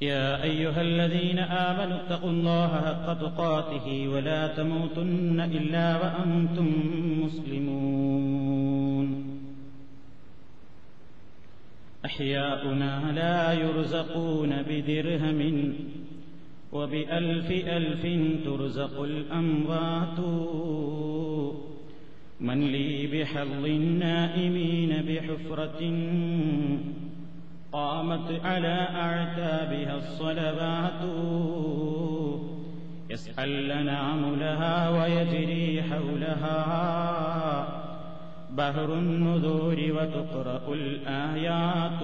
يا 0.00 0.42
أيها 0.42 0.82
الذين 0.82 1.38
آمنوا 1.38 1.96
اتقوا 1.96 2.30
الله 2.30 2.68
حق 2.68 3.20
تقاته 3.20 4.08
ولا 4.08 4.46
تموتن 4.46 5.40
إلا 5.40 5.96
وأنتم 5.96 6.72
مسلمون. 7.24 9.06
أحياؤنا 12.04 13.12
لا 13.12 13.52
يرزقون 13.52 14.62
بدرهم 14.68 15.72
وبألف 16.72 17.50
ألف 17.50 18.06
ترزق 18.44 19.02
الأموات. 19.02 20.20
من 22.40 22.60
لي 22.66 23.06
بحظ 23.06 23.64
النائمين 23.64 24.90
بحفرة 25.08 25.82
قامت 27.75 28.45
على 28.45 28.77
أعتابها 29.05 29.95
الصلوات 29.95 31.01
يسأل 33.09 33.51
لنا 33.67 34.01
لها 34.43 34.75
ويجري 34.89 35.83
حولها 35.83 36.59
بهر 38.51 38.89
النذور 38.93 39.77
وتقرأ 39.97 40.65
الآيات 40.73 42.01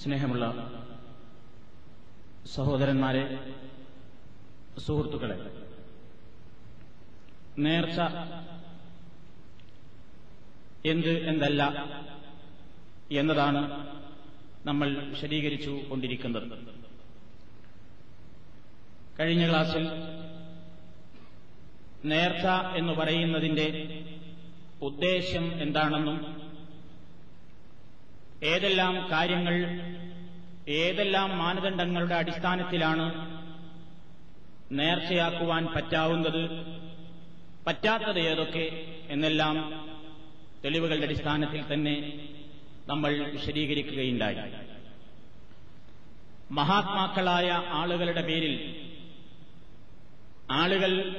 സ്നേഹമുള്ള 0.00 0.44
സഹോദരന്മാരെ 2.54 3.22
സുഹൃത്തുക്കളെ 4.86 5.36
നേർച്ച 7.64 7.98
എന്ത് 10.85 11.27
എന്തല്ല 11.27 11.63
എന്നതാണ് 13.11 13.61
നമ്മൾ 14.65 14.89
വിശദീകരിച്ചു 15.09 15.69
കൊണ്ടിരിക്കുന്നത്. 15.89 16.45
കഴിഞ്ഞ 19.19 19.49
ക്ലാസ്സിൽ 19.49 19.83
നേർച്ച 22.05 22.45
എന്ന് 22.77 22.93
പറയുന്നതിന്റെ 22.93 23.67
ഉദ്ദേശ്യം 24.81 25.61
എന്താണെന്നും 25.61 26.17
ഏതെല്ലാം 28.43 29.07
കാര്യങ്ങൾ 29.11 29.55
ഏതെല്ലാം 30.67 31.37
മാനദണ്ഡങ്ങളുടെ 31.37 32.15
അടിസ്ഥാനത്തിലാണ് 32.15 33.05
നേർച്ചയാക്കുവാൻ 34.71 35.65
പറ്റാവുന്നത് 35.75 36.43
പറ്റാത്തത് 37.67 38.19
ഏതൊക്കെ 38.19 38.65
എന്നെല്ലാം 39.09 39.55
തെളിവുകളുടെ 40.63 41.05
അടിസ്ഥാനത്തിൽ 41.05 41.73
തന്നെ 41.73 42.27
നമ്മൾ 42.87 43.17
വിശദീകരിക്കുകയുണ്ടായി. 43.17 44.37
മഹാത്മാക്കളായ 46.51 47.49
ആളുകളുടെ 47.51 48.21
പേരിൽ 48.21 48.75
ആളുകൾ 50.51 51.15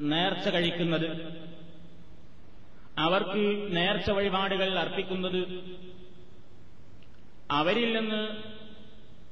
നേർച്ച 0.00 0.48
കഴിക്കുന്നത് 0.48 1.06
അവർക്ക് 2.98 3.76
നേർച്ച 3.76 4.10
വഴിപാടുകൾ 4.10 4.78
അർപ്പിക്കുന്നത് 4.78 5.60
അവരിൽ 7.50 7.98
നിന്ന് 7.98 8.42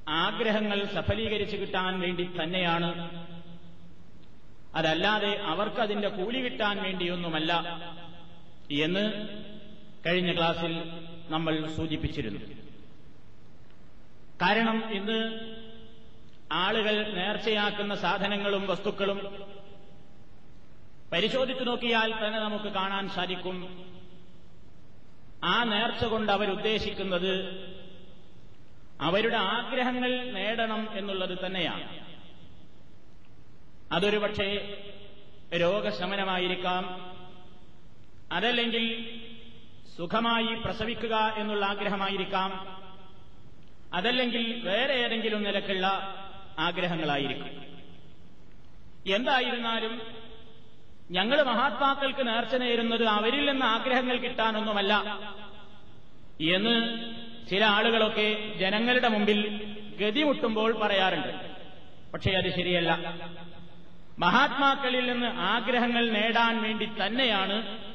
ആഗ്രഹങ്ങൾ 0.08 0.84
സഫലീകരിച്ചു 0.84 1.56
കിട്ടാൻ 1.56 2.00
വേണ്ടി 2.00 2.28
തന്നെയാണ്. 2.42 2.90
അതല്ലാതെ 4.74 5.28
അവർക്കതിന്റെ 5.28 6.08
കൂലി 6.08 6.40
കിട്ടാൻ 6.40 6.82
വേണ്ടിയൊന്നുമല്ല. 6.82 7.52
എന്ന് 8.70 9.28
കഴിഞ്ഞ 10.06 10.36
ക്ലാസ്സിൽ 10.36 10.82
നമ്മൾ 11.28 11.68
സൂചിപ്പിച്ചിരുന്നു. 11.76 12.40
കാരണം 14.42 14.92
ഇന്ന് 14.92 15.50
ആളുകൾ 16.52 17.12
നേർച്ചയാക്കുന്ന 17.12 17.94
സാധനങ്ങളും 17.94 18.66
വസ്തുക്കളും 18.66 19.46
പരിശോധിച്ചു 21.12 21.64
നോക്കിയാൽ 21.64 22.26
തന്നെ 22.26 22.38
നമുക്ക് 22.38 22.64
കാണാൻ 22.64 23.08
സാധിക്കും. 23.08 23.86
ആ 25.44 25.64
നേർച്ച 25.64 26.04
കൊണ്ട് 26.04 26.32
അവരുദ്ദേശിക്കുന്നത് 26.32 27.66
അവരുടെ 29.00 29.36
ആഗ്രഹങ്ങൾ 29.36 30.30
നേടണം 30.30 30.98
എന്നുള്ളത് 30.98 31.46
തന്നെയാണ്. 31.46 32.06
അതൊരു 33.92 34.16
പക്ഷേ 34.16 34.78
രോഗശമനമായിരിക്കാം 35.56 37.15
അതല്ലെങ്കിൽ 38.32 39.20
സുഖമായി 39.96 40.54
പ്രസവിക്കുക 40.64 41.34
എന്നുള്ള 41.36 41.66
ആഗ്രഹമായിരിക്കാം. 41.66 42.82
അതല്ലെങ്കിൽ 43.94 44.60
വേറെ 44.64 44.94
ഏതെങ്കിലും 44.94 45.42
നിലക്കുള്ള 45.42 45.86
ആഗ്രഹങ്ങളായിരിക്കും. 46.58 47.66
എന്തായിരുന്നാലും 49.14 50.00
ഞങ്ങൾ 51.10 51.42
മഹാത്മാക്കൾക്ക് 51.42 52.28
നേർച്ച 52.28 52.54
നേരുന്നത് 52.54 53.04
അവരിൽ 53.04 53.50
നിന്ന് 53.50 53.66
ആഗ്രഹങ്ങൾ 53.66 54.16
കിട്ടാനൊന്നുമല്ല. 54.16 55.20
എന്ന് 56.40 56.98
ചില 57.50 57.64
ആളുകളൊക്കെ 57.64 58.54
ജനങ്ങളുടെ 58.58 59.08
മുമ്പിൽ 59.08 59.64
ഗതിമുട്ടുമ്പോൾ 60.00 60.78
പറയാറുണ്ട്. 60.78 61.56
പക്ഷേ 62.12 62.30
അത് 62.30 62.56
ശരിയല്ല. 62.56 63.14
മഹാത്മാക്കളിൽ 64.18 65.12
നിന്ന് 65.12 65.26
ആഗ്രഹങ്ങൾ 65.26 66.10
നേടാൻ 66.10 66.62
വേണ്ടി 66.62 66.88
തന്നെയാണ് 67.06 67.85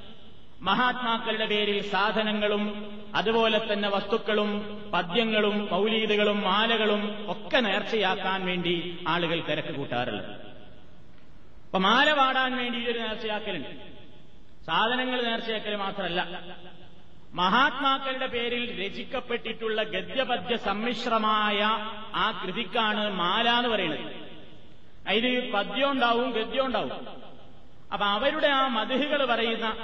മഹാത്മാക്കളുടെ 0.61 1.45
പേരിൽ 1.45 1.89
സാധനങ്ങളും 1.89 2.91
അതുപോലെ 3.16 3.73
തന്നെ 3.73 3.89
വസ്തുക്കളും 3.89 4.81
പദ്യങ്ങളും 4.94 5.69
മൗലീദുകളും 5.72 6.41
മാലകളും 6.41 7.31
ഒക്കെ 7.31 7.57
നേർച്ചയാക്കാൻ 7.57 8.45
വേണ്ടി 8.45 8.99
ആളുകൾ 9.07 9.41
തിരക്ക് 9.41 9.75
കൂട്ടാറുള്ളത്. 9.75 10.31
അപ്പൊ 11.66 11.79
മാല 11.79 12.13
പാടാൻ 12.13 12.57
വേണ്ടി 12.57 12.88
ഒരു 12.88 12.99
നേർച്ചയാക്കലുണ്ട്. 12.99 13.69
സാധനങ്ങൾ 14.66 15.22
നേർച്ചയാക്കൽ 15.22 15.75
മാത്രമല്ല. 15.75 16.45
മഹാത്മാക്കളുടെ 17.33 18.28
പേരിൽ 18.28 18.85
രചിക്കപ്പെട്ടിട്ടുള്ള 18.85 19.83
ഗദ്യപദ്യ 19.83 20.55
സമ്മിശ്രമായ 20.55 21.61
ആ 22.16 22.41
കൃതിക്കാണ് 22.45 23.13
മാല 23.13 23.49
എന്ന് 23.49 23.69
പറയുന്നത്. 23.69 24.16
അതിൽ 25.07 25.51
പദ്യം 25.51 25.91
ഉണ്ടാവും 25.91 26.31
ഗദ്യം 26.31 26.66
ഉണ്ടാവും. 26.66 27.07
അപ്പൊ 27.93 28.05
അവരുടെ 28.05 28.47
ആ 28.47 28.67
മതിഹുകൾ 28.67 29.25
പറയുന്ന 29.25 29.75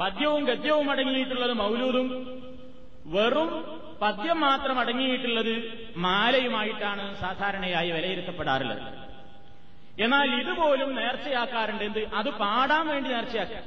പദ്യവും 0.00 0.44
ഗദ്യവും 0.44 0.90
അടങ്ങിയിട്ടുള്ളത് 0.90 1.52
മൗലൂദും. 1.52 2.38
വെറും 3.06 3.80
പദ്യം 4.02 4.40
മാത്രം 4.40 4.78
അടങ്ങിയിട്ടുള്ളത് 4.78 5.86
മാലയുമായിട്ടാണ് 5.96 7.20
സാധാരണയായി 7.20 7.90
വിലയിരുത്തപ്പെടാറുള്ളത്. 7.90 8.78
എന്നാൽ 10.02 10.40
ഇതുപോലും 10.40 10.94
നേർച്ചയാക്കാറുണ്ട്. 10.94 11.84
എന്ത്? 11.84 12.14
അത് 12.14 12.30
പാടാൻ 12.30 12.86
വേണ്ടി 12.86 13.10
നേർച്ചയാക്കുക. 13.10 13.62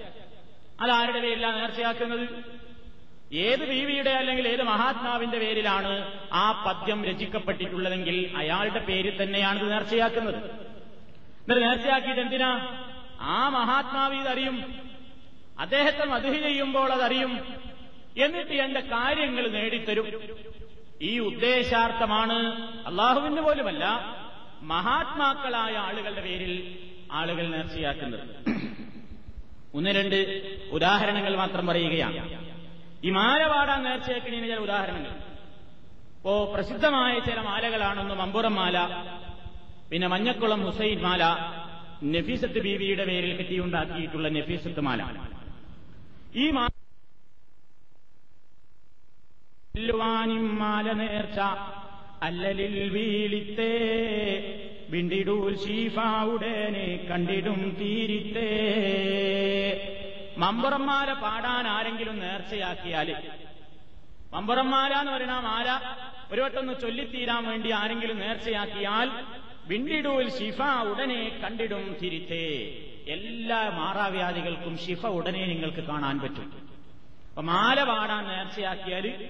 അതാരുടെ 0.81 1.19
പേരിലാണ് 1.19 1.61
നേർച്ചയാക്കുന്നത്? 1.61 2.29
ഏത് 3.33 3.69
ബീവിയുടെ 3.69 4.09
അല്ലെങ്കിൽ 4.09 4.47
ഏത് 4.47 4.63
മഹാത്മാവിന്റെ 4.63 5.39
പേരിലാണ് 5.39 6.19
ആ 6.33 6.63
പദ്യം 6.67 7.05
രചിക്കപ്പെട്ടിട്ടുള്ളതെങ്കിൽ 7.05 8.33
അയാളുടെ 8.37 8.79
പേരിൽ 8.79 9.23
തന്നെയാണ് 9.23 9.59
ഇത് 9.59 9.71
നേർച്ചയാക്കുന്നത്. 9.71 10.35
എന്നിട്ട് 10.35 11.61
നേർച്ചയാക്കിയിട്ട് 11.61 12.21
എന്തിനാ? 12.21 12.77
ആ 13.21 13.49
മഹാത്മാവ് 13.49 14.15
ഇതറിയും. 14.15 14.90
അദ്ദേഹത്തെ 15.61 16.05
മധുഹി 16.05 16.41
ചെയ്യുമ്പോൾ 16.41 16.91
അതറിയും. 16.91 17.39
എന്നിട്ട് 18.17 18.51
എന്റെ 18.51 18.79
കാര്യങ്ങൾ 18.79 19.47
നേടിത്തരും. 19.47 20.21
ഈ 21.01 21.19
ഉദ്ദേശാർത്ഥമാണ് 21.19 22.33
അള്ളാഹുവിന് 22.87 23.41
പോലുമല്ല 23.41 23.85
മഹാത്മാക്കളായ 24.61 25.73
ആളുകളുടെ 25.73 26.21
പേരിൽ 26.21 26.77
ആളുകൾ 27.11 27.47
നേർച്ചയാക്കുന്നത്. 27.47 28.27
ഒന്ന് 29.73 29.89
രണ്ട് 29.89 30.15
ഉദാഹരണങ്ങൾ 30.71 31.35
മാത്രം 31.35 31.67
പറയുകയാണ്. 31.67 32.45
ഈ 33.03 33.09
മാല 33.09 33.47
പാടാൻ 33.47 33.83
നേർച്ചയാക്കുന്നതിന് 33.83 34.47
ചില 34.47 34.59
ഉദാഹരണങ്ങൾ. 34.59 35.09
ഇപ്പോ 35.09 36.51
പ്രസിദ്ധമായ 36.53 37.19
ചില 37.19 37.39
മാലകളാണൊന്ന് 37.41 38.15
മമ്പുറം 38.15 38.55
മാല 38.55 38.87
പിന്നെ 39.91 40.07
മഞ്ഞക്കുളം 40.07 40.65
ഹുസൈൻ 40.65 41.01
മാല 41.01 41.23
നഫീസത്ത് 42.03 42.59
ബീവിയുടെ 42.59 43.05
പേരിൽ 43.05 43.35
കെട്ടിയുണ്ടാക്കിയിട്ടുള്ള 43.35 44.29
നഫീസത്ത് 44.29 44.79
മാല. 44.79 45.31
ഈ 46.35 46.45
മാല 50.61 50.87
നേർച്ച 50.91 51.39
അല്ലലിൽ 52.23 52.89
വീളിത്തേ 52.89 53.73
വിണ്ടിടൂൽ 54.89 55.55
ശീഫാവുടനെ 55.55 57.07
കണ്ടിടും 57.09 57.75
തീരിത്തേ. 57.79 58.49
മമ്പുറന്മാല 60.37 61.13
പാടാൻ 61.13 61.67
ആരെങ്കിലും 61.67 62.19
നേർച്ചയാക്കിയാൽ 62.19 63.09
മമ്പുറന്മാല 64.33 64.91
എന്ന് 64.93 65.11
പറയുന്ന 65.11 65.39
മാല 65.39 65.67
ഒരു 66.33 66.41
വട്ടൊന്ന് 66.41 66.73
ചൊല്ലിത്തീരാൻ 66.81 67.43
വേണ്ടി 67.47 67.71
ആരെങ്കിലും 67.71 68.19
നേർച്ചയാക്കിയാൽ 68.19 69.07
വിണ്ടിടൂൽ 69.67 70.29
ശിഫ 70.29 70.59
ഉടനെ 70.91 71.39
കണ്ടിടും 71.43 71.85
തിരിത്തേ. 72.01 72.45
എല്ലാ 73.07 73.69
മാറാവ്യാധികൾക്കും 73.69 74.77
ശിഫ 74.77 75.05
ഉടനെ 75.05 75.45
നിങ്ങൾക്ക് 75.45 75.83
കാണാൻ 75.83 76.19
പറ്റും. 76.19 76.69
അപ്പൊ 77.29 77.41
മാല 77.41 77.83
പാടാൻ 77.83 78.27
നേർച്ചയാക്കിയാൽ 78.27 79.29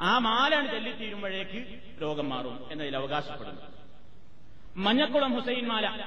ആ 0.00 0.18
മാലാണ് 0.18 0.70
ചെല്ലിത്തീരുമ്പോഴേക്ക് 0.70 1.64
രോഗം 2.02 2.28
മാറും 2.28 2.60
എന്നതിൽ 2.72 2.96
അവകാശപ്പെടുന്നു. 2.96 3.62
മഞ്ഞക്കുളം 4.76 5.34
ഹുസൈൻ 5.34 5.66
മാല. 5.66 6.04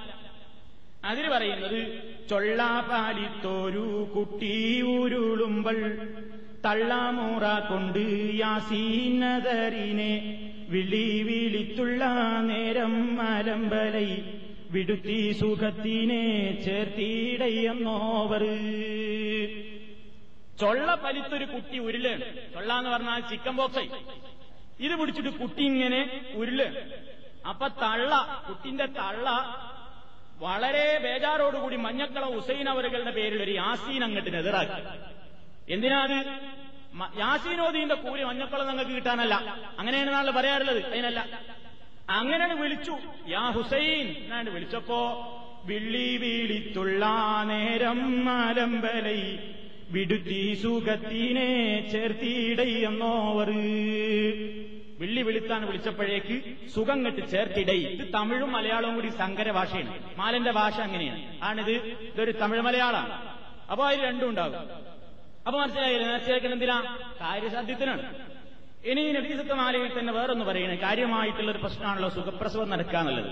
അതിൽ 1.06 1.30
പറയുന്നത് 1.30 2.02
ചൊള്ളാപാലിത്തോരു 2.30 4.12
കുട്ടി 4.16 4.82
ഉരുളുമ്പൾ 4.82 6.08
തള്ളാമൂറ 6.66 7.60
കൊണ്ട് 7.70 8.36
യാസീനതറിനെ 8.40 10.14
വിളി 10.70 11.24
വിളിത്തുള്ള 11.24 12.06
നേരം 12.42 13.16
മലമ്പലൈ 13.16 14.39
വിടുത്തി 14.72 15.32
സുഖത്തിനെ 15.40 16.24
ചേർത്തിടയെന്നോവർ 16.66 18.44
ചൊള്ള 20.60 20.96
പലിത്തൊരു 20.96 21.46
കുട്ടി 21.46 21.78
ഉരുളാണ് 21.78 22.54
ചൊള്ള 22.54 22.78
എന്ന് 22.78 22.90
പറഞ്ഞാൽ 22.90 23.20
ചിക്കൻ 23.20 23.56
ബോക്സ് 23.56 23.84
ഇത് 24.80 24.96
പിടിച്ചിട്ട് 24.96 25.30
കുട്ടി 25.30 25.64
ഇങ്ങനെ 25.64 26.22
ഉരുൾ. 26.36 26.60
അപ്പൊ 27.50 27.68
തള്ള 27.68 28.44
കുട്ടിന്റെ 28.50 28.86
തള്ള 28.86 29.28
വളരെ 30.38 31.00
ബേജാറോടുകൂടി 31.04 31.76
മഞ്ഞക്കള 31.76 32.36
ഹുസൈൻ 32.36 32.70
അവരുടെ 32.70 33.12
പേരിൽ 33.12 33.44
ഒരു 33.44 33.52
യാസീൻ 33.52 34.04
അങ്ങട്ട് 34.04 34.30
എതിറാക്കി 34.30 34.82
എന്തിനാ 35.74 36.00
അത്? 36.00 36.40
മ- 36.94 37.12
യാസീനോദീന്റെ 37.18 37.96
കൂലി 37.96 38.24
മഞ്ഞക്കള 38.24 38.64
നിങ്ങൾക്ക് 38.64 38.92
കിട്ടാനല്ല. 38.92 39.36
അങ്ങനെയാണ് 39.80 40.14
നാളെ 40.14 40.32
പറയാറുള്ളത്. 40.32 40.86
അതിനല്ല. 40.86 41.20
അങ്ങനെയാണ് 42.10 42.62
വിളിച്ചു. 42.62 42.98
യാ 43.28 43.50
ഹുസൈൻ. 43.50 44.08
എന്നാണ് 44.08 44.50
വിളിച്ചപ്പോ 44.50 45.00
വിള്ളി 45.66 46.18
വീളിത്തുള്ള 46.18 47.06
നേരം 47.44 48.26
മാലമ്പലൈ 48.26 49.38
വിടുത്തി 49.92 50.60
സുഖത്തിനെ 50.64 51.50
ചേർത്തിടയെന്നോവർ 51.92 53.50
വിള്ളി 55.00 55.22
വിളിത്താൻ 55.22 55.66
വിളിച്ചപ്പോഴേക്ക് 55.66 56.42
സുഖം 56.76 57.06
കെട്ട് 57.06 57.30
ചേർത്തിടൈ. 57.30 57.78
ഇത് 57.78 58.14
തമിഴും 58.14 58.52
മലയാളവും 58.52 58.96
കൂടി 58.96 59.10
സങ്കര 59.10 59.52
ഭാഷയാണ്. 59.52 60.18
മാലന്റെ 60.18 60.52
ഭാഷ 60.52 60.74
അങ്ങനെയാണ്. 60.74 61.44
ആണിത്? 61.44 61.72
ഇതൊരു 61.72 62.32
തമിഴ് 62.32 62.62
മലയാളമാണ് 62.62 63.14
അപ്പൊ 63.72 63.86
അതിൽ 63.86 64.02
രണ്ടും 64.06 64.30
ഉണ്ടാകും. 64.30 64.60
അപ്പൊ 65.48 65.60
മനസ്സിലായില്ല? 65.62 66.08
നേർച്ചയാക്കുന്ന 66.08 66.54
എന്തിനാ? 66.54 66.98
കാര്യസാധ്യത്തിനാണ്. 67.22 68.04
ഇനി 68.84 69.02
നബീസത്ത് 69.12 69.54
മാലയിൽ 69.54 69.92
തന്നെ 70.00 70.14
വേറൊന്ന് 70.14 70.46
പറയുന്നത് 70.46 70.80
കാര്യമായിട്ടുള്ള 70.80 71.52
ഒരു 71.52 71.62
പ്രശ്നമാണല്ലോ 71.64 72.10
സുഖപ്രസവം 72.10 72.70
നടക്കാന്നുള്ളത്. 72.70 73.32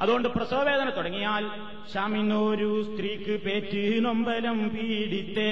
അതുകൊണ്ട് 0.00 0.28
പ്രസവവേദന 0.28 0.88
തുടങ്ങിയാൽ 0.90 1.44
ഷാമിന്നൊരു 1.92 2.70
സ്ത്രീക്ക് 2.88 3.34
പേറ്റ് 3.44 3.82
നൊമ്പലം 4.06 4.58
പീഡിത്തെ 4.74 5.50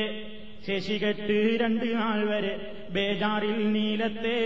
ശശികെട്ട് 0.67 1.39
രണ്ട് 1.63 1.87
നാൾ 1.95 2.19
വരെ 2.31 2.53
ബേജാറിൽ 2.91 3.73
നീലത്തെ 3.73 4.39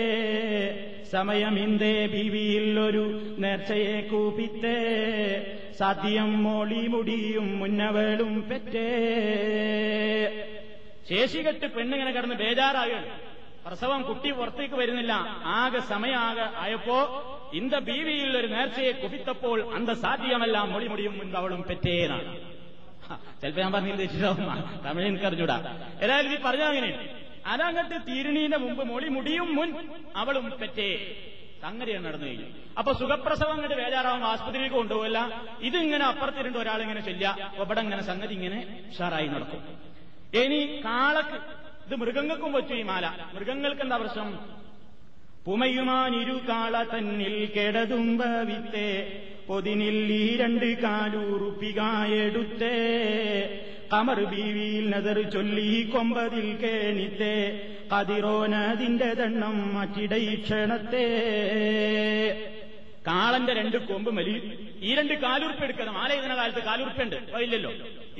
സമയമിന്തേ 1.12 1.94
ബിവിയിൽ 2.14 2.78
ഒരു 2.78 3.04
നേർച്ചയെ 3.44 4.00
കൂപ്പിത്തേ 4.10 4.76
സാധ്യം 5.78 6.42
മോളി 6.44 6.82
മുടിയും 6.88 7.58
മുന്നവളും 7.60 8.48
പെറ്റേ. 8.50 8.88
ശേഷികെട്ട് 11.10 11.66
പെണ്ണിങ്ങനെ 11.76 12.10
കിടന്ന് 12.10 12.34
ബേജാറാകുകയാണ് 12.34 13.10
പ്രസവം 13.68 14.00
കുട്ടി 14.08 14.30
പുറത്തേക്ക് 14.36 14.76
വരുന്നില്ല. 14.80 15.14
ആകെ 15.60 15.80
സമയാകെ 15.88 16.46
ആയപ്പോ 16.64 16.98
ഇന്ത 17.60 17.74
ബീവിയിൽ 17.88 18.30
ഒരു 18.40 18.48
നേർച്ചയെ 18.54 18.92
കുപിത്തപ്പോൾ 19.02 19.58
അന്ത 19.76 19.90
സാധ്യമല്ല 20.04 20.56
മുൻപ് 20.74 21.36
അവളും 21.40 21.60
പെറ്റേനാണ് 21.68 22.30
ചിലപ്പോ 23.40 23.60
ഞാൻ 23.64 23.72
പറഞ്ഞു 23.74 23.92
ഉദ്ദേശിച്ചാവും 23.96 24.40
തമിഴ് 24.86 25.06
എനിക്കറിഞ്ഞൂടാ. 25.10 25.56
ഏതായാലും 26.02 26.32
ഈ 26.36 26.38
പറഞ്ഞ 26.46 26.64
അങ്ങനെ. 26.72 26.90
അതങ്ങട്ട് 27.52 27.96
തീരുണീന്റെ 28.08 28.58
മുമ്പ് 28.64 28.82
മൊളി 28.92 29.08
മുടിയും 29.16 29.50
മുൻ 29.58 29.68
അവളും 30.22 30.46
പെറ്റേ. 30.62 30.88
സംഗതിയാണ് 31.62 32.04
നടന്നു 32.06 32.26
കഴിഞ്ഞു 32.26 32.48
അപ്പൊ 32.80 32.90
സുഖപ്രസവം 32.98 33.52
അങ്ങോട്ട് 33.54 33.76
വേജാറാവും 33.82 34.24
ആസ്പത്രിയിലേക്ക് 34.32 34.76
കൊണ്ടുപോകില്ല 34.80 35.20
ഇതിങ്ങനെ 35.68 36.04
അപ്പുറത്തിരുണ്ട് 36.10 36.58
ഒരാളിങ്ങനെ 36.64 37.00
ചൊല്ലുക. 37.08 37.30
ഇവിടെ 37.62 37.80
ഇങ്ങനെ 37.86 38.02
സംഗതി 38.10 38.34
ഇങ്ങനെ 38.38 38.58
ഉഷാറായി 38.90 39.28
നടക്കും. 39.34 39.62
ഇനി 40.42 40.60
കാളക്ക് 40.88 41.38
ഇത് 41.88 41.96
മൃഗങ്ങൾക്കും 41.96 42.52
വെച്ചു 42.52 42.74
ഈ 42.74 42.82
മാല. 42.82 43.30
മൃഗങ്ങൾക്ക് 43.34 43.82
എന്താ 43.82 43.96
പ്രശ്നം? 43.96 44.38
പുമയുമാനിരു 45.46 46.40
കാള 46.48 46.82
തന്നിൽ 46.82 47.50
കെടതുമ്പ 47.56 48.24
ഭവിത്തേ 48.24 49.22
പൊതിനിൽ 49.48 50.12
ഈ 50.12 50.36
രണ്ട് 50.36 50.82
കാലൂറുപ്പികായെടുത്തേ. 50.82 51.68
കമർ 53.92 54.24
ബീവിയിൽ 54.24 54.90
നദർ 54.90 55.30
ചൊല്ലി 55.30 55.90
കൊമ്പതിൽ 55.94 56.56
കേണിത്തേ. 56.56 57.60
കതിറോനതിന്റെ 57.96 59.14
ദണ്ണം 59.14 59.74
മറ്റിടയിക്ഷണത്തേ 59.74 61.06
കാളന്റെ 63.08 63.52
രണ്ട് 63.58 63.76
കൊമ്പ് 63.90 64.10
മലി 64.18 64.34
ഈ 64.88 64.90
രണ്ട് 64.98 65.14
കാലുറുപ്പ് 65.24 65.62
എടുക്കണം. 65.66 65.94
ആലയുന്ന 66.02 66.34
കാലത്ത് 66.40 66.62
കാലുറുപ്പുണ്ട്. 66.68 67.16
ഇല്ലല്ലോ 67.44 67.70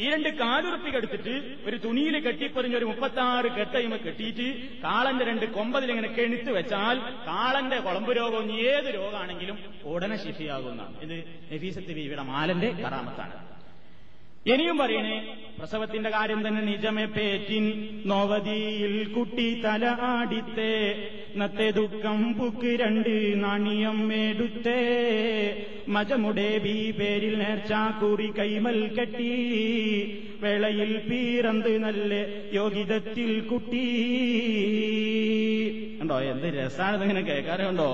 ഈ 0.03 0.07
രണ്ട് 0.15 0.29
കാലുറുപ്പിക്ക് 0.43 0.99
എടുത്തിട്ട് 1.01 1.35
ഒരു 1.69 1.77
തുണിയിൽ 1.85 2.17
കെട്ടിപ്പൊതിഞ്ഞ 2.27 2.75
ഒരു 2.81 2.87
മുപ്പത്തി 2.91 3.21
ആറ് 3.27 3.49
കെട്ടയുമ 3.59 3.97
കെട്ടിയിട്ട് 4.07 4.47
കാളന്റെ 4.87 5.25
രണ്ട് 5.31 5.47
കൊമ്പതിൽ 5.57 5.91
ഇങ്ങനെ 5.95 6.11
കെണിത്ത് 6.19 6.51
വെച്ചാൽ 6.59 6.97
കാളന്റെ 7.31 7.79
കുളമ്പ് 7.87 8.13
രോഗം 8.21 8.47
ഏത് 8.71 8.89
രോഗമാണെങ്കിലും 8.99 9.59
ഉടനെ 9.93 10.19
ശിഫിയാകുന്നതാണ് 10.25 10.97
ഇത് 11.07 11.17
നഫീസത്ത് 11.53 11.93
ബീവിയുടെ 11.99 12.27
മാലന്റെ 12.33 12.71
കറാമത്താണ്. 12.85 13.35
ഇനിയും 14.53 14.77
പറയണേ 14.79 15.17
പ്രസവത്തിന്റെ 15.59 16.11
കാര്യം 16.11 16.41
തന്നെ 16.47 16.61
നിജമേ 16.61 17.05
പേറ്റിൻ 17.07 17.65
നോവതിയിൽ 18.05 18.95
കുട്ടി 19.15 19.47
തല 19.65 19.85
ആടിത്തേ 20.11 20.75
നത്തെ 21.37 21.67
ദുഃഖം 21.71 22.21
പുക്ക് 22.39 22.71
രണ്ട് 22.81 23.11
നാണിയം 23.37 23.99
എടുത്തേ 24.21 24.79
മജമുടെ 25.89 26.51
ബി 26.59 26.77
പേരിൽ 26.91 27.35
നേർച്ചാക്കൂറി 27.39 28.29
കൂറി 28.29 28.39
കൈമൽ 28.39 28.79
കെട്ടി 28.97 29.33
വേളയിൽ 30.43 30.93
പീറന്ത് 31.09 31.73
നല്ല 31.79 32.13
യോഗിതത്തിൽ 32.53 33.33
കുട്ടി. 33.51 33.85
ഉണ്ടോ 36.01 36.19
എന്ത് 36.33 36.47
രസാണ് 36.59 37.03
ഇങ്ങനെ 37.03 37.23
കേൾക്കാറുണ്ടോ? 37.31 37.91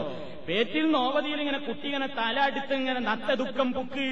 പേറ്റിൽ 0.49 0.87
നോവതിയിൽ 0.91 1.39
ഇങ്ങനെ 1.41 1.61
കുട്ടി 1.61 1.87
ഇങ്ങനെ 1.87 2.09
തല 2.19 2.37
അടുത്ത് 2.41 2.75
ഇങ്ങനെ 2.75 3.01
നത്ത 3.01 3.31
ദുഃഖം 3.35 3.69
പുക്ക്. 3.73 4.09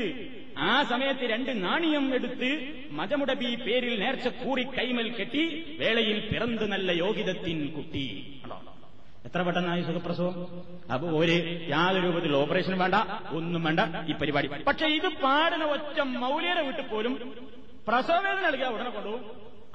ആ 0.71 0.75
സമയത്ത് 0.91 1.25
രണ്ട് 1.33 1.51
നാണിയം 1.65 2.05
എടുത്ത് 2.17 2.51
മജമുടബി 2.99 3.51
പേരിൽ 3.67 3.95
നേർച്ച 4.03 4.29
കൂറി 4.41 4.65
കൈമൽ 4.77 5.09
കെട്ടി 5.19 5.45
വേളയിൽ 5.81 6.19
പിറന്ത് 6.31 6.65
നല്ല 6.73 6.91
യോഗിതത്തിൻ 7.05 7.59
കുട്ടി. 7.77 8.07
എത്ര 9.27 9.41
പെട്ടെന്നായി 9.47 9.83
സുഖപ്രസവം? 9.89 10.35
അപ്പൊ 10.95 11.07
ഒരു 11.21 11.35
യാതൊരു 11.73 12.05
രൂപത്തിൽ 12.07 12.33
ഓപ്പറേഷൻ 12.37 12.75
വേണ്ട 12.83 12.97
ഒന്നും 13.39 13.63
വേണ്ട 13.67 13.81
ഈ 14.11 14.15
പരിപാടി. 14.21 14.49
പക്ഷെ 14.71 14.87
ഇത് 14.99 15.09
പാടുന്ന 15.25 15.65
ഒറ്റ 15.77 15.99
മൗലിയുടെ 16.23 16.63
വീട്ടിൽ 16.69 16.87
പോലും 16.93 17.15
പ്രസവവേദന 17.89 18.41
നൽകിയ 18.49 18.69
ഉടനെ 18.77 18.91
കൊണ്ടുപോകും. 18.97 19.25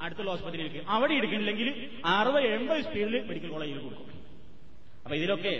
അടുത്തുള്ള 0.04 0.30
ആസ്പത്രിയിലേക്ക് 0.36 0.80
അവിടെ 0.94 1.14
എടുക്കണില്ലെങ്കിൽ 1.20 1.68
അറുപത് 2.16 2.46
എൺപത് 2.56 2.82
സ്പീഡിൽ 2.88 3.16
മെഡിക്കൽ 3.28 3.50
കോളേജിൽ 3.54 3.78
കൊടുക്കും. 3.86 4.06
അപ്പൊ 5.04 5.14
ഇതിലൊക്കെ 5.20 5.54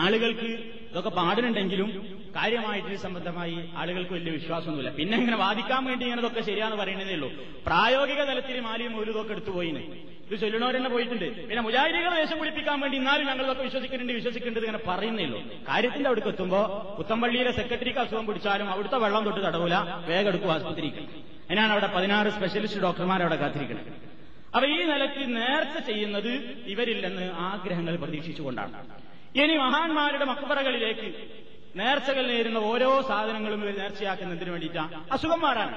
ആളുകൾക്ക് 0.00 0.50
ഇതൊക്കെ 0.90 1.10
പാടുന്നുണ്ടെങ്കിലും 1.18 1.88
കാര്യമായിട്ട് 2.36 2.94
സംബന്ധമായി 3.02 3.56
ആളുകൾക്ക് 3.80 4.12
വലിയ 4.16 4.32
വിശ്വാസമൊന്നുമില്ല. 4.38 4.90
പിന്നെ 4.98 5.14
ഇങ്ങനെ 5.22 5.38
വാദിക്കാൻ 5.42 5.82
വേണ്ടി 5.88 6.04
ഇങ്ങനെ 6.06 6.22
ഇതൊക്കെ 6.22 6.42
ശരിയാന്ന് 6.48 6.78
പറയുന്നതേ 6.82 7.14
ഉള്ളൂ. 7.18 7.28
പ്രായോഗിക 7.66 8.20
തലത്തിൽ 8.30 8.58
മാലിയും 8.68 8.94
ഒരു 9.02 9.10
ഇതൊക്കെ 9.14 9.32
എടുത്തുപോയിന് 9.36 9.82
ഇത് 10.26 10.34
ചൊല്ലണവരെന്നെ 10.42 10.90
പോയിട്ടുണ്ട്. 10.94 11.26
പിന്നെ 11.48 11.62
മുജാഹിദികളെ 11.66 12.14
വേഷം 12.20 12.38
പിടിപ്പിക്കാൻ 12.40 12.76
വേണ്ടി 12.82 12.96
ഇന്നാലും 13.00 13.26
ഞങ്ങളൊക്കെ 13.30 13.64
വിശ്വസിക്കുന്നുണ്ട് 13.68 14.14
വിശ്വസിക്കേണ്ടത് 14.18 14.64
ഇങ്ങനെ 14.66 14.82
പറയുന്നേ 14.90 15.24
ഉള്ളൂ. 15.28 15.40
കാര്യത്തിന്റെ 15.70 16.08
അവിടേക്ക് 16.10 16.30
എത്തുമ്പോ 16.34 16.60
പുത്തമ്പള്ളിയിലെ 16.98 17.52
സെക്രട്ടറിക്ക് 17.58 18.00
അസുഖം 18.04 18.26
പിടിച്ചാലും 18.28 18.70
അവിടുത്തെ 18.74 19.00
വെള്ളം 19.04 19.24
തൊട്ട് 19.28 19.40
തടവില്ല 19.46 19.76
വേഗം 20.10 20.30
എടുക്കും 20.32 20.52
ആസ്പത്രിക്ക് 20.56 21.04
അതിനാണ് 21.48 21.72
അവിടെ 21.76 21.88
പതിനാറ് 21.96 22.28
സ്പെഷ്യലിസ്റ്റ് 22.38 22.82
ഡോക്ടർമാർ 22.86 23.20
അവിടെ 23.26 23.38
കാത്തിരിക്കുന്നത്. 23.42 23.90
അപ്പൊ 24.54 24.66
ഈ 24.74 24.78
നിലയ്ക്ക് 24.92 25.22
നേരത്തെ 25.38 25.80
ചെയ്യുന്നത് 25.90 26.32
ഇവരില്ലെന്ന് 26.74 27.26
ആഗ്രഹങ്ങൾ 27.50 27.94
പ്രതീക്ഷിച്ചുകൊണ്ടാണ്. 28.04 28.72
ഇനി 29.34 29.56
മഹാന്മാരുടെ 29.56 30.24
മക്ബറകളിലേക്ക് 30.24 31.08
നേർച്ചകൾ 31.76 32.26
നേരുന്ന 32.26 32.58
ഓരോ 32.58 33.02
സാധനങ്ങളും 33.02 33.64
ഇവർ 33.64 33.78
നേർച്ചയാക്കുന്നതിന് 33.78 34.50
വേണ്ടിയിട്ടാണ് 34.50 35.12
അസുഖം 35.12 35.40
മാറാണ് 35.40 35.76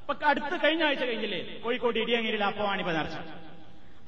ഇപ്പൊ 0.00 0.26
അടുത്ത് 0.26 0.64
കഴിഞ്ഞ 0.64 0.84
ആഴ്ച 0.84 1.04
കഴിഞ്ഞില്ലേ? 1.04 1.60
കോഴിക്കോട് 1.64 1.98
ഇടിയങ്ങേരിയിൽ 1.98 2.44
അപ്പവാണിപ്പ 2.44 2.90
നേർച്ച. 2.90 3.16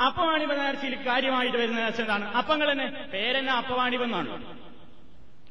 അപ്പവാണിപ്പ 0.01 0.53
നേർച്ചയിൽ 0.53 0.95
കാര്യമായിട്ട് 1.07 1.59
വരുന്ന 1.59 1.81
നേർച്ച 1.81 2.01
എന്താണ്? 2.01 2.25
അപ്പങ്ങൾ 2.31 2.73
തന്നെ. 2.73 2.87
പേരെന്നെ 3.13 3.53
അപ്പവാണിപ്പെന്നാണ് 3.53 4.31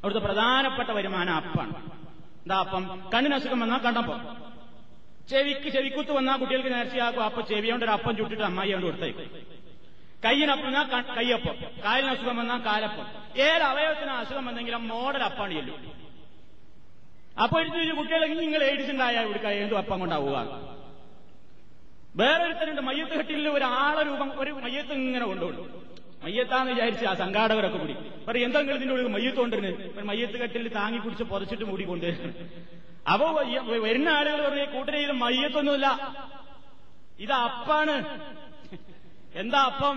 അവിടുത്തെ 0.02 0.26
പ്രധാനപ്പെട്ട 0.26 0.90
വരുമാനം 0.90 1.34
അപ്പാണ്. 1.34 1.74
എന്താ 2.44 2.56
അപ്പം? 2.56 3.10
കണ്ണിന് 3.14 3.34
അസുഖം 3.34 3.60
വന്നാൽ 3.60 3.78
കണ്ടപ്പം. 3.78 4.20
ചെവിക്ക് 5.30 5.68
ചെവിക്കുത്ത് 5.68 6.12
വന്നാൽ 6.12 6.36
കുട്ടികൾക്ക് 6.36 6.72
നേർച്ചയാക്കും. 6.74 7.24
അപ്പൊ 7.24 7.42
ചെവിയോണ്ട് 7.42 7.84
ഒരു 7.84 7.92
അപ്പം 7.92 8.16
ചുട്ടിട്ട് 8.16 8.42
അമ്മായി 8.42 8.72
കൊണ്ട് 8.72 8.86
കൊടുത്തേക്കും 8.86 9.51
കയ്യിനപ്പം 10.24 10.72
കയ്യപ്പം. 11.16 11.56
കാലിന് 11.84 12.10
അസുഖം 12.10 12.36
വന്നാൽ 12.36 12.60
കാലപ്പം. 12.66 13.06
ഏത് 13.42 13.62
അവയവത്തിന് 13.62 14.10
അസുഖം 14.10 14.44
വന്നെങ്കിലും 14.46 14.88
മോഡൽ 14.88 15.22
അപ്പാണ് 15.22 15.52
ചെല്ലും 15.52 15.92
അപ്പൊ 17.42 17.60
എടുത്ത് 17.60 17.96
കുട്ടികളെങ്കിൽ 17.96 18.38
നിങ്ങൾ 18.38 18.62
എയ്ഡ്സ് 18.62 18.90
ഉണ്ടായാൽ 18.90 19.24
ഇവിടെ 19.26 19.48
എന്തും 19.48 19.78
അപ്പം 19.78 20.00
കൊണ്ടാവുക? 20.00 20.36
വേറൊരുത്തരുണ്ട്. 22.16 22.80
മയ്യത്ത് 22.80 23.14
കെട്ടിൽ 23.18 23.48
ഒരു 23.48 23.64
ആളെ 23.64 24.02
രൂപം 24.02 24.40
ഒരു 24.40 24.50
മയ്യത്ത് 24.50 24.92
ഇങ്ങനെ 24.92 25.26
കൊണ്ടുപോകും. 25.26 25.68
മയ്യത്താന്ന് 26.24 26.72
വിചാരിച്ച് 26.72 27.04
ആ 27.04 27.14
സംഘാടകരൊക്കെ 27.14 27.78
കൂടി. 27.78 27.94
പറയും 28.26 28.44
എന്താ 28.44 28.58
നിങ്ങൾ 28.60 28.74
ഇതിന്റെ 28.74 28.94
ഉള്ളിൽ 28.94 29.08
മയ്യത്ത് 29.08 29.38
കൊണ്ടുവരുന്നത് 29.38 29.98
ഒരു 29.98 30.04
മയ്യത്ത് 30.04 30.36
കെട്ടിൽ 30.40 30.68
താങ്ങി 30.68 30.98
പിടിച്ച് 30.98 31.24
പുതച്ചിട്ട് 31.24 31.64
മൂടി 31.64 31.84
കൊണ്ടുവരുന്നത് 31.84 32.34
അപ്പൊ 33.12 33.26
വരുന്ന 33.86 34.08
ആളുകൾ 34.08 34.48
പറഞ്ഞ 34.48 34.64
കൂട്ടരെ 34.64 34.98
ഇത് 34.98 35.12
മയ്യത്തൊന്നുമില്ല. 35.12 35.88
ഇത് 37.18 37.32
അപ്പാണ്. 37.32 37.96
എന്താ 39.34 39.60
അപ്പം? 39.70 39.96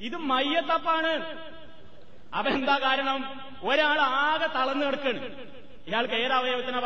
ഇത് 0.00 0.16
മയ്യത്തപ്പാണ് 0.30 1.12
അപ്പൊ 2.36 2.48
എന്താ 2.50 2.78
കാരണം? 2.78 3.20
ഒരാൾ 3.62 3.98
ആകെ 4.00 4.48
തളർന്നു 4.56 4.86
കിടക്കാണ്. 4.86 5.20
ഇയാൾക്ക് 5.88 6.14
ഏത് 6.14 6.32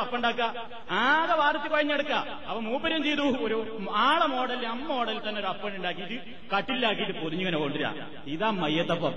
അപ്പുണ്ടാക്ക 0.05 0.43
ആകെ 0.91 1.35
വാർത്തി 1.41 1.69
കുഴഞ്ഞെടുക്കുക. 1.69 2.17
അപ്പൊ 2.49 2.61
മൂപ്പരും 2.61 3.03
ചെയ്തു. 3.05 3.27
ഒരു 3.47 3.57
ആളെ 4.07 4.27
മോഡൽ 4.27 4.67
അമ്മ 4.67 4.87
മോഡൽ 4.93 5.29
തന്നെ 5.29 5.41
ഒരു 5.41 5.47
അപ്പൻ 5.47 5.77
ഉണ്ടാക്കിയിട്ട് 5.77 6.17
കട്ടിലാക്കിയിട്ട് 6.55 7.15
പൊതിഞ്ഞിങ്ങനെ 7.23 7.59
കൊണ്ടുവരാ 7.59 7.93
ഇതാ 8.35 8.51
മയ്യത്തപ്പം 8.51 9.15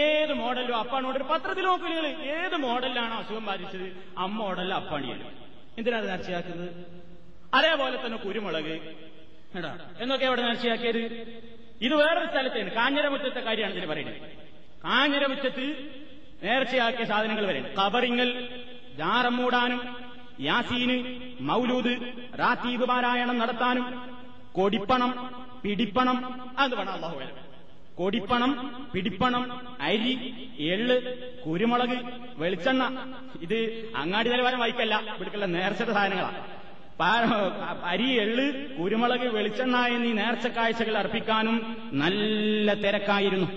ഏത് 0.00 0.32
മോഡലും 0.32 0.76
അപ്പാണ് 0.78 1.04
കൊണ്ടൊരു 1.04 1.28
പത്രത്തിൽ 1.30 1.64
നോക്കൂ 1.64 1.86
നിങ്ങൾ. 1.88 2.06
ഏത് 2.34 2.56
മോഡലിലാണോ 2.56 3.16
അസുഖം 3.22 3.46
ബാധിച്ചത്? 3.50 3.86
അമ്മ 4.18 4.36
മോഡലിൽ 4.42 4.74
അപ്പാണിയാണ് 4.74 5.24
എന്തിനാണ് 5.78 6.06
ചർച്ചയാക്കുന്നത് 6.12 6.70
അതേപോലെ 7.54 7.96
തന്നെ 8.06 8.18
കുരുമുളക്. 8.18 8.74
എന്നൊക്കെ 10.02 10.26
അവിടെ 10.26 10.42
മനസ്സിലാക്കിയത് 10.42 11.00
ഇത് 11.86 11.94
വേറൊരു 12.00 12.28
സ്ഥലത്താണ്. 12.32 12.70
കാഞ്ഞിരമുറ്റത്തെ 12.78 13.40
കാര്യമാണ് 13.40 13.74
ഇതിന് 13.74 13.88
പറയുന്നത്. 13.92 14.18
കാഞ്ഞിരമുറ്റത്ത് 14.84 15.66
നേർച്ചയാക്കിയ 16.44 17.04
സാധനങ്ങൾ 17.04 17.44
വരെ. 17.46 17.60
കബറിങ്ങൽ 17.78 18.30
ജാറം 19.00 19.36
മൂടാനും 19.36 19.80
യാസീന് 20.40 20.96
മൗലൂദ് 21.48 21.92
റാത്തീബ് 22.40 22.84
പാരായണം 22.90 23.38
നടത്താനും 23.38 23.86
കൊടിപ്പണം 24.52 25.10
പിടിപ്പണം 25.64 26.16
അത് 26.58 26.74
വേണം 26.78 26.92
അള്ളാഹു 26.92 27.16
വരും 27.16 27.36
കൊടിപ്പണം 27.98 28.50
പിടിപ്പണം 28.92 29.42
അരി 29.88 30.14
എള്ള് 30.72 30.96
കുരുമുളക് 31.44 31.96
വെളിച്ചെണ്ണ. 32.42 32.82
ഇത് 33.44 33.58
അങ്ങാടി 33.96 34.28
നിലവാരം 34.30 34.60
വായിക്കല്ല. 34.62 34.94
ഇവിടുക്കുള്ള 35.16 35.46
നേർച്ചയുടെ 35.56 35.92
സാധനങ്ങളാണ് 35.92 36.40
അരി 37.92 38.08
എള്ള് 38.24 38.44
കുരുമുളക് 38.78 39.28
വെളിച്ചെണ്ണ 39.36 39.76
എന്നീ 39.94 40.12
നേർച്ച 40.12 40.46
കാഴ്ചകൾ 40.46 40.96
അർപ്പിക്കാനും 40.96 41.56
നല്ല 42.02 42.74
തിരക്കായിരുന്നു. 42.74 43.48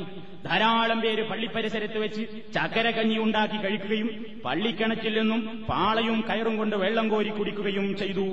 ധാരാളം 0.45 0.99
പേര് 1.01 1.23
പള്ളിപ്പരിസരത്ത് 1.29 1.97
വെച്ച് 1.97 2.23
ചക്കര 2.55 2.89
കഞ്ഞി 2.89 3.17
ഉണ്ടാക്കി 3.17 3.57
കഴിക്കുകയും 3.57 4.09
പള്ളിക്കിണറ്റിൽ 4.45 5.19
നിന്നും 5.19 5.65
പാളയും 5.69 6.19
കയറും 6.29 6.57
കൊണ്ട് 6.57 6.75
വെള്ളം 6.75 7.09
കോരി 7.09 7.29
കുടിക്കുകയും 7.29 7.97
ചെയ്തു. 7.97 8.25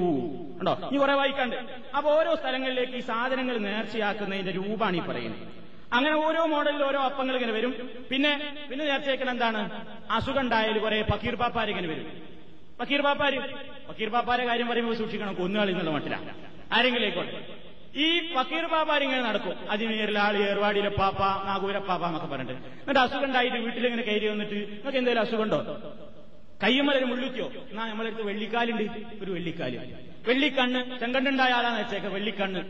ഉണ്ടോ 0.61 0.75
ഈ 0.93 0.97
കുറെ 0.97 1.15
വായിക്കാണ്ട്. 1.15 1.57
അപ്പൊ 1.97 2.11
ഓരോ 2.19 2.35
സ്ഥലങ്ങളിലേക്ക് 2.35 2.93
ഈ 2.93 3.01
സാധനങ്ങൾ 3.01 3.59
നേർച്ചയാക്കുന്നതിന്റെ 3.69 4.53
രൂപമാണ് 4.53 4.97
ഈ 4.97 5.01
പറയുന്നത്. 5.01 5.47
അങ്ങനെ 5.93 6.15
ഓരോ 6.27 6.43
മോഡലിൽ 6.47 6.83
ഓരോ 6.85 7.01
അപ്പങ്ങൾ 7.01 7.35
ഇങ്ങനെ 7.35 7.53
വരും. 7.53 7.73
പിന്നെ 8.11 8.33
പിന്നെ 8.69 8.85
നേർച്ചയാക്കണം 8.85 9.31
എന്താണ്? 9.31 9.63
അസുഖം 10.11 10.41
ഉണ്ടായാൽ 10.41 10.79
കുറെ 10.79 11.03
പക്കീർ 11.13 11.35
വരും. 11.95 12.32
ഫക്കീർ 12.83 13.01
പാപ്പാര് 13.07 13.39
ഫക്കീർ 13.89 14.09
പാപ്പാരെ 14.09 14.45
കാര്യം 14.51 14.69
പറയുമ്പോൾ 14.69 14.95
സൂക്ഷിക്കണം 15.01 15.35
കൊന്നുകളി 15.35 15.73
എന്നുള്ള 15.73 15.91
ആരെങ്കിലും 16.77 17.05
ആയിക്കോട്ടെ. 17.07 17.41
ഈ 18.05 18.07
ഫക്കീർ 18.35 18.65
ഇങ്ങനെ 19.05 19.23
നടക്കും. 19.23 19.55
അജ്മീറിലെ 19.71 20.21
ആൾ 20.21 20.37
ഏർവാടിയിലെ 20.37 20.91
പാപ്പ 21.01 21.21
നാഗൂരപ്പാപ്പ 21.49 22.05
എന്നൊക്കെ 22.07 22.29
പറഞ്ഞിട്ട്. 22.33 22.55
എന്നിട്ട് 22.83 23.01
അസുഖം 23.01 23.25
ഉണ്ടായിട്ട് 23.25 23.57
വീട്ടിലിങ്ങനെ 23.57 24.03
കയറി 24.03 24.29
വന്നിട്ട് 24.29 24.55
നിങ്ങൾക്ക് 24.55 24.99
എന്തെങ്കിലും 24.99 25.23
അസുഖമുണ്ടോ 25.27 25.59
കയ്യുമ്മലൊരു 26.63 27.05
മുള്ളിക്കോ 27.05 27.47
എന്നാ 27.71 27.85
നമ്മളെടുത്ത് 27.91 28.25
വെള്ളിക്കാലുണ്ട്. 28.31 28.85
ഒരു 29.23 29.31
വെള്ളിക്കാൽ. 29.37 29.75
വെള്ളിക്കണ്ണ് 30.29 30.81
ചെങ്കണ്ണുണ്ടായ 31.01 31.53
ആളാന്ന് 31.59 31.81
വെച്ചേക്ക 31.83 32.09
വെള്ളിക്കണ്ണ്. 32.17 32.61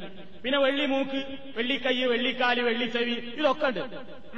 പിന്നെ 0.42 0.58
വെള്ളി 0.64 0.86
മൂക്ക് 0.92 1.20
വെള്ളിക്കൈ 1.56 1.96
വെള്ളിക്കാൽ 2.12 2.58
വെള്ളിച്ചെവി 2.68 3.16
ഇതൊക്കെ 3.40 3.66
ഉണ്ട്. 3.70 3.82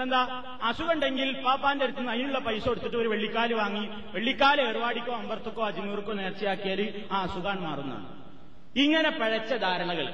എന്താ 0.05 0.21
അസുഖം 0.69 0.93
ഉണ്ടെങ്കിൽ 0.95 1.29
പാപ്പാന്റെ 1.47 1.85
അടുത്ത് 1.87 2.05
അതിനുള്ള 2.15 2.39
പൈസ 2.47 2.65
കൊടുത്തിട്ട് 2.69 2.99
ഒരു 3.03 3.09
വെള്ളിക്കാൽ 3.15 3.53
വാങ്ങി 3.61 3.85
വെള്ളിക്കാൽ 4.15 4.61
ഏർവാടിക്കോ 4.69 5.13
അമ്പർത്തക്കോ 5.21 5.65
അജ്മീർക്കോ 5.71 6.15
നേർച്ചയാക്കിയാൽ 6.23 6.81
ആ 7.15 7.23
അസുഖാൻ 7.27 7.59
മാറുന്നതാണ്. 7.67 8.09
ഇങ്ങനെ 8.85 9.11
പഴച്ച 9.21 9.53
ധാരണകൾ. 9.67 10.09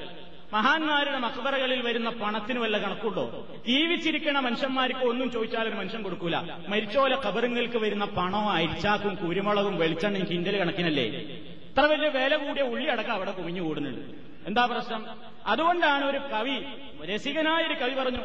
മഹാന്മാരുടെ 0.54 1.18
മക്ബറകളിൽ 1.24 1.80
വരുന്ന 1.88 2.10
പണത്തിന് 2.20 2.58
വല്ല 2.62 2.76
കണക്കുണ്ടോ? 2.84 3.24
ജീവിച്ചിരിക്കുന്ന 3.68 4.38
മനുഷ്യന്മാർക്ക് 4.46 5.04
ഒന്നും 5.10 5.28
ചോദിച്ചാൽ 5.34 5.66
ഒരു 5.70 5.76
മനുഷ്യൻ 5.80 6.00
കൊടുക്കൂല. 6.06 6.36
മരിച്ചോലെ 6.72 7.16
കബറുങ്ങൾക്ക് 7.26 7.78
വരുന്ന 7.84 8.06
പണവും 8.18 8.50
അരിച്ചാക്കും 8.56 9.14
കുരുമുളകും 9.22 9.74
വെളിച്ചെണ്ണയും 9.82 10.26
കിൻഡൽ 10.30 10.56
കണക്കിനല്ലേ? 10.62 11.06
ഇത്ര 11.70 11.82
വലിയ 11.82 12.08
വില 12.08 12.36
കൂടിയ 12.36 12.62
ഉള്ളി 12.62 12.84
അടക്കം 12.84 13.12
അവിടെ 13.12 13.30
കുവിഞ്ഞു 13.30 13.62
കൂടുന്നുണ്ട്. 13.62 14.00
എന്താ 14.46 14.66
പ്രശ്നം? 14.66 15.06
അതുകൊണ്ടാണ് 15.46 16.04
ഒരു 16.04 16.18
കവി 16.32 16.56
രസികനായ 17.04 17.66
ഒരു 17.66 17.74
കവി 17.74 17.94
പറഞ്ഞു 17.94 18.22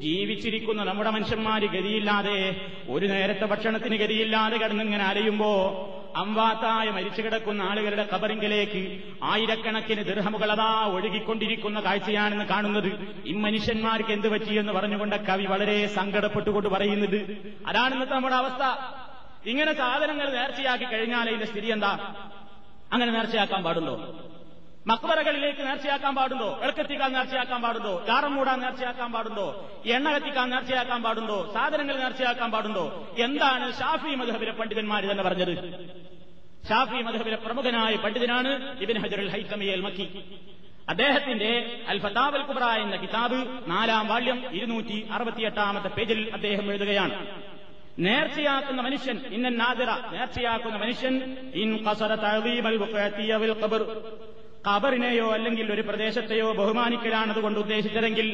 ജീവിച്ചിരിക്കുന്ന 0.00 0.82
നമ്മുടെ 0.84 1.10
മനുഷ്യന്മാര് 1.10 1.62
ഗതിയില്ലാതെ 1.62 2.38
ഒരു 2.88 3.06
നേരത്തെ 3.06 3.44
ഭക്ഷണത്തിന് 3.44 3.96
ഗതിയില്ലാതെ 3.96 4.56
കിടന്നിങ്ങനെ 4.56 5.04
അലയുമ്പോ 5.04 5.52
അമ്പാത്തായ 6.16 6.90
മരിച്ചു 6.90 7.22
കിടക്കുന്ന 7.22 7.62
ആളുകളുടെ 7.62 8.08
കബറിങ്കിലേക്ക് 8.14 9.02
ആയിരക്കണക്കിന് 9.22 10.04
ദൃഹമുകളതാ 10.04 10.86
ഒഴുകിക്കൊണ്ടിരിക്കുന്ന 10.86 11.80
കാഴ്ചയാണെന്ന് 11.80 12.44
കാണുന്നത്. 12.44 13.22
ഈ 13.26 13.32
മനുഷ്യന്മാർക്ക് 13.32 14.10
എന്ത് 14.10 14.28
പറ്റിയെന്ന് 14.28 14.72
പറഞ്ഞുകൊണ്ട് 14.72 15.16
കവി 15.16 15.44
വളരെ 15.44 15.86
സങ്കടപ്പെട്ടുകൊണ്ട് 15.86 16.68
പറയുന്നത്. 16.68 17.16
അതാണ് 17.66 17.92
ഇന്നത്തെ 17.92 18.12
നമ്മുടെ 18.12 18.36
അവസ്ഥ. 18.36 18.62
ഇങ്ങനെ 19.48 19.72
സാധനങ്ങൾ 19.72 20.30
നേർച്ചയാക്കി 20.30 20.84
കഴിഞ്ഞാൽ 20.84 21.28
ഇതിന്റെ 21.28 21.46
സ്ഥിതി 21.46 21.66
എന്താ? 21.66 22.14
അങ്ങനെ 22.92 23.12
നേർച്ചയാക്കാൻ 23.12 23.62
പാടുണ്ടോ? 23.62 24.24
മക്ബറകളിലേക്ക് 24.86 25.60
നേർച്ചയാക്കാൻ 25.60 26.14
പാടുണ്ടോ? 26.14 26.58
വിളക്കെത്തിക്കാൻ 26.62 27.12
നേർച്ചയാക്കാൻ 27.12 27.62
പാടുണ്ടോ? 27.62 28.04
ചാറം 28.06 28.34
മൂടാൻ 28.34 28.60
നേർച്ചയാക്കാൻ 28.60 29.12
പാടുണ്ടോ? 29.12 29.70
എണ്ണ 29.86 30.12
കത്തിക്കാൻ 30.12 30.50
നേർച്ചയാക്കാൻ 30.50 31.02
പാടുണ്ടോ? 31.02 31.50
സാധനങ്ങൾ 31.54 31.96
നേർച്ചയാക്കാൻ 31.96 32.50
പാടുണ്ടോ? 32.50 33.14
എന്താണ് 33.18 33.72
ഷാഫി 33.72 34.14
മധുഹബിലെ 34.14 34.52
പണ്ഡിതന്മാർ 34.52 35.04
തന്നെ 35.04 35.22
പറഞ്ഞത്? 35.22 35.54
ഷാഫി 36.68 37.02
മധുഹബിലെ 37.02 37.36
പ്രമുഖനായ 37.36 37.96
പണ്ഡിതനാണ് 37.96 38.82
ഇബിൻ 38.82 38.98
ഹജറുൽ 38.98 39.28
ഹൈക്കമിയൽ 39.28 39.80
മക്കി 39.80 40.24
അദ്ദേഹത്തിന്റെ 40.88 41.82
അൽ 41.88 41.98
ഫതാവൽ 41.98 42.42
കുബ്ര 42.42 42.64
എന്ന 42.64 42.96
കിതാബ് 42.96 43.70
നാലാം 43.70 44.08
വാള്യം 44.08 44.50
ഇരുന്നൂറ്റി 44.52 45.08
അറുപത്തിയെട്ടാമത്തെ 45.12 45.88
പേജിൽ 45.88 46.30
അദ്ദേഹം 46.32 46.70
എഴുതുകയാണ്. 46.70 47.26
നേർച്ചയാക്കുന്ന 47.98 48.82
മനുഷ്യൻ 48.82 49.20
ഇന്നൻ 49.30 49.58
നാദിറ. 49.58 49.90
നേർച്ചയാക്കുന്ന 49.90 50.76
മനുഷ്യൻ 50.76 51.36
ഇൻ 51.54 51.88
അവൽ 53.32 53.62
ഖബർ. 53.64 53.80
ഖബറിനെയോ 54.66 55.32
അല്ലെങ്കിൽ 55.32 55.72
ഒരു 55.72 55.82
പ്രദേശത്തെയോ 55.82 56.52
ബഹുമാനിക്കലാണ് 56.52 57.30
അതുകൊണ്ട് 57.30 57.58
ഉദ്ദേശിച്ചതെങ്കിൽ 57.60 58.28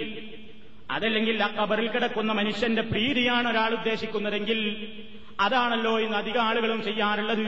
അതല്ലെങ്കിൽ 0.90 1.42
ആ 1.42 1.48
ഖബറിൽ 1.58 1.88
കിടക്കുന്ന 1.88 2.32
മനുഷ്യന്റെ 2.32 2.82
പ്രീതിയാണ് 2.82 3.48
ഒരാൾ 3.48 3.74
ഉദ്ദേശിക്കുന്നതെങ്കിൽ 3.74 4.60
അതാണല്ലോ 5.40 6.00
ഇന്ന് 6.00 6.16
അധിക 6.16 6.38
ആളുകളും 6.38 6.82
ചെയ്യാറുള്ളത്. 6.82 7.44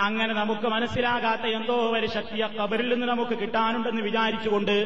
അങ്ങനെ 0.00 0.34
നമുക്ക് 0.34 0.66
മനസ്സിലാകാത്ത 0.66 1.46
എന്തോ 1.58 1.90
ഒരു 1.90 2.06
ശക്തി 2.06 2.40
ആ 2.40 2.50
ഖബറിൽ 2.58 2.88
നിന്ന് 2.92 3.06
നമുക്ക് 3.06 3.38
കിട്ടാനുണ്ടെന്ന് 3.38 4.00
വിചാരിച്ചുകൊണ്ട് 4.00 4.76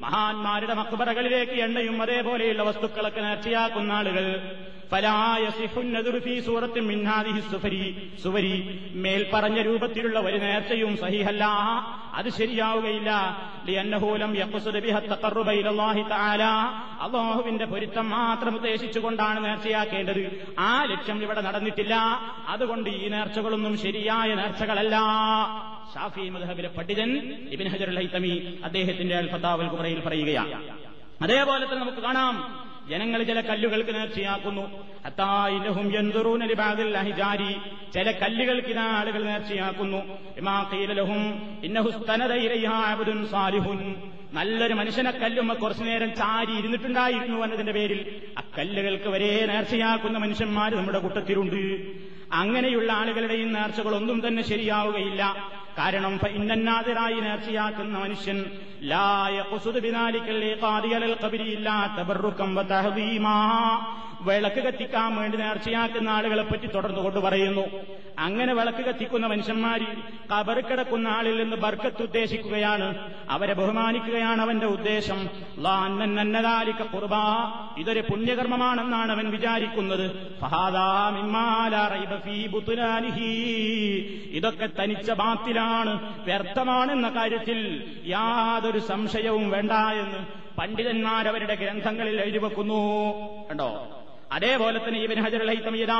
മഹാന്മാരുടെ 0.00 0.74
മക്ബറകളിലേക്ക് 0.74 1.52
എണ്ണയും 1.52 2.02
അതേപോലെയുള്ള 2.02 2.62
വസ്തുക്കളൊക്കെ 2.62 3.20
നേർച്ചയാക്കുന്ന 3.20 3.92
ആളുകൾ. 3.92 4.56
സുവരി 8.22 8.80
മേൽപ്പറഞ്ഞ 8.94 9.62
രൂപത്തിലുള്ള 9.62 10.20
ഒരു 10.20 10.36
നേർച്ചയും 10.36 10.96
സഹിഹല്ല. 10.96 11.44
അത് 12.14 12.28
ശരിയാവുകയില്ല. 12.28 13.10
അല്ലാഹുവിന്റെ 17.00 17.64
പൊരുത്തം 17.64 18.10
മാത്രം 18.10 18.54
ഉദ്ദേശിച്ചുകൊണ്ടാണ് 18.54 19.44
നേർച്ചയാക്കേണ്ടത്. 19.44 20.54
ആ 20.58 20.84
ലക്ഷ്യം 20.84 21.22
ഇവിടെ 21.22 21.40
നടന്നിട്ടില്ല. 21.40 21.96
അതുകൊണ്ട് 22.48 22.90
ഈ 22.90 23.08
നേർച്ചകളൊന്നും 23.08 23.78
ശരിയായ 23.78 24.34
നേർച്ചകളല്ല. 24.34 24.96
ഷാഫി 25.94 26.28
മദ്ഹബിലെ 26.28 26.68
പണ്ഡിതൻ 26.68 27.10
ഇബിൻ 27.50 27.68
ഹജറുൽ 27.68 27.96
ഹൈതമി 27.96 28.58
അദ്ദേഹത്തിന്റെ 28.64 29.26
ഫതാവൽ 29.32 29.68
കുബ്രയിൽ 29.68 30.00
പറയുകയാണ്. 30.00 30.78
അതേപോലെ 31.22 31.64
തന്നെ 31.64 31.76
നമുക്ക് 31.76 31.98
കാണാം 31.98 32.34
ജനങ്ങൾ 32.90 33.22
ചില 33.22 33.40
കല്ലുകൾക്ക് 33.40 33.94
നേർച്ചയാക്കുന്നു. 33.94 34.64
അത്തായിലഹും 35.04 35.86
അഹിജാരി 36.98 37.52
ചില 37.94 38.10
കല്ലുകൾക്ക് 38.10 38.68
ഇതാ 38.68 38.82
ആളുകൾ 38.82 39.22
നേർച്ചയാക്കുന്നു. 39.24 39.96
ഇമാ 40.36 40.70
ഖീലലഹും 40.72 41.22
ഇന്നഹു 41.64 41.90
സ്തനദ 41.90 42.32
ഇലൈഹാ 42.32 42.78
അബ്ദുൻ 42.92 43.26
സാലിഹുൻ. 43.28 43.94
നല്ലൊരു 44.32 44.74
മനുഷ്യനെ 44.74 45.10
കല്ലുമ്മ 45.10 45.52
കുറച്ചു 45.52 45.84
നേരം 45.84 46.14
ചാരി 46.14 46.52
ഇരുന്നിട്ടുണ്ടായിരുന്നു 46.58 47.38
എന്നതിന്റെ 47.44 47.72
പേരിൽ 47.72 48.00
കല്ലുകൾക്ക് 48.58 49.08
വരെ 49.08 49.46
നേർച്ചയാക്കുന്ന 49.46 50.18
മനുഷ്യന്മാർ 50.18 50.74
നമ്മുടെ 50.74 50.98
കൂട്ടത്തിലുണ്ട്. 50.98 51.62
അങ്ങനെയുള്ള 52.32 52.92
ആളുകളുടെയും 52.92 53.52
നേർച്ചകളൊന്നും 53.52 54.28
തന്നെ 54.28 54.42
ശരിയാവുകയില്ല. 54.42 55.22
കാരണം 55.78 56.20
ഇന്നന്നാതിരായി 56.28 57.20
നേർച്ചയാക്കുന്ന 57.20 57.98
മനുഷ്യൻ 57.98 58.44
ലാ 58.82 59.28
യഖ്സുദു 59.28 59.78
ബിദാലിക്കൽ 59.78 60.44
ഇഖാദി 60.44 60.88
അലൽ 60.88 61.16
ഖബരി 61.24 61.42
ഇല്ലാ 61.42 61.96
തബറുകം 62.00 62.54
വതഹദീമാ 62.54 63.36
വിളക്ക് 64.20 64.56
കത്തിക്കാൻ 64.56 65.16
വേണ്ടി 65.16 65.38
നേർച്ചയാക്കുന്ന 65.38 66.08
ആളുകളെ 66.08 66.42
പറ്റി 66.42 66.66
തുടർന്നു 66.66 67.00
കൊണ്ട് 67.00 67.20
പറയുന്നു. 67.20 67.64
അങ്ങനെ 68.18 68.54
വിളക്ക് 68.54 68.78
കത്തിക്കുന്ന 68.78 69.26
മനുഷ്യന്മാര് 69.26 69.86
കബർ 70.32 70.60
കിടക്കുന്ന 70.60 71.08
ആളിൽ 71.08 71.42
നിന്ന് 71.42 71.56
ബർക്കത്ത് 71.56 72.02
ഉദ്ദേശിക്കുകയാണ്. 72.02 73.12
അവരെ 73.30 73.52
ബഹുമാനിക്കുകയാണ് 73.52 74.42
അവന്റെ 74.42 74.66
ഉദ്ദേശം. 74.66 75.28
നന്നതാലിക്ക 76.16 76.82
ഇതൊരു 77.78 78.00
പുണ്യകർമ്മമാണെന്നാണ് 78.00 79.12
അവൻ 79.12 79.30
വിചാരിക്കുന്നത്. 79.30 80.10
ഇതൊക്കെ 84.30 84.68
തനിച്ച 84.82 85.10
ബാത്തിലാണ്. 85.10 85.65
വ്യർത്ഥമാണെന്ന 86.24 87.08
കാര്യത്തിൽ 87.08 87.84
യാതൊരു 88.06 88.78
സംശയവും 88.78 89.50
വേണ്ട 89.50 89.72
എന്ന് 89.72 90.20
പണ്ഡിതന്മാരവരുടെ 90.58 91.54
ഗ്രന്ഥങ്ങളിൽ 91.54 92.20
എഴുതി 92.20 92.38
വെക്കുന്നു. 92.38 92.80
കണ്ടോ? 93.50 94.02
അതേപോലെ 94.32 94.78
തന്നെ 94.78 95.00
ഇബിൻ 95.00 95.20
ഹജർ 95.20 95.46
ഹൈത്തമിയത 95.46 95.92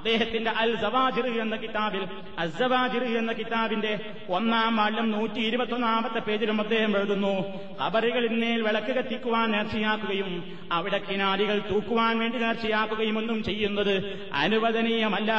അദ്ദേഹത്തിന്റെ 0.00 0.50
അൽ 0.50 0.76
സവാജിർ 0.76 1.40
എന്ന 1.40 1.56
കിതാബിൽ 1.56 2.04
അസവാജിർ 2.38 3.04
എന്ന 3.18 3.32
കിതാബിന്റെ 3.32 4.14
ഒന്നാം 4.28 4.76
വാളിലും 4.76 5.10
നൂറ്റി 5.10 5.40
ഇരുപത്തൊന്നാമത്തെ 5.40 6.18
പേജിലും 6.18 6.60
അദ്ദേഹം 6.60 6.96
എഴുതുന്നു 6.96 7.34
ഖബറുകളിന്മേൽ 7.82 8.62
വിളക്ക് 8.62 8.86
കത്തിക്കുവാൻ 8.86 9.50
നേർച്ചയാക്കുകയും 9.50 10.30
അവിടെ 10.72 10.98
കിനാരികൾ 10.98 11.58
തൂക്കുവാൻ 11.70 12.18
വേണ്ടി 12.18 12.38
നേർച്ചയാക്കുകയും 12.38 13.18
ഒന്നും 13.18 13.42
ചെയ്യുന്നത് 13.42 13.94
അനുവദനീയമല്ല. 14.32 15.32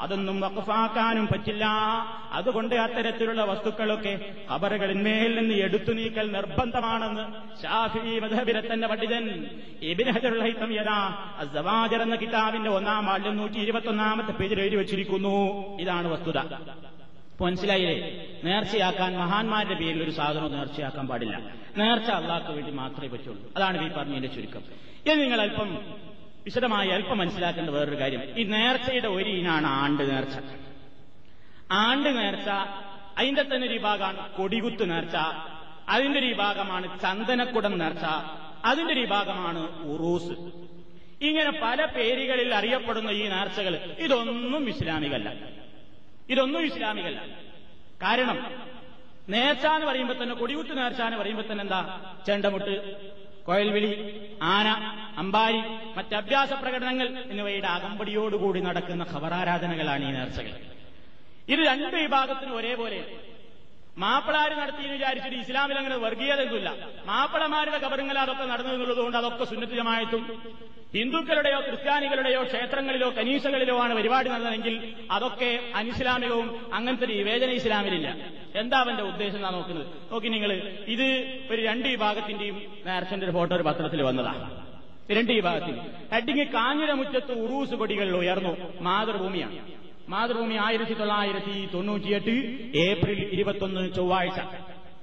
അതൊന്നും 0.00 0.40
വഖഫാക്കാനും 0.40 1.26
പറ്റില്ല. 1.26 1.64
അതുകൊണ്ട് 2.32 2.74
അത്തരത്തിലുള്ള 2.74 3.44
വസ്തുക്കളൊക്കെ 3.44 4.32
കബറുകളിന്മേൽ 4.52 5.40
നിന്ന് 5.40 5.54
എടുത്തു 5.54 5.92
നീക്കൽ 5.92 6.32
നിർബന്ധമാണെന്ന് 6.32 7.24
ഷാഫി 7.62 7.98
തന്നെ 8.66 8.88
പണ്ഡിതൻ 8.88 9.24
ഇബിൻ 9.82 10.08
ഹജറുൽ 10.10 10.42
ഹൈത്തമിയത 10.42 10.90
അസവാജർ 11.38 12.02
എന്ന 12.02 12.16
കിതാബിന്റെ 12.16 12.70
ഒന്നാം 12.70 13.06
വാളിലും 13.06 13.36
നൂറ്റി 13.36 13.58
ഇരുപത്തൊന്നാമത്തെ 13.96 14.38
പേജിൽ 14.38 14.60
എഴുതി 14.60 14.76
വെച്ചിരിക്കുന്നു. 14.76 15.52
ഇതാണ് 15.80 16.08
വസ്തുത. 16.08 16.38
മനസ്സിലായില്ലേ? 17.40 18.26
നേർച്ചയാക്കാൻ 18.44 19.18
മഹാന്മാരുടെ 19.18 19.74
പേരിൽ 19.74 20.02
ഒരു 20.02 20.10
സാധനവും 20.10 20.52
നേർച്ചയാക്കാൻ 20.52 21.06
പാടില്ല. 21.06 21.38
നേർച്ച 21.76 22.10
അള്ളാഹ്ക്ക് 22.10 22.50
വേണ്ടി 22.50 22.72
മാത്രമേ 22.72 23.08
പറ്റുള്ളൂ. 23.08 23.52
അതാണ് 23.56 23.92
ഈ 23.92 23.96
പറഞ്ഞതിന്റെ 23.96 24.28
ചുരുക്കം. 24.28 24.62
ഇത് 25.06 25.20
നിങ്ങൾ 25.20 25.40
അല്പം 25.40 25.94
വിശദമായി 26.44 26.88
അല്പം 26.88 27.18
മനസ്സിലാക്കേണ്ട 27.18 27.70
വേറൊരു 27.70 27.96
കാര്യം. 27.96 28.38
ഈ 28.38 28.42
നേർച്ചയുടെ 28.42 29.08
ഒരു 29.08 29.30
ഇനാണ് 29.30 29.66
ആണ്ട് 29.66 30.10
നേർച്ച. 30.10 30.38
ആണ്ട് 31.70 32.08
നേർച്ച 32.08 32.48
അതിന്റെ 33.18 33.42
തന്നെ 33.42 33.66
ഒരു 33.66 33.74
വിഭാഗമാണ് 33.74 34.30
കൊടികുത്ത് 34.30 34.90
നേർച്ച. 34.90 35.16
അതിന്റെ 35.88 36.18
ഒരു 36.18 36.26
വിഭാഗമാണ് 36.26 37.00
ചന്ദനക്കുടം 37.00 37.78
നേർച്ച. 37.78 38.04
അതിന്റെ 38.64 38.92
ഒരു 38.92 39.00
വിഭാഗമാണ് 39.00 39.82
ഉറൂസ്. 39.82 40.66
ഇങ്ങനെ 41.22 41.50
പല 41.50 41.84
പേരുകളിൽ 41.84 42.54
അറിയപ്പെടുന്ന 42.54 43.10
ഈ 43.10 43.28
നേർച്ചകൾ 43.28 43.96
ഇതൊന്നും 43.98 44.68
ഇസ്ലാമികല്ല. 44.68 45.32
ഇതൊന്നും 46.28 46.64
ഇസ്ലാമികല്ല. 46.64 47.20
കാരണം 48.02 48.66
നേർച്ച 49.28 49.66
എന്ന് 49.66 49.86
പറയുമ്പോൾ 49.86 50.22
തന്നെ 50.22 50.34
കൊടികുത്ത് 50.34 50.78
നേർച്ച 50.78 51.02
എന്ന് 51.02 51.18
പറയുമ്പോൾ 51.18 51.52
തന്നെ 51.52 51.62
എന്താ? 51.62 52.00
ചെണ്ടമുട്ട് 52.26 53.06
കോയൽവിളി 53.44 54.20
ആന 54.42 54.68
അമ്പാരി 55.16 55.58
മറ്റ് 55.96 56.14
അഭ്യാസ 56.14 56.52
പ്രകടനങ്ങൾ 56.52 57.24
എന്നിവയുടെ 57.30 57.66
അകമ്പടിയോടുകൂടി 57.66 58.60
നടക്കുന്ന 58.60 59.06
ഖബറാരാധനകളാണ് 59.12 60.08
ഈ 60.08 60.12
നേർച്ചകൾ. 60.12 60.50
ഇത് 61.48 61.58
രണ്ട് 61.58 61.96
വിഭാഗത്തിനും 61.96 62.56
ഒരേപോലെ. 62.56 63.25
മാപ്പിളാര് 63.98 64.52
നടത്തിയെന്ന് 64.52 64.92
വിചാരിച്ചിട്ട് 64.92 65.36
ഇസ്ലാമിൽ 65.36 65.76
അങ്ങനെ 65.78 65.96
വർഗീയതയൊന്നുമില്ല. 65.96 66.70
മാപ്പിളമാരുടെ 67.06 67.78
കബറുങ്ങൾ 67.78 68.18
അതൊക്കെ 68.18 68.44
നടന്നു 68.44 68.72
എന്നുള്ളതുകൊണ്ട് 68.72 69.18
അതൊക്കെ 69.18 69.44
സുന്നത്തിജമായിട്ടും 69.44 70.22
ഹിന്ദുക്കളുടെയോ 70.94 71.60
ക്രിസ്ത്യാനികളുടെയോ 71.60 72.42
ക്ഷേത്രങ്ങളിലോ 72.42 73.10
കനീസകളിലോ 73.10 73.78
ആണ് 73.78 73.94
പരിപാടി 73.94 74.28
നടന്നതെങ്കിൽ 74.28 74.94
അതൊക്കെ 75.10 75.60
അനിസ്ലാമികവും 75.74 76.74
അങ്ങനത്തെ 76.74 77.06
വിവേചന 77.06 77.50
ഇസ്ലാമിലില്ല. 77.50 78.16
എന്താ 78.54 78.78
അവന്റെ 78.78 79.02
ഉദ്ദേശം 79.02 79.36
എന്നാ 79.36 79.50
നോക്കുന്നത്? 79.50 79.86
നോക്കി 80.12 80.28
നിങ്ങൾ 80.28 80.52
ഇത് 80.86 81.06
ഒരു 81.50 81.62
രണ്ട് 81.62 81.88
വിഭാഗത്തിന്റെയും 81.88 82.62
നേർച്ചന്റെ 82.86 83.26
ഒരു 83.26 83.32
ഫോട്ടോ 83.32 83.56
ഒരു 83.56 83.62
പത്രത്തിൽ 83.62 84.02
വന്നതാണ് 84.02 84.66
രണ്ട് 85.10 85.32
വിഭാഗത്തിൽ. 85.32 85.74
ഹെഡിങ് 86.12 86.46
കാഞ്ഞിരമുറ്റത്ത് 86.46 87.32
ഉറൂസ് 87.32 87.74
കൊടികളിൽ 87.74 88.16
ഉയർന്നു. 88.16 88.56
മാതൃഭൂമിയാണ്. 88.80 89.75
മാതൃഭൂമി 90.08 90.54
ആയിരത്തി 90.54 90.94
തൊള്ളായിരത്തി 90.94 91.68
തൊണ്ണൂറ്റിയെട്ട് 91.74 92.30
ഏപ്രിൽ 92.76 93.28
ഇരുപത്തൊന്ന് 93.32 93.94
ചൊവ്വാഴ്ച. 93.94 94.40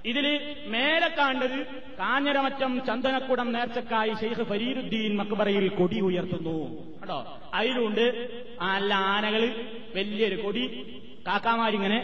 ഇതിൽ 0.06 0.56
മേലെ 0.66 1.08
കാണ്ടത് 1.08 1.66
കാഞ്ഞരമറ്റം 2.00 2.82
ചന്ദനക്കുടം 2.88 3.52
നേർച്ചക്കായി 3.52 4.14
ഷെയ്ഖ് 4.14 4.44
ഫരീരുദ്ദീൻ 4.44 5.16
മക്ബറയിൽ 5.16 5.68
കൊടി 5.68 6.00
ഉയർത്തുന്നു. 6.00 6.58
കേട്ടോ? 7.00 7.40
അതിലുണ്ട് 7.54 8.28
നല്ല 8.62 8.94
ആനകൾ. 8.94 9.66
വലിയൊരു 9.96 10.42
കൊടി. 10.42 10.66
കാക്കാമാരിങ്ങനെ 11.28 12.00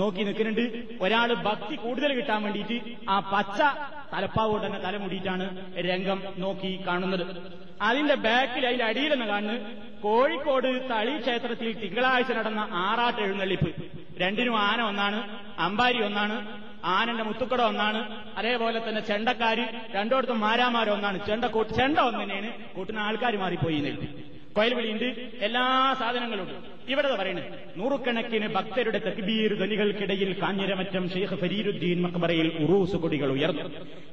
നോക്കി 0.00 0.22
നിൽക്കുന്നുണ്ട്. 0.26 0.64
ഒരാൾ 1.04 1.30
ഭക്തി 1.46 1.74
കൂടുതൽ 1.84 2.10
കിട്ടാൻ 2.18 2.40
വേണ്ടിയിട്ട് 2.46 2.78
ആ 3.14 3.16
പച്ച 3.32 3.60
തലപ്പാവ് 4.12 4.56
തന്നെ 4.64 4.78
തലമുടിയിട്ടാണ് 4.86 5.46
രംഗം 5.88 6.18
നോക്കി 6.44 6.70
കാണുന്നത്. 6.86 7.24
അതിന്റെ 7.88 8.16
ബാക്കിൽ 8.26 8.64
അതിന്റെ 8.66 8.86
അടിയിലെന്ന് 8.90 9.26
കാണുന്നത് 9.32 9.60
കോഴിക്കോട് 10.04 10.68
തളി 10.90 11.14
ക്ഷേത്രത്തിൽ 11.24 11.68
തിങ്കളാഴ്ച 11.82 12.32
നടന്ന 12.38 12.62
ആറാട്ട് 12.86 13.20
എഴുന്നള്ളിപ്പ്. 13.26 13.70
രണ്ടിനും 14.22 14.56
ആന 14.68 14.80
ഒന്നാണ് 14.90 15.18
അമ്പാരി 15.66 16.00
ഒന്നാണ് 16.08 16.36
ആനന്റെ 16.96 17.24
മുത്തുക്കട 17.28 17.60
ഒന്നാണ് 17.70 18.00
അതേപോലെ 18.38 18.78
തന്നെ 18.88 19.00
ചെണ്ടക്കാര് 19.08 19.64
രണ്ടോടത്തും 19.96 20.38
മാരാമാരൊന്നാണ് 20.40 21.18
ചെണ്ട 21.28 21.44
ചെണ്ട 21.78 21.98
ഒന്നിനെയാണ് 22.10 22.50
കൂട്ടുന്ന 22.74 23.00
ആൾക്കാർ 23.08 23.36
മാറിപ്പോയി 23.42 23.80
നിൽക്കും 23.86 24.10
കൊയൽവിളിയുണ്ട്. 24.56 25.04
എല്ലാ 25.40 25.96
സാധനങ്ങളും 26.00 26.42
ഉണ്ട് 26.42 26.72
ഇവിടെ 26.90 27.16
പറയുന്നത് 27.16 27.44
നൂറുകണക്കിന് 27.76 28.48
ഭക്തരുടെ 28.48 28.98
തക്ബീർ 28.98 29.54
ധനികൾക്കിടയിൽ 29.54 30.40
കാഞ്ഞിരമറ്റം 30.42 31.10
ഷെയ്ഖ് 31.10 31.36
ഫരീരുദ്ദീൻ 31.36 32.02
മക്ബറയിൽ 32.02 32.48
ഉറൂസ് 32.64 32.96
കൊടികൾ 32.96 33.32
ഉയർന്നു. 33.32 33.62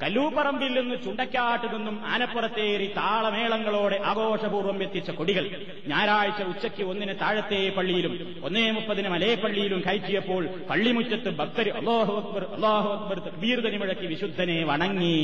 കല്ലൂപ്പറമ്പിൽ 0.03 0.79
നിന്ന് 0.79 0.95
ചുണ്ടക്കാട്ട് 1.05 1.75
നിന്നും 1.75 2.05
ആനപ്പുറത്തേറി 2.05 2.87
താളമേളങ്ങളോടെ 2.97 3.99
ആഘോഷപൂർവം 4.05 4.83
എത്തിച്ച 4.83 5.11
കൊടികൾ. 5.11 5.65
ഞായറാഴ്ച 5.87 6.43
ഉച്ചയ്ക്ക് 6.43 6.83
ഒന്നിന് 6.83 7.15
താഴത്തെ 7.21 7.73
പള്ളിയിലും 7.77 8.35
ഒന്നേ 8.43 8.71
മുപ്പതിന് 8.71 9.09
മലേ 9.09 9.35
പള്ളിയിലും 9.35 9.83
കയറ്റിയപ്പോൾ 9.87 10.49
പള്ളിമുറ്റത്ത് 10.69 11.29
ഭക്തർ 11.37 11.69
അള്ളാഹു 11.69 12.13
അക്ബർ 12.15 12.43
അള്ളാഹു 12.55 12.89
അക്ബർ 12.89 13.19
തക്ബീർ 13.19 13.59
ധനി 13.59 13.77
മുഴക്കി 13.77 14.05
വിശുദ്ധനെ 14.05 14.63
വണങ്ങി. 14.63 15.17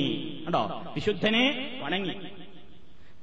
കണ്ടോ? 0.46 0.84
വിശുദ്ധനെ 0.96 1.46
വണങ്ങി. 1.82 2.14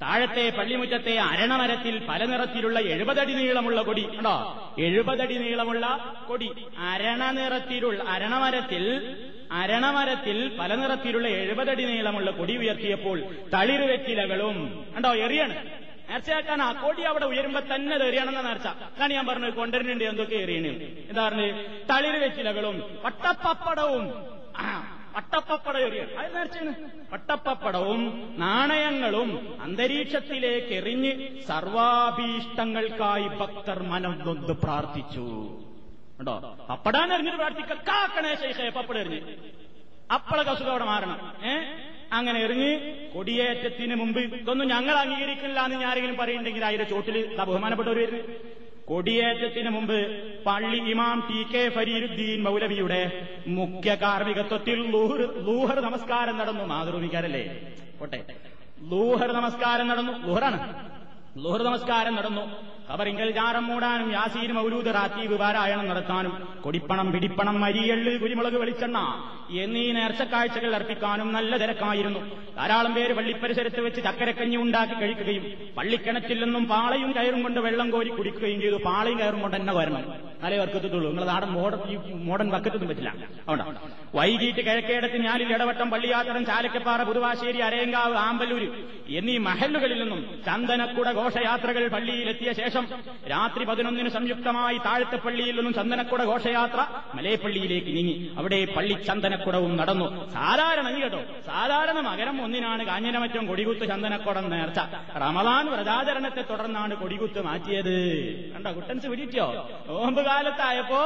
താഴത്തെ 0.03 0.49
പള്ളിമുറ്റത്തെ 0.57 1.19
അരണമരത്തിൽ 1.19 2.05
പല 2.09 2.25
നിറത്തിലുള്ള 2.25 2.79
എഴുപതടി 2.79 3.33
നീളമുള്ള 3.33 3.81
കൊടി. 3.81 4.05
ഉണ്ടോ 4.17 4.35
എഴുപതടി 4.79 5.37
നീളമുള്ള 5.37 6.15
കൊടി. 6.27 6.49
അരണ 6.77 7.31
നിറത്തിലുള്ള 7.31 8.03
അരണമരത്തിൽ 8.03 8.83
അരണമരത്തിൽ 9.51 10.57
പല 10.59 10.75
നിറത്തിലുള്ള 10.75 11.27
എഴുപതടി 11.27 11.85
നീളമുള്ള 11.85 12.31
കൊടി 12.31 12.57
ഉയർത്തിയപ്പോൾ 12.57 13.17
തളിരുവെറ്റിലകളും 13.53 14.57
ഉണ്ടോ 14.95 15.13
എറിയാണ് 15.13 15.55
നേർച്ചയാക്കാൻ 16.09 16.61
ആ 16.61 16.71
കൊടി 16.71 17.01
അവിടെ 17.01 17.25
ഉയരുമ്പോ 17.25 17.59
തന്നെ 17.59 17.95
അത് 17.95 18.03
എറിയണമെന്ന 18.03 18.41
നേർച്ച. 18.41 18.67
അതാണ് 18.67 19.13
ഞാൻ 19.13 19.25
പറഞ്ഞത്. 19.27 19.53
കൊണ്ടുവരുന്നുണ്ട് 19.53 20.03
എന്തൊക്കെ 20.03 20.35
എറിയണേ 20.35 20.69
എന്താ 21.09 21.27
പറഞ്ഞത്? 21.27 21.55
തളിര് 21.89 22.17
വെറ്റിലകളും 22.23 22.77
വട്ടപ്പപ്പടവും 25.15 25.17
ആ 25.17 25.19
വട്ടപ്പപ്പട 25.19 25.77
എറിയ 25.77 26.17
അത് 26.17 26.35
നേർച്ചയാണ് 26.35 26.73
വട്ടപ്പപ്പടവും 27.13 28.35
നാണയങ്ങളും 28.37 29.57
അന്തരീക്ഷത്തിലേക്ക് 29.61 30.67
എറിഞ്ഞ് 30.67 31.41
സർവാഭീഷ്ടങ്ങൾക്കായി 31.41 33.27
ഭക്തർ 33.27 33.83
മനം 33.83 34.19
നൊന്ന് 34.25 34.53
പ്രാർത്ഥിച്ചു. 34.53 35.21
ഉണ്ടോ 36.19 36.57
അപ്പടാൻ 36.71 37.13
എറിഞ്ഞിട്ട് 37.13 37.37
പ്രാർത്ഥിക്ക. 37.37 37.73
കാക്കണേ 37.73 38.35
ശേഷേ 38.35 38.69
പപ്പട 38.69 38.97
എറിഞ്ഞ്. 38.97 39.21
അപ്പളെ 40.13 40.43
കസുഖം 40.43 40.71
അവിടെ 40.71 40.85
മാറണം. 40.85 41.33
ഏ? 41.45 41.63
അങ്ങനെ 42.13 42.39
എറിഞ്ഞ് 42.39 42.79
കൊടിയേറ്റത്തിന് 43.13 43.95
മുമ്പ് 43.95 44.19
ഇതൊന്നും 44.19 44.67
ഞങ്ങൾ 44.67 44.95
അംഗീകരിക്കില്ല 44.95 45.59
എന്ന് 45.65 45.85
ആരെങ്കിലും 45.85 46.17
പറയുന്നുണ്ടെങ്കിൽ 46.17 46.65
അതിന്റെ 46.65 46.85
ചോട്ടിൽ 46.85 47.35
ബഹുമാനപ്പെട്ടവർ 47.35 47.97
വരുന്നത്. 47.97 48.53
കൊടിയേറ്റത്തിന് 48.87 49.69
മുമ്പ് 49.69 49.99
പള്ളി 50.45 50.79
ഇമാം 50.91 51.23
ടി 51.29 51.43
കെ 51.43 51.69
ഫരീരുദ്ദീൻ 51.69 52.43
മൗലവിയുടെ 52.43 53.01
മുഖ്യ 53.47 53.95
കാർമ്മികത്വത്തിൽ 53.95 54.79
ലൂഹർ 55.47 55.79
നമസ്കാരം 55.79 56.37
നടന്നു 56.37 56.63
മാതൃഭൂമിക്കാരല്ലേ? 56.63 57.43
കോട്ടെ 57.99 58.19
ലൂഹർ 58.91 59.31
നമസ്കാരം 59.31 59.87
നടന്നു. 59.87 60.13
ലൂഹറാണ്. 60.27 60.59
ലൂഹർ 61.43 61.61
നമസ്കാരം 61.63 62.15
നടന്നു. 62.15 62.41
കബറിങ്കൽ 62.91 63.31
ജാറം 63.31 63.67
മൂടാനും 63.67 64.11
യാസീൻ 64.11 64.51
മൗലൂദ് 64.53 64.93
റാത്തീബ് 64.95 65.35
പാരായണം 65.39 65.85
നടത്താനും 65.87 66.33
കൊടിപ്പണം 66.63 67.11
പിടിപ്പണം 67.11 67.61
മരിയള്ള് 67.61 68.19
കുരുമുളക് 68.21 68.53
വെളിച്ചെണ്ണ 68.53 68.97
എന്നീ 69.61 69.91
നേർച്ചക്കാഴ്ചകൾ 69.91 70.75
അർപ്പിക്കാനും 70.75 71.33
നല്ല 71.33 71.57
തിരക്കായിരുന്നു. 71.57 72.19
ധാരാളം 72.55 72.93
പേര് 72.93 73.13
പള്ളിപ്പരിസരത്ത് 73.13 73.81
വെച്ച് 73.81 74.01
ചക്കരക്കഞ്ഞി 74.03 74.55
ഉണ്ടാക്കി 74.55 74.93
കഴിക്കുകയും 74.93 75.45
പള്ളിക്കിണറ്റിൽ 75.77 76.43
നിന്നും 76.43 76.65
പാളയും 76.65 77.11
കയറും 77.15 77.43
കൊണ്ട് 77.43 77.59
വെള്ളം 77.59 77.89
കോരി 77.91 78.09
കുടിക്കുകയും 78.09 78.61
ചെയ്തു. 78.61 78.75
പാളയും 78.75 79.19
കയറും 79.19 79.41
കൊണ്ട് 79.41 79.57
തന്നെ 79.57 79.73
വരണം. 79.73 80.33
നല്ല 80.43 80.57
വർക്കത്തുള്ളൂ 80.57 81.09
നിങ്ങൾ 81.09 81.25
നാടൻ 81.25 81.47
മോഡൻ 81.47 81.79
മോഡൻ 82.25 82.49
വക്കത്തൊന്നും 82.49 82.89
പറ്റില്ല. 82.89 83.09
അതുകൊണ്ട്. 83.09 83.63
വൈകിട്ട് 84.15 84.61
കിഴക്കേടത്ത് 84.65 85.17
ഞാലിൽ 85.17 85.53
ഇടവട്ടം 85.53 85.89
പള്ളിയാത്തടം 85.89 86.45
ചാലക്കപ്പാറ 86.45 87.03
പുതുവാശ്ശേരി 87.03 87.57
അരയങ്കാവ് 87.57 88.15
ആമ്പല്ലൂര് 88.15 88.67
എന്നീ 89.09 89.37
മഹല്ലുകളിൽ 89.37 89.99
നിന്നും 90.01 90.43
ചന്ദനക്കുട 90.45 91.11
ഘോഷയാത്രകൾ 91.11 91.87
പള്ളിയിലെത്തിയ 91.87 92.53
ശേഷം 92.53 92.87
രാത്രി 93.29 93.63
പതിനൊന്നിന് 93.65 94.09
സംയുക്തമായി 94.09 94.77
താഴത്തെ 94.77 95.15
പള്ളിയിൽ 95.15 95.55
നിന്നും 95.55 95.73
ചന്ദനക്കുട 95.73 96.23
ഘോഷയാത്ര 96.23 96.85
മലയപ്പള്ളിയിലേക്ക് 97.15 97.87
നീങ്ങി. 97.87 98.31
അവിടെ 98.37 98.65
പള്ളി 98.77 98.93
ചന്ദനക്കുടവും 99.43 99.73
നടന്നു. 99.77 100.07
സാധാരണ 100.33 100.87
കേട്ടോ 101.03 101.21
സാധാരണ 101.47 101.97
മകരം 102.07 102.35
ഒന്നിനാണ് 102.43 102.83
കാഞ്ഞിരമറ്റം 102.89 103.43
കൊടികുത്ത് 103.47 103.83
ചന്ദനക്കുടം 103.91 104.45
നേർച്ച. 104.53 104.79
റമദാൻ 105.23 105.65
വ്രതാചരണത്തെ 105.73 106.43
തുടർന്നാണ് 106.51 106.93
കൊടികുത്ത് 107.01 107.39
മാറ്റിയത്. 107.47 107.95
കണ്ടോ 108.53 108.71
കുട്ടൻസ് 108.77 109.07
പിടിച്ചോ? 109.11 109.47
നോമ്പ് 109.87 110.21
കാലത്തായപ്പോ 110.27 111.01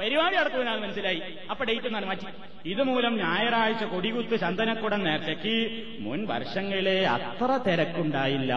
പരിപാടി 0.00 0.36
നടത്തുവിനാൽ 0.36 0.78
മനസ്സിലായി. 0.84 1.20
അപ്പൊ 1.50 1.62
ഡേറ്റ് 1.64 1.86
എന്നാണ് 1.86 2.06
മാറ്റി. 2.06 2.28
ഇതുമൂലം 2.72 3.14
ഞായറാഴ്ച 3.24 3.84
കൊടികുത്ത് 3.94 4.40
ചന്ദനക്കുടം 4.40 5.02
നേർച്ചയ്ക്ക് 5.08 5.56
മുൻ 6.04 6.20
വർഷങ്ങളിലെ 6.32 6.96
അത്ര 7.16 7.50
തിരക്കുണ്ടായില്ല. 7.68 8.52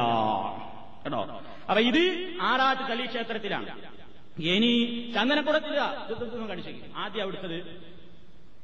കേട്ടോ 1.04 1.22
അപ്പൊ 1.70 1.82
ഇത് 1.92 2.04
ആറാട്ട് 2.42 2.84
തലി 2.92 3.06
ക്ഷേത്രത്തിലാണ്. 3.12 3.70
ഇനി 4.54 4.74
ചന്ദനക്കുടത്തില്ല 5.16 5.82
കടിച്ചു 6.52 6.72
ആദ്യം 7.04 7.24
അവിടുത്തത് 7.24 7.60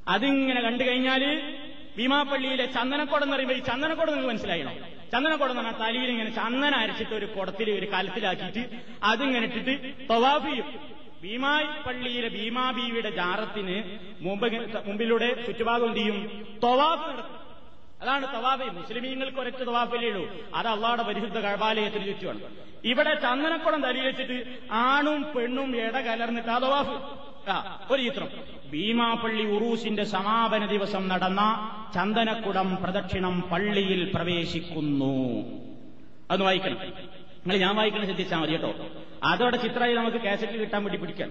അതിങ്ങനെ 0.08 0.62
കണ്ടു 0.62 0.84
കഴിഞ്ഞാൽ 0.84 1.54
ഭീമാപ്പള്ളിയിലെ 1.98 2.66
ചന്ദനക്കുടം 2.66 3.24
എന്ന് 3.24 3.36
പറയുമ്പോൾ 3.36 3.56
ഈ 3.56 3.60
ചന്ദനക്കുടം 3.60 4.08
നിങ്ങൾക്ക് 4.08 4.30
മനസ്സിലായണോ 4.30 4.74
ചന്ദനക്കുടം 5.14 5.52
എന്ന് 5.52 5.64
പറഞ്ഞാൽ 5.64 5.88
തലയിൽ 5.88 6.10
ഇങ്ങനെ 6.10 6.30
ചന്ദന 6.30 6.76
അരച്ചിട്ട് 6.76 7.14
ഒരു 7.14 7.26
കുടത്തിൽ 7.26 7.72
ഒരു 7.72 7.86
കലത്തിലാക്കിയിട്ട് 7.86 8.70
അതിങ്ങനെ 9.04 9.46
ഇട്ടിട്ട് 9.46 9.94
തവാഫ് 10.14 10.46
ചെയ്യും. 10.46 10.66
പള്ളിയിലെ 11.88 12.30
ഭീമാ 12.30 12.72
ജാറത്തിന് 13.16 14.00
മുമ്പ് 14.22 14.54
മുമ്പിലൂടെ 14.88 15.44
ചുറ്റുഭാഗം 15.48 15.86
എന്ത് 15.86 15.98
ചെയ്യും? 15.98 16.48
തവാഫ് 16.64 17.08
നടത്തും. 17.08 17.42
അതാണ് 18.02 18.36
തവാഫ്. 18.36 18.76
മുസ്ലിമീങ്ങൾക്ക് 18.76 19.38
ഒരൊറ്റ 19.38 19.56
തവാഫല്ലേ 19.56 20.10
ഉള്ളൂ. 20.10 20.50
അത് 20.56 20.68
അള്ളാടെ 20.68 21.04
പരിശുദ്ധ 21.04 21.40
കഴബാലയത്തിന് 21.40 22.06
ചുറ്റുമാണ്. 22.06 22.40
ഇവിടെ 22.86 23.16
ചന്ദനക്കുടം 23.16 23.82
തലയിൽ 23.82 24.06
വെച്ചിട്ട് 24.06 24.60
ആണും 24.72 25.34
പെണ്ണും 25.36 25.78
ഇട 25.78 26.00
കലർന്നിട്ട് 26.00 26.50
ആ 26.50 26.58
തവാഫ്. 26.58 27.31
ഒരു 27.92 28.02
ചിത്രം 28.02 28.28
ഭീമാപള്ളി 28.72 29.44
ഉറൂസിന്റെ 29.44 30.04
സമാപന 30.04 30.66
ദിവസം 30.66 31.08
നടന്ന 31.08 31.72
ചന്ദനക്കുടം 31.96 32.78
പ്രദക്ഷിണം 32.84 33.42
പള്ളിയിൽ 33.42 34.12
പ്രവേശിക്കുന്നു. 34.16 35.42
അന്ന് 36.32 36.46
വായിക്കണം. 36.46 36.80
നിങ്ങൾ 36.80 37.58
ഞാൻ 37.58 37.76
വായിക്കണം 37.76 38.06
ശ്രദ്ധിച്ചാൽ 38.06 38.38
മതി 38.38 38.52
കേട്ടോ. 38.52 38.76
അതോടെ 39.24 39.58
ചിത്രമായി 39.58 39.94
നമുക്ക് 39.94 40.18
കാസറ്റിൽ 40.18 40.58
കിട്ടാൻ 40.58 40.84
വേണ്ടി 40.84 41.00
പിടിക്കാം. 41.00 41.30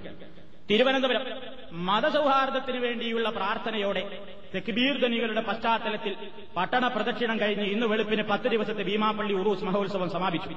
തിരുവനന്തപുരം. 0.71 1.25
മതസൗഹാർദ്ദത്തിന് 1.73 2.77
വേണ്ടിയുള്ള 2.77 3.31
പ്രാർത്ഥനയോടെ 3.31 4.19
തെക്ബീർ 4.55 4.95
ധനികളുടെ 5.01 5.41
പശ്ചാത്തലത്തിൽ 5.41 6.15
പട്ടണ 6.57 6.87
പ്രദക്ഷിണം 6.87 7.41
കഴിഞ്ഞ് 7.41 7.65
ഇന്ന് 7.65 7.87
വെളുപ്പിന് 7.87 8.23
പത്ത് 8.23 8.49
ദിവസത്തെ 8.55 8.83
ഭീമാപ്പള്ളി 8.83 9.35
ഉറൂസ് 9.35 9.65
മഹോത്സവം 9.65 10.11
സമാപിച്ചു. 10.11 10.51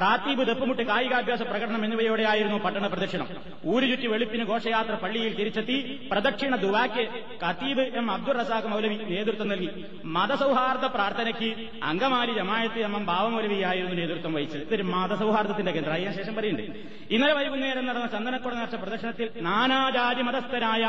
റാത്തീബ് 0.00 0.46
തെപ്പുമുട്ട് 0.48 0.82
കായികാഭ്യാസ 0.82 1.42
പ്രകടനം 1.42 1.84
എന്നിവയോടെയായിരുന്നു 1.84 2.58
പട്ടണ 2.58 2.86
പ്രദക്ഷിണം. 2.86 3.28
ഊരുചുറ്റി 3.66 4.06
വെളുപ്പിന് 4.06 4.44
ഘോഷയാത്ര 4.44 4.94
പള്ളിയിൽ 4.94 5.32
തിരിച്ചെത്തി 5.38 5.76
പ്രദക്ഷിണ 6.12 6.56
ദുവാക്ക് 6.56 7.04
ഖത്തീബ് 7.44 7.84
എം 8.00 8.10
അബ്ദുൾ 8.10 8.36
റസാഖ് 8.40 8.68
മൗലവി 8.68 8.98
നേതൃത്വം 9.14 9.48
നൽകി. 9.48 9.70
മതസൗഹാർദ്ദ 10.04 10.86
പ്രാർത്ഥനയ്ക്ക് 10.86 11.50
അങ്കമാലി 11.82 12.32
ജമായത്ത് 12.32 12.78
എം 12.88 12.96
എം 12.96 13.04
ബാവമൗലവിയായിരുന്നു 13.06 13.94
നേതൃത്വം 13.94 14.32
വഹിച്ചത്. 14.32 14.62
ഇതൊരു 14.62 14.82
മതസൗഹാർദ്ദത്തിന്റെ 14.82 15.72
കേന്ദ്രം 15.72 15.94
അതിന് 15.94 16.14
ശേഷം 16.16 16.34
പറയുന്നുണ്ട്. 16.34 16.78
ഇന്നലെ 17.14 17.32
വൈകുന്നേരം 17.32 17.86
നടന്ന 17.86 18.06
ചന്ദനക്കുട 18.06 18.52
നേർച്ച 18.52 18.74
പ്രദർശനത്തിൽ 18.74 19.30
നാനാജാതി 19.40 20.22
മതസ്ഥരായ 20.22 20.84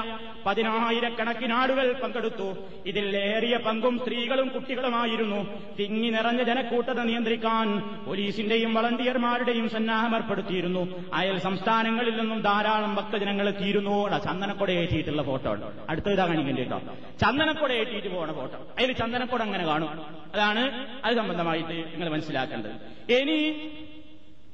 പതിനായിരക്കണക്കിനാടുകൾ 0.46 1.94
പങ്കെടുത്തു. 2.04 2.41
ഇതിൽ 2.86 3.12
ഇതിലേറിയ 3.12 3.58
പങ്കും 3.58 4.00
സ്ത്രീകളും 4.00 4.48
കുട്ടികളുമായിരുന്നു. 4.48 5.40
തിങ്ങി 5.80 6.10
നിറഞ്ഞ 6.10 6.44
ജനക്കൂട്ടത 6.44 7.02
നിയന്ത്രിക്കാൻ 7.02 7.80
പോലീസിന്റെയും 8.06 8.74
വളണ്ടിയർമാരുടെയും 8.74 9.70
സന്നാഹം 9.70 10.16
ഏർപ്പെടുത്തിയിരുന്നു. 10.16 11.12
അയൽ 11.14 11.40
സംസ്ഥാനങ്ങളിൽ 11.40 12.20
നിന്നും 12.20 12.42
ധാരാളം 12.42 12.96
ഭക്തജനങ്ങൾ 12.96 13.50
എത്തിയിരുന്നു. 13.50 14.20
ചന്ദനക്കൊട 14.20 14.72
ഏറ്റിയിട്ടുള്ള 14.72 15.24
ഫോട്ടോ 15.24 15.58
അടുത്തതാ 15.90 16.28
കാണിക്കേണ്ടി 16.28 16.62
കേട്ടോ. 16.62 16.82
ചന്ദനക്കൊട 17.22 17.72
ഏറ്റിയിട്ട് 17.72 18.08
പോണ 18.08 18.32
ഫോട്ടോ. 18.32 18.68
അതിൽ 18.78 18.92
ചന്ദനക്കൊട 18.92 19.42
അങ്ങനെ 19.42 19.66
കാണും. 19.66 19.90
അതാണ് 20.34 20.88
അത് 21.06 21.18
സംബന്ധമായിട്ട് 21.18 21.92
നിങ്ങൾ 21.92 22.10
മനസ്സിലാക്കേണ്ടത്. 22.10 22.72
ഇനി 23.14 23.70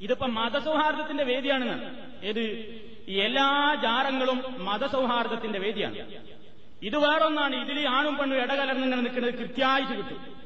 ഇതിപ്പോ 0.01 0.27
മതസൗഹാർദ്ദത്തിന്റെ 0.27 1.23
വേദിയാണ് 1.23 1.95
ഏത്? 2.23 2.41
എല്ലാ 3.09 3.77
ജാറങ്ങളും 3.83 4.65
മതസൗഹാർദ്ദത്തിന്റെ 4.65 5.59
വേദിയാണ്. 5.59 5.95
ഇത് 6.81 6.97
വേറൊന്നാണ്. 6.97 7.55
ഇതിൽ 7.55 7.89
ആണും 7.89 8.17
പെണ്ണും 8.17 8.41
ഇടകലർന്നിങ്ങനെ 8.41 9.01
നിൽക്കുന്നത് 9.01 9.33
കൃത്യമായിട്ട് 9.33 9.93
കിട്ടും. 9.97 10.37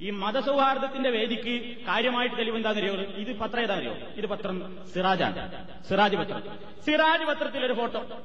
ഈ 0.00 0.10
മതസൗഹാർദ്ദത്തിന്റെ 0.10 1.10
വേദിക്ക് 1.10 1.76
കാര്യമായിട്ട് 1.86 2.36
തെളിവെന്താണെന്നറിയോ 2.36 2.94
ഇത് 2.94 3.38
പത്രം 3.38 3.62
ഏതാണെന്നറിയോ 3.62 4.08
ഇത് 4.14 4.26
പത്രം 4.26 4.86
സിറാജാണ്. 4.94 5.66
സിറാജ് 5.88 6.16
പത്രം. 6.16 6.42
സിറാജ് 6.86 7.24
പത്രത്തിലൊരു 7.24 7.72
ഫോട്ടോ. 7.72 8.22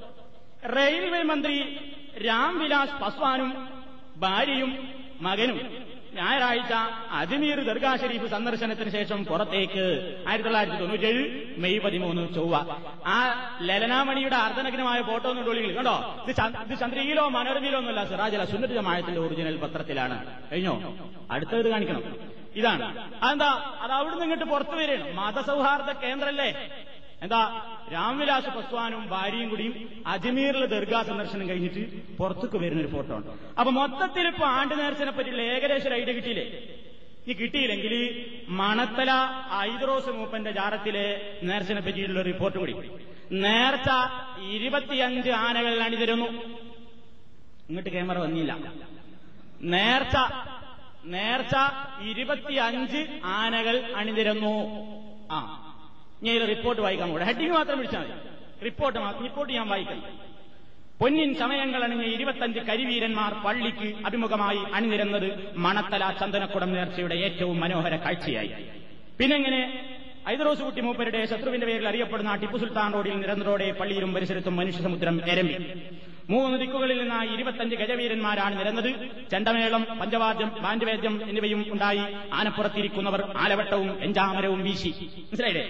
റെയിൽവേ 0.76 1.22
മന്ത്രി 1.22 1.80
രാംവിലാസ് 2.26 2.91
പസ്വാനും 2.91 3.70
ഭാര്യയും 4.17 4.94
മകനും. 5.22 5.91
ഞായറാഴ്ച 6.13 6.74
അജ്മീർ 7.12 7.60
ദർഗാ 7.63 7.95
ഷരീഫ് 7.95 8.26
സന്ദർശനത്തിന് 8.28 8.89
ശേഷം 8.89 9.26
പുറത്തേക്ക് 9.26 9.84
ആയിരത്തി 10.28 10.43
തൊള്ളായിരത്തി 10.43 10.78
തൊണ്ണൂറ്റേഴ് 10.78 11.54
മെയ് 11.58 11.80
പതിമൂന്ന് 11.80 12.34
ചൊവ്വ. 12.36 12.76
ആ 13.08 13.17
ലലനാമണിയുടെ 13.62 14.36
അർദ്ധനഗ്നമായ 14.36 15.02
ഫോട്ടോ 15.02 15.30
ഒന്നും 15.30 15.45
ഡോളികൾ 15.45 15.71
കണ്ടോ? 15.76 16.26
ഇത് 16.30 16.80
ചന്ദ്രയിലോ 16.80 17.30
മനോരമയിലോ 17.30 17.78
ഒന്നുമല്ല. 17.78 18.10
സിറാജല 18.10 18.45
സുന്നത്ത് 18.45 18.74
ജമായത്തിന്റെ 18.74 19.19
ഒറിജിനൽ 19.19 19.58
പത്രത്തിലാണ്. 19.58 20.26
കഴിഞ്ഞോ? 20.52 20.76
അടുത്തത് 21.32 21.69
കാണിക്കണം. 21.69 22.04
ഇതാണ്. 22.56 22.86
അതെന്താ? 23.24 23.78
അത് 23.82 23.91
അവിടുന്ന് 23.91 24.24
ഇങ്ങോട്ട് 24.24 24.45
പുറത്തു 24.45 24.76
വരികയാണ്. 24.76 25.13
മതസൗഹാർദ്ദ 25.13 25.91
കേന്ദ്രല്ലേ? 25.91 26.50
എന്താ 27.22 27.40
രാംവിലാസ് 27.94 28.50
പസ്വാനും 28.50 29.08
ഭാര്യയും 29.08 29.50
കൂടിയും 29.50 29.74
അജ്മീറിലെ 30.08 30.66
ദർഗാ 30.68 31.04
സന്ദർശനം 31.04 31.50
കഴിഞ്ഞിട്ട് 31.50 31.84
പുറത്തേക്ക് 32.18 32.58
വരുന്ന 32.58 32.82
ഒരു 32.82 32.88
ഫോട്ടോ 32.88 33.16
ഉണ്ട് 33.16 33.30
അപ്പൊ 33.60 33.72
മൊത്തത്തിൽ 33.72 34.28
ഇപ്പൊ 34.28 34.46
ആണ്ട് 34.50 34.80
നേർച്ചനെ 34.80 35.12
പറ്റിയുള്ള 35.12 35.42
ഏകദേശം 35.52 35.88
ഒരു 35.88 35.96
ഐഡിയ 35.96 36.14
കിട്ടിയില്ലേ? 36.14 36.46
ഈ 37.28 37.34
കിട്ടിയില്ലെങ്കിൽ 37.34 37.94
മണത്തല 38.52 39.12
ഐദ്രോസ് 39.60 40.10
മൂപ്പന്റെ 40.10 40.52
ജാറത്തിലെ 40.52 41.06
നേർച്ചനെ 41.44 41.82
പറ്റിയിട്ടുള്ള 41.82 42.22
റിപ്പോർട്ട് 42.22 42.58
കൂടി. 42.58 42.74
നേർച്ച 43.42 43.90
ഇരുപത്തിയഞ്ച് 44.52 45.30
ആനകൾ 45.42 45.84
അണിതരുന്നു 45.84 46.30
ഇങ്ങോട്ട് 47.70 47.90
ക്യാമറ 47.90 48.18
വന്നില്ല. 48.18 48.52
നേർച്ച 49.62 50.16
നേർച്ച 51.06 51.56
ഇരുപത്തിയഞ്ച് 52.04 53.02
ആനകൾ 53.24 53.94
അണിനിരന്നു. 53.96 54.56
ആ. 55.32 55.40
ഇത് 56.24 56.50
റിപ്പോർട്ട് 56.50 56.82
വായിക്കാൻ 56.82 57.12
കൂടെ 57.12 57.26
ഹെഡിങ് 57.26 57.54
മാത്രം 57.54 57.78
വിളിച്ചാൽ 57.78 58.02
മതി. 58.02 58.66
റിപ്പോർട്ട് 58.66 59.00
റിപ്പോർട്ട് 59.24 59.54
ഞാൻ 59.54 59.68
വായിക്കണം 59.68 60.04
പൊന്നിൻ 61.00 61.36
സമയങ്ങളണിഞ്ഞ് 61.36 62.06
ഇരുപത്തഞ്ച് 62.06 62.60
കരിവീരന്മാർ 62.60 63.34
പള്ളിക്ക് 63.46 64.06
അഭിമുഖമായി 64.06 64.60
അണിനിരന്നത് 64.74 65.58
മണത്തല 65.58 66.04
ചന്ദനക്കുടം 66.20 66.74
നേർച്ചയുടെ 66.74 67.16
ഏറ്റവും 67.16 67.60
മനോഹര 67.60 67.96
കാഴ്ചയായി. 67.96 68.52
പിന്നെങ്ങനെ 69.20 69.62
ഐദറോസ് 70.30 70.62
കുട്ടി 70.62 70.82
മൂപ്പരുടെ 70.82 71.26
ശത്രുവിന്റെ 71.26 71.68
പേരിൽ 71.68 71.88
അറിയപ്പെടുന്ന 71.88 72.36
ടിപ്പു 72.36 72.58
സുൽത്താൻ 72.58 72.94
റോഡിൽ 72.94 73.18
നിരന്തരോടെ 73.18 73.72
പള്ളിയിലും 73.72 74.14
പരിസരത്തും 74.14 74.56
മനുഷ്യസമുദ്രം 74.56 75.22
എരമ്പി. 75.32 75.56
മൂന്ന് 76.32 76.58
ദിക്കുകളിൽ 76.60 76.98
നിന്ന് 77.02 77.24
ഇരുപത്തഞ്ച് 77.34 77.76
ഗജവീരന്മാരാണ് 77.76 78.60
നിരന്നത്. 78.60 78.89
ചെണ്ടമേളം 79.32 79.84
പഞ്ചവാദ്യം 80.02 80.52
ബാൻഡ്വേദ്യം 80.62 81.15
എന്നിവയും 81.30 81.65
ഉണ്ടായി. 81.72 82.04
ആനപ്പുറത്തിരിക്കുന്നവർ 82.34 83.22
ആലവട്ടവും 83.38 84.04
എഞ്ചാമരവും 84.04 84.63
വീശി. 84.63 84.89
മനസ്സിലായില്ലേ? 84.89 85.67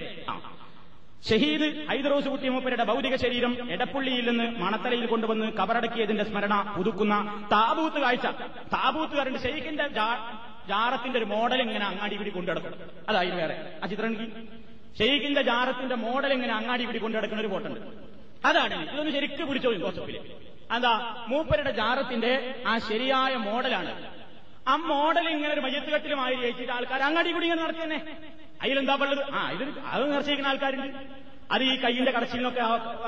ഷഹീദ് 1.30 1.66
ഹൈദറോസ് 1.90 2.28
കുട്ടി 2.28 2.50
മൂപ്പരുടെ 2.50 2.84
ഭൗതിക 2.84 3.16
ശരീരം 3.16 3.72
എടപ്പുള്ളിയിൽ 3.72 4.30
നിന്ന് 4.30 4.46
മണത്തലയിൽ 4.60 5.06
കൊണ്ടുവന്ന് 5.06 5.52
കബറടക്കിയതിന്റെ 5.52 6.24
സ്മരണ 6.24 6.74
പുതുക്കുന്ന 6.78 7.16
താബൂത്ത് 7.52 8.00
കാഴ്ച. 8.02 8.26
താബൂത്തുകാരന്റെ 8.74 9.40
ഷെയ്ഖിന്റെ 9.40 9.88
ജാറത്തിന്റെ 10.68 11.18
ഒരു 11.18 11.26
മോഡൽ 11.26 11.62
ഇങ്ങനെ 11.62 11.86
അങ്ങാടി 11.86 12.16
പിടി 12.18 12.30
കൊണ്ടുനടക്കും. 12.30 12.74
അതായിരുന്നു 13.10 13.42
വേറെ. 13.42 13.56
ആ 13.84 13.88
ചിത്രം 13.88 14.16
ഷെയ്ഖിന്റെ 15.00 15.42
ജാറത്തിന്റെ 15.42 15.96
മോഡൽ 15.96 16.34
ഇങ്ങനെ 16.34 16.54
അങ്ങാടി 16.54 16.86
പിടി 16.86 16.98
കൊണ്ടുനടക്കുന്ന 16.98 17.42
ഒരു 17.42 17.50
ഫോട്ടോ 17.50 17.70
ഉണ്ട് 17.70 17.80
അതാണ്. 18.48 18.90
ഇതൊന്ന് 18.92 19.12
ശരിക്കും 19.12 19.48
പിടിച്ചോ 19.48 19.74
ജോസഫിൽ 19.74 20.20
എന്താ 20.76 20.94
മൂപ്പരുടെ 21.32 21.72
ജാറത്തിന്റെ 21.80 22.32
ആ 22.68 22.74
ശരിയായ 22.90 23.34
മോഡലാണ്. 23.48 23.94
ആ 24.72 24.74
മോഡൽ 24.92 25.26
ഇങ്ങനെ 25.34 25.52
ഒരു 25.56 25.62
മയ്യത്തുകെട്ടിലുമായി 25.66 26.36
ജയിച്ചിട്ട് 26.42 26.74
ആൾക്കാർ 26.78 27.02
അങ്ങാടി 27.08 27.32
കൂടി 27.36 27.46
ഇങ്ങനെ 27.48 27.62
നടത്തിയെന്നെ 27.66 28.00
അതിലെന്താ 28.64 28.96
ഉള്ളത് 29.06 29.24
ആ 29.38 29.42
ഇത് 29.56 29.64
അത് 29.94 30.04
നിർച്ചയിക്കുന്ന 30.14 30.52
ആൾക്കാരുണ്ട്. 30.52 30.98
അത് 31.54 31.64
ഈ 31.70 31.74
കൈയിന്റെ 31.84 32.12
കടച്ചിലിനൊക്കെ 32.16 32.62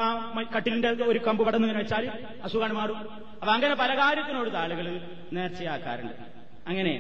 ആ 0.04 0.08
കട്ടിലിന്റെ 0.56 0.90
ഒരു 1.12 1.20
കമ്പ് 1.28 1.44
കടന്നു 1.48 1.66
ഇങ്ങനെ 1.68 1.82
വെച്ചാൽ 1.84 2.06
അസുഖമാണ് 2.46 2.74
മാറും. 2.80 2.98
അപ്പൊ 3.42 3.52
അങ്ങനെ 3.58 3.76
പല 3.84 3.92
കാര്യത്തിനോട് 4.02 4.58
ആളുകൾ 4.64 4.88
നേർച്ചയാക്കാറുണ്ട്. 5.38 6.16
അങ്ങനെ 6.72 6.94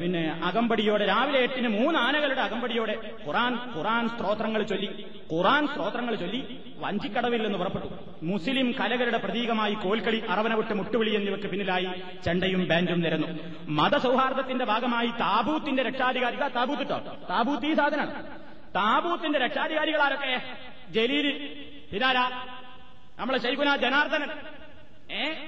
പിന്നെ 0.00 0.40
അകമ്പടിയോടെ 0.44 1.06
രാവിലെ 1.06 1.38
എട്ടിന് 1.38 1.68
മൂന്ന് 1.68 1.98
ആനകളുടെ 1.98 2.40
അകമ്പടിയോടെ 2.40 3.10
ഖുറാൻ 3.26 3.58
ഖുറാൻ 3.76 4.08
സ്ത്രോത്രങ്ങൾ 4.08 4.62
ചൊല്ലി. 4.62 5.06
ഖുറാൻ 5.32 5.66
സ്ത്രോത്രങ്ങൾ 5.66 6.14
ചൊല്ലി 6.14 6.58
വഞ്ചിക്കടവിൽ 6.78 7.42
നിന്ന് 7.42 7.58
പുറപ്പെട്ടു. 7.58 7.86
മുസ്ലിം 8.22 8.74
കലകളുടെ 8.80 9.18
പ്രതീകമായി 9.18 9.74
കോൽക്കളി 9.74 10.22
അറവനവിട്ട് 10.28 10.74
മുട്ടുവിളി 10.74 11.10
എന്നിവയ്ക്ക് 11.10 11.46
പിന്നിലായി 11.46 11.88
ചെണ്ടയും 12.24 12.68
ബാൻഡും 12.68 13.00
നിരന്നു. 13.00 13.26
മതസൗഹാർദ്ദത്തിന്റെ 13.68 14.64
ഭാഗമായി 14.64 15.06
താബൂത്തിന്റെ 15.06 15.82
രക്ഷാധികാരി 15.82 16.36
താബൂത്ത് 16.36 16.88
താബൂത്ത് 17.30 17.66
ഈ 17.66 17.74
സാധനമാണ് 17.74 18.26
താബൂത്തിന്റെ 18.76 19.38
രക്ഷാധികാരികളാരൊക്കെ 19.38 20.42
ജലീൽ 20.90 21.54
ഹിരാര 21.92 22.16
നമ്മളെ 23.18 23.38
ശൈകുന 23.38 23.76
ജനാർദ്ദനൻ. 23.76 24.28
ഏ? 25.12 25.45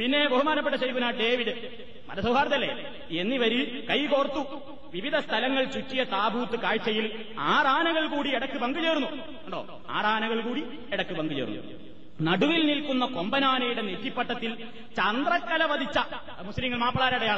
പിന്നെ 0.00 0.28
ബഹുമാനപ്പെട്ട 0.28 0.76
ശൈബുന 0.76 1.10
ഡേവിഡ്. 1.10 1.52
മതസൗഹാർദ്ദല്ലേ 2.10 2.68
എന്നിവരിൽ 3.20 3.86
കൈകോർത്തു 3.90 4.42
വിവിധ 4.94 5.16
സ്ഥലങ്ങൾ 5.16 5.64
ചുറ്റിയ 5.64 6.04
താബൂത്ത് 6.04 6.56
കാഴ്ചയിൽ 6.62 7.06
ആറാനകൾ 7.38 8.06
കൂടി 8.06 8.30
ഇടയ്ക്ക് 8.34 8.56
പങ്കുചേർന്നു. 8.56 9.08
ഉണ്ടോ 9.46 9.60
ആറാനകൾ 9.90 10.40
കൂടി 10.40 10.62
ഇടയ്ക്ക് 10.92 11.12
പങ്കുചേർന്നു. 11.12 11.62
നടുവിൽ 12.28 12.66
നിൽക്കുന്ന 12.66 13.04
കൊമ്പനാനയുടെ 13.06 13.82
നെറ്റിപ്പട്ടത്തിൽ 13.82 14.54
ചന്ദ്രക്കല 14.96 15.64
വധിച്ച 15.64 15.98
മുസ്ലിങ്ങൾ 16.42 16.78
മാപ്പിളാരുടെ 16.78 17.28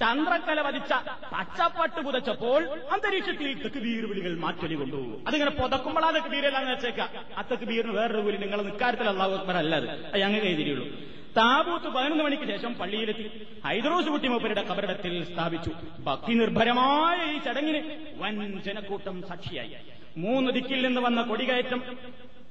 ചന്ദ്രക്കല 0.00 0.60
വധിച്ച 0.60 0.92
പച്ചപ്പട്ട് 1.34 2.00
പുതച്ചപ്പോൾ 2.06 2.60
അന്തരീക്ഷത്തിൽ 2.92 3.62
തെക്കുബീർ 3.62 4.04
വിളികൾ 4.10 4.38
മാറ്റൊലി 4.38 4.74
കൊണ്ടു. 4.74 5.00
അതിങ്ങനെ 5.26 5.50
പുതക്കുമ്പോൾ 5.50 6.04
ആ 6.04 6.10
തെക്കുബീരെല്ലാം 6.10 6.68
വെച്ചേക്കാം. 6.68 7.08
ആ 7.38 7.42
തെക്കുബീറിന് 7.50 7.92
വേറൊരു 7.92 8.22
കൂലി 8.26 8.36
നിങ്ങൾ 8.36 8.62
നിക്കാരത്തിൽ 8.62 9.08
അള്ളാഹു 9.08 9.32
അക്ബർ 9.38 9.56
അത്. 9.56 9.88
ഞങ്ങൾ 10.18 10.40
എഴുതിയുള്ളൂ 10.50 10.86
താബൂത്ത് 11.36 11.88
പതിനൊന്ന് 11.94 12.24
മണിക്ക് 12.24 12.46
ശേഷം 12.52 12.72
പള്ളിയിലെത്തി. 12.80 13.26
ഹൈദ്രോസ് 13.64 14.08
കുട്ടി 14.14 14.28
മൂപ്പരുടെ 14.28 14.62
കബറിടത്തിൽ 14.70 15.14
സ്ഥാപിച്ചു. 15.30 15.72
ഭക്തി 16.06 16.32
നിർഭരമായ 16.40 17.16
ഈ 17.34 17.38
ചടങ്ങിന് 17.46 17.80
വൻ 18.22 18.36
ജനക്കൂട്ടം 18.66 19.16
സാക്ഷിയായി. 19.28 19.74
മൂന്ന് 20.16 20.50
ദിക്കിൽ 20.56 20.80
നിന്ന് 20.86 21.00
വന്ന 21.00 21.20
കൊടികയറ്റം 21.30 21.80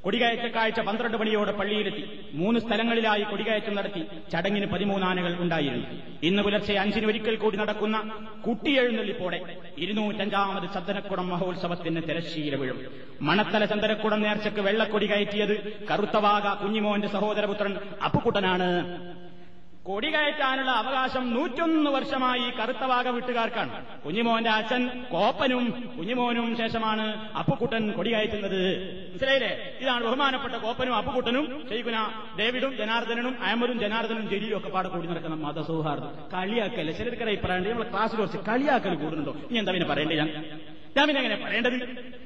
കൊടികയറ്റ 0.04 0.46
കാഴ്ച 0.56 0.80
പന്ത്രണ്ട് 0.80 1.18
മണിയോടെ 1.18 1.52
പള്ളിയിലെത്തി. 1.52 2.04
മൂന്ന് 2.34 2.60
സ്ഥലങ്ങളിലായി 2.60 3.24
കൊടികയറ്റം 3.32 3.76
നടത്തി 3.76 4.04
ചടങ്ങിന് 4.32 4.68
പതിമൂന്നാനകൾ 4.74 5.34
ഉണ്ടായിരുന്നു. 5.44 5.86
ഇന്ന് 6.28 6.42
പുലർച്ചെ 6.46 6.76
അഞ്ചിന് 6.84 7.06
ഒരിക്കൽ 7.06 7.36
കൂടി 7.36 7.58
നടക്കുന്ന 7.58 7.98
കുട്ടിയെഴുന്നള്ളിപ്പോടെ 8.48 9.40
ഇരുന്നൂറ്റഞ്ചാമത് 9.84 10.68
ചന്ദനക്കുടം 10.76 11.28
മഹോത്സവത്തിന് 11.30 12.02
തിരശ്ശീല 12.08 12.56
വീഴും. 12.62 12.80
മണത്തല 13.22 13.64
ചന്ദനക്കുടം 13.66 14.20
നേർച്ചയ്ക്ക് 14.26 14.62
വെള്ളക്കൊടി 14.68 15.06
കയറ്റിയത് 15.12 15.56
കറുത്തവാക 15.90 16.54
കുഞ്ഞിമോന്റെ 16.62 17.08
സഹോദരപുത്രൻ 17.16 17.74
അപ്പുക്കുട്ടനാണ് 18.08 18.70
കൊടി 19.90 20.10
കയറ്റാനുള്ള 20.14 20.72
അവകാശം 20.72 21.34
നൂറ്റൊന്ന് 21.36 21.90
വർഷമായി 21.90 22.48
കറുത്തവാക 22.60 23.08
വീട്ടുകാർക്കാണ്. 23.08 23.72
കുഞ്ഞിമോന്റെ 24.06 24.50
അച്ഛൻ 24.50 24.84
കോപ്പനും 25.14 25.64
കുഞ്ഞിമോനും 25.98 26.58
ശേഷമാണ് 26.58 27.06
അപ്പുക്കുട്ടൻ 27.36 27.92
കൊടി 27.92 28.14
കയറ്റുന്നത് 28.14 28.62
മനസ്സിലായില്ലേ? 29.10 29.52
ഇതാണ് 29.82 30.04
ബഹുമാനപ്പെട്ട 30.04 30.56
കോപ്പനും 30.56 30.96
അപ്പുക്കുട്ടനും 30.96 31.46
ചെയ്കുന 31.70 31.98
ഡേവിഡും 32.40 32.78
ജനാർദ്ദനും 32.78 33.36
അയമരും 33.42 33.80
ജനാർദ്ദനും 33.80 34.30
ജലീലും 34.30 34.58
ഒക്കെ 34.58 34.70
പാടെ 34.70 34.88
കൂടി 34.88 35.08
നടക്കുന്ന 35.08 35.36
മതസൗഹാർദ്ദം. 35.36 36.12
കളിയാക്കല്ലേ? 36.36 36.94
ചിലർക്കറിയാം 36.94 37.38
ഇപ്പറയാണ്ട് 37.40 37.70
നമ്മളെ 37.70 37.92
ക്ലാസ്സിൽ 37.92 38.18
കുറച്ച് 38.18 38.38
കളിയാക്കൽ 38.50 38.96
കൂടുന്നുണ്ടോ? 38.96 39.36
ഇനി 39.50 39.58
എന്താ 39.58 39.72
പിന്നെ 39.72 39.90
പറയേണ്ടത് 39.94 40.18
ഞാൻ? 40.18 40.30
ഞാൻ 40.98 41.08
പിന്നെ 41.08 41.22
എങ്ങനെ 41.22 41.46
പറയേണ്ടത്? 41.46 41.76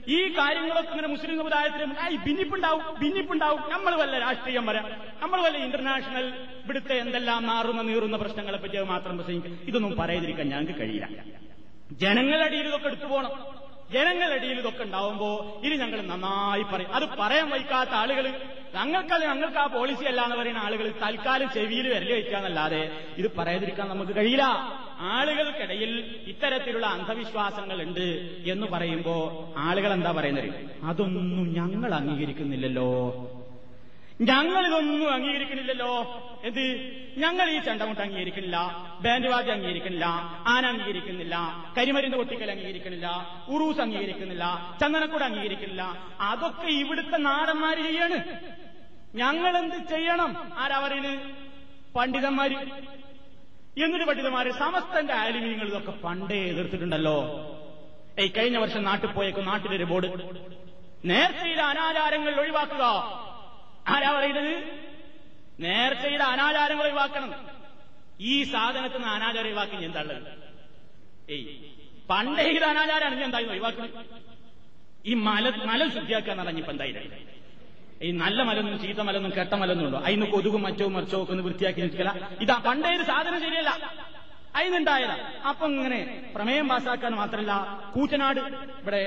ഈ 0.07 0.37
കാര്യങ്ങളൊക്കെ 0.37 0.89
ഇങ്ങനെ 0.89 1.07
മുസ്ലിം 1.07 1.37
സമുദായത്തിന് 1.37 2.13
ഈ 2.13 2.17
ഭിന്നിപ്പുണ്ടാവും 2.17 2.99
ഭിന്നിപ്പുണ്ടാവും. 2.99 3.61
നമ്മൾ 3.69 3.95
വല്ല 3.95 4.19
രാഷ്ട്രീയം 4.19 4.65
വരാം. 4.65 4.85
നമ്മൾ 5.21 5.41
വല്ല 5.41 5.57
ഇന്റർനാഷണൽ 5.57 6.27
ഇവിടുത്തെ 6.63 6.93
എന്തെല്ലാം 6.93 7.47
മാറുന്ന 7.47 7.81
നീറുന്ന 7.81 8.17
പ്രശ്നങ്ങളെ 8.17 8.57
പറ്റി 8.57 8.83
മാത്രം 8.83 9.17
പ്രസംഗിക്കും. 9.17 9.59
ഇതൊന്നും 9.67 9.97
പറയാതിരിക്കാൻ 9.97 10.49
ഞങ്ങൾക്ക് 10.49 10.79
കഴിയില്ല. 10.79 11.23
ജനങ്ങളടിയിൽ 11.91 12.67
ഇതൊക്കെ 12.67 12.87
എടുത്തു 12.87 13.05
പോകണം 13.05 13.63
ജനങ്ങളടിയിൽ 13.91 14.59
ഇതൊക്കെ 14.59 14.83
ഉണ്ടാവുമ്പോ 14.83 15.61
ഇനി 15.63 15.75
ഞങ്ങൾ 15.75 16.01
നന്നായി 16.01 16.63
പറയും. 16.63 16.91
അത് 16.93 17.03
പറയാൻ 17.19 17.49
വയ്ക്കാത്ത 17.49 17.89
ആളുകൾ 17.89 18.25
ഞങ്ങൾക്കത് 18.75 19.23
ഞങ്ങൾക്ക് 19.23 19.57
ആ 19.57 19.65
പോളിസി 19.65 20.03
അല്ല 20.03 20.21
എന്ന് 20.21 20.35
പറയുന്ന 20.35 20.57
ആളുകൾ 20.57 20.93
തൽക്കാലം 21.01 21.49
ചെവിയിൽ 21.51 21.87
വിരൽ 21.87 22.13
വയ്ക്കാന്നല്ലാതെ 22.13 22.81
ഇത് 23.17 23.31
പറയാതിരിക്കാൻ 23.37 23.89
നമുക്ക് 23.89 24.15
കഴിയില്ല. 24.15 24.45
ആളുകൾക്കിടയിൽ 25.03 26.23
ഇത്തരത്തിലുള്ള 26.27 26.87
അന്ധവിശ്വാസങ്ങൾ 26.87 27.81
ഉണ്ട് 27.81 28.39
എന്ന് 28.45 28.67
പറയുമ്പോ 28.67 29.15
ആളുകൾ 29.57 29.93
എന്താ 29.93 30.11
പറയുന്നത്? 30.11 30.53
അതൊന്നും 30.83 31.53
ഞങ്ങൾ 31.53 31.93
അംഗീകരിക്കുന്നില്ലല്ലോ. 31.93 33.13
ഞങ്ങൾ 34.21 34.67
ഇതൊന്നും 34.67 35.13
അംഗീകരിക്കുന്നില്ലല്ലോ. 35.13 36.01
എന്ത്? 36.43 36.91
ഞങ്ങൾ 37.17 37.49
ഈ 37.49 37.59
ചണ്ടമുട്ട് 37.59 38.01
അംഗീകരിക്കുന്നില്ല 38.01 38.57
ബാൻഡ് 39.01 39.27
വാദ്യം 39.27 39.53
അംഗീകരിക്കുന്നില്ല 39.53 40.05
ആന 40.47 40.65
അംഗീകരിക്കുന്നില്ല 40.65 41.65
കരിമരുന്ന് 41.77 42.17
പൊട്ടിക്കൽ 42.17 42.51
അംഗീകരിക്കുന്നില്ല 42.51 43.37
ഉറൂസ് 43.47 43.79
അംഗീകരിക്കുന്നില്ല 43.79 44.77
ചന്ദനക്കൂട് 44.81 45.23
അംഗീകരിക്കുന്നില്ല. 45.23 46.11
അതൊക്കെ 46.19 46.67
ഇവിടുത്തെ 46.67 47.17
നാടന്മാര് 47.17 47.77
ചെയ്യാണ്. 47.77 48.39
ഞങ്ങൾ 49.15 49.57
എന്ത് 49.57 49.75
ചെയ്യണം? 49.75 50.53
ആരാ 50.57 50.79
പണ്ഡിതന്മാര്. 51.95 52.51
എന്നിട്ട് 53.81 54.05
പണ്ഡിതമാര് 54.05 54.51
സമസ്തന്റെ 54.51 55.13
ആലിമീങ്ങൾ 55.13 55.67
ഇതൊക്കെ 55.67 55.91
പണ്ടേ 55.91 56.35
എതിർത്തിട്ടുണ്ടല്ലോ. 56.35 57.23
ഏയ് 58.19 58.29
കഴിഞ്ഞ 58.37 58.57
വർഷം 58.57 58.83
നാട്ടിൽ 58.83 59.07
പോയേക്കും 59.07 59.45
നാട്ടിലൊരു 59.45 59.83
ബോർഡ്. 59.83 60.07
നേർച്ചയിലെ 61.05 61.63
അനാചാരങ്ങൾ 61.63 62.39
ഒഴിവാക്കുക. 62.39 62.83
ആരാ 63.87 64.11
പറയുന്നത്? 64.11 64.63
നേർച്ചയുടെ 65.59 66.23
അനാചാരങ്ങൾ 66.23 66.83
ഒഴിവാക്കണം. 66.83 67.33
ഈ 68.19 68.43
സാധനത്തിൽ 68.43 68.95
നിന്ന് 68.95 69.07
അനാചാരം 69.07 69.47
ഒഴിവാക്കി 69.47 69.87
തള്ളത് 69.87 70.23
ഏയ് 71.29 71.45
പണ്ടേ 72.09 72.43
ഇത് 72.43 72.63
അനാചാരമാണ് 72.63 73.15
ഞാൻ 73.15 73.23
എന്തായാലും 73.23 73.51
ഒഴിവാക്കുന്നത്? 73.51 74.05
ഈ 75.05 75.13
മല 75.13 75.49
മല 75.49 75.87
ശുദ്ധിയാക്കുക 75.87 76.31
എന്ന് 76.31 76.43
പറഞ്ഞിപ്പോ 76.43 76.71
ഈ 78.03 78.11
നല്ല 78.11 78.43
മലൊന്നും 78.43 78.81
ചീത്ത 78.81 78.99
മലൊന്നും 78.99 79.31
കെട്ട 79.37 79.53
മലൊന്നും 79.53 79.85
ഉണ്ടോ? 79.85 79.99
അതിന് 79.99 80.25
കൊതുകും 80.25 80.61
മറ്റോ 80.63 80.87
മറിച്ചോ 80.87 81.23
ഒക്കെ 81.23 81.31
ഒന്ന് 81.31 81.43
വൃത്തിയാക്കി 81.43 81.81
നിൽക്കില്ല 81.81 82.11
ഇതാ 82.41 82.57
പണ്ടേ 82.65 82.95
ഒരു 82.95 83.03
സാധനം 83.03 83.39
ശരിയല്ല. 83.41 83.71
അതിനുണ്ടായതാ 84.55 85.15
അപ്പൊ 85.49 85.67
ഇങ്ങനെ 85.67 85.99
പ്രമേയം 86.35 86.67
പാസ്സാക്കാൻ 86.69 87.15
മാത്രമല്ല 87.15 87.53
കൂറ്റനാട് 87.95 88.39
ഇവിടെ 88.81 89.01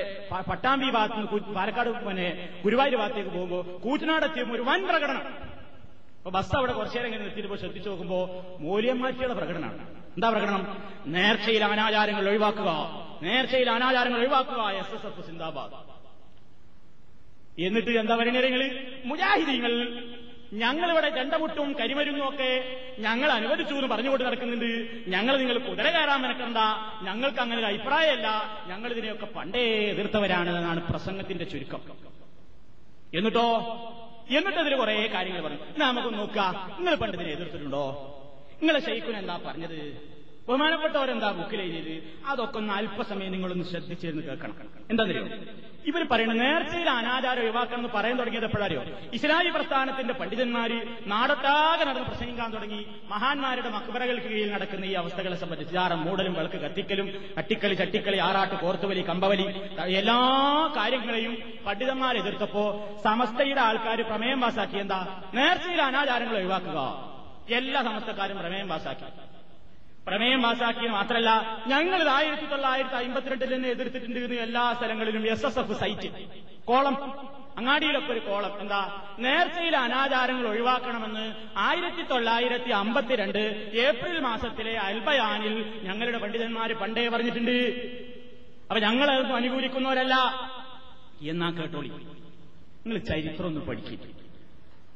പട്ടാമ്പി 0.49 0.89
ഭാഗത്ത് 0.89 1.17
നിന്ന് 1.17 1.53
പാലക്കാട് 1.53 1.89
പിന്നെ 2.07 2.49
ഗുരുവായൂർ 2.63 2.95
ഭാഗത്തേക്ക് 3.01 3.29
പോകുമ്പോൾ 3.29 3.79
കൂറ്റനാട് 3.85 4.25
എത്തിയപ്പോൾ 4.25 4.53
ഒരു 4.53 4.61
വൻ 4.61 4.81
പ്രകടനം. 4.87 5.23
അപ്പൊ 6.17 6.29
ബസ് 6.29 6.55
അവിടെ 6.55 6.73
കുറച്ചേരം 6.73 7.05
ഇങ്ങനെ 7.05 7.23
നിർത്തിയിട്ട് 7.23 7.59
ശ്രദ്ധിച്ചു 7.63 7.89
നോക്കുമ്പോ 7.89 8.19
മൂല്യമാറ്റിയുടെ 8.59 9.33
പ്രകടനമാണ്. 9.33 9.79
എന്താ 10.15 10.29
പ്രകടനം? 10.29 10.63
നേർച്ചയിൽ 11.07 11.63
അനാചാരങ്ങൾ 11.63 12.29
ഒഴിവാക്കുക. 12.29 12.69
നേർച്ചയിൽ 13.23 13.69
അനാചാരങ്ങൾ 13.71 14.19
ഒഴിവാക്കുക. 14.19 14.61
എസ് 14.81 14.95
എസ് 14.95 15.05
എഫ് 15.05 15.27
സിന്ദാബാദ്. 15.27 15.96
എന്നിട്ട് 17.59 17.89
എന്താ 17.89 18.15
പറയുന്നത് 18.15 18.71
മുജാഹിദീങ്ങൾ. 19.05 20.03
ഞങ്ങളിവിടെ 20.53 21.09
ചെണ്ടമുട്ടും 21.09 21.73
കരിമരുന്നും 21.73 22.29
ഒക്കെ 22.29 22.81
ഞങ്ങൾ 22.99 23.31
അനുവദിച്ചു 23.31 23.73
എന്ന് 23.73 23.87
പറഞ്ഞുകൊണ്ട് 23.87 24.25
നടക്കുന്നുണ്ട്. 24.25 24.87
ഞങ്ങൾ 25.07 25.37
നിങ്ങൾ 25.37 25.57
കുതിര 25.57 25.89
കയറാൻ 25.89 26.21
മെനക്കണ്ട 26.21 26.57
ഞങ്ങൾക്ക് 27.01 27.39
അങ്ങനെ 27.39 27.59
ഒരു 27.59 27.67
അഭിപ്രായമല്ല. 27.67 28.27
ഞങ്ങൾ 28.67 28.91
ഇതിനെയൊക്കെ 28.91 29.25
പണ്ടേ 29.25 29.59
എതിർത്തവരാണ് 29.59 30.57
എന്നാണ് 30.57 30.89
പ്രസംഗത്തിന്റെ 30.89 31.43
ചുരുക്കം. 31.43 31.81
എന്നിട്ടോ? 33.13 33.49
എന്നിട്ട് 34.29 34.59
അതിൽ 34.59 34.75
കുറെ 34.75 35.07
കാര്യങ്ങൾ 35.13 35.41
പറഞ്ഞു. 35.41 35.57
നമുക്ക് 35.77 36.13
നോക്കുക. 36.13 36.75
നിങ്ങൾ 36.77 36.95
പണ്ട് 36.95 37.17
ഇതിനെ 37.17 37.31
എതിർത്തിട്ടുണ്ടോ? 37.31 38.13
നിങ്ങളെ 38.61 38.85
ഷെയ്ഖുൻ 38.85 39.17
എന്താ 39.17 39.39
പറഞ്ഞത്? 39.45 40.16
ബഹുമാനപ്പെട്ടവരെന്താ 40.49 41.31
ബുക്കിൽ 41.31 41.61
എഴുതിയത് 41.61 42.03
അതൊക്കെ 42.25 42.57
ഒന്ന് 42.57 42.73
അല്പസമയം 42.73 43.31
നിങ്ങളൊന്ന് 43.31 43.65
ശ്രദ്ധിച്ചിരുന്ന് 43.65 44.23
കേൾക്കണം. 44.23 44.55
എന്താണെന്നറിയോ 44.89 45.43
ഇവർ 45.85 46.07
പറയുന്നത് 46.11 46.39
നേർച്ചയിൽ 46.39 46.89
അനാചാരം 46.89 47.41
ഒഴിവാക്കണം 47.41 47.77
എന്ന് 47.77 47.89
പറയാൻ 47.95 48.17
തുടങ്ങിയത് 48.17 48.45
എപ്പോഴറിയോ? 48.45 48.83
ഇസ്ലാമി 49.13 49.49
പ്രസ്ഥാനത്തിന്റെ 49.49 50.13
പണ്ഡിതന്മാര് 50.13 50.77
നാടത്താകെ 51.07 51.85
നടന്ന് 51.85 52.03
പ്രസംഗിക്കാൻ 52.03 52.51
തുടങ്ങി. 52.51 52.87
മഹാന്മാരുടെ 53.09 53.69
മക്ബറകൾക്ക് 53.69 54.27
കീഴിൽ 54.27 54.51
നടക്കുന്ന 54.51 54.85
ഈ 54.85 54.93
അവസ്ഥകളെ 54.93 55.35
സംബന്ധിച്ച് 55.35 55.73
ചാറം 55.73 56.01
മൂടലും 56.05 56.33
വിളക്ക് 56.33 56.55
കത്തിക്കലും 56.55 57.07
കട്ടിക്കളി 57.39 57.73
ചട്ടിക്കളി 57.73 58.17
ആറാട്ട് 58.17 58.55
കോർത്തുവലി 58.55 59.01
കമ്പവലി 59.01 59.45
എല്ലാ 59.95 60.19
കാര്യങ്ങളെയും 60.77 61.37
പണ്ഡിതന്മാർ 61.65 62.17
എതിർത്തപ്പോ 62.17 62.63
സമസ്തയുടെ 63.03 63.61
ആൾക്കാർ 63.61 64.01
പ്രമേയം 64.01 64.41
പാസാക്കി. 64.41 64.77
എന്താ? 64.77 65.21
നേർച്ചയിൽ 65.33 65.81
അനാചാരങ്ങൾ 65.81 66.35
ഒഴിവാക്കുക. 66.37 66.79
എല്ലാ 67.49 67.81
സമസ്തക്കാരും 67.83 68.37
പ്രമേയം 68.37 68.67
പാസാക്കി. 68.67 69.36
പ്രമേയം 70.07 70.41
പാസാക്കിയത് 70.41 70.91
മാത്രമല്ല 70.91 71.63
ഞങ്ങൾ 71.67 72.01
ഇത് 72.01 72.09
ആയിരത്തി 72.09 72.45
തൊള്ളായിരത്തി 72.45 72.95
അമ്പത്തിരണ്ടിൽ 72.95 73.55
തന്നെ 73.55 73.69
എതിർത്തിട്ടുണ്ട് 73.69 74.19
എല്ലാ 74.19 74.73
സ്ഥലങ്ങളിലും 74.73 75.27
S 75.27 75.45
S 75.45 75.59
F 75.59 75.79
site 75.79 76.09
column. 76.65 76.95
അങ്ങാടിയിലൊക്കെ 77.57 78.11
ഒരു 78.11 78.19
കോളം. 78.19 78.61
എന്താ? 78.61 79.11
നേർച്ചയിലെ 79.19 79.77
അനാചാരങ്ങൾ 79.77 80.47
ഒഴിവാക്കണമെന്ന് 80.47 81.35
ആയിരത്തി 81.57 82.01
തൊള്ളായിരത്തി 82.01 82.69
അമ്പത്തിരണ്ട് 82.69 83.71
ഏപ്രിൽ 83.73 84.19
മാസത്തിലെ 84.19 84.77
അൽബയാനിൽ 84.77 85.81
ഞങ്ങളുടെ 85.83 86.17
പണ്ഡിതന്മാര് 86.17 86.71
പണ്ടേ 86.71 87.09
പറഞ്ഞിട്ടുണ്ട്. 87.09 87.57
അപ്പൊ 88.69 88.79
ഞങ്ങൾ 88.79 89.09
അനുകൂലിക്കുന്നവരല്ല. 89.33 90.15
എന്നാ 91.21 91.49
കേട്ടോളി. 91.49 91.87
നിങ്ങൾ 91.87 92.97
ചരിത്രം 92.97 93.45
ഒന്ന് 93.45 93.61
പഠിക്കും. 93.61 94.26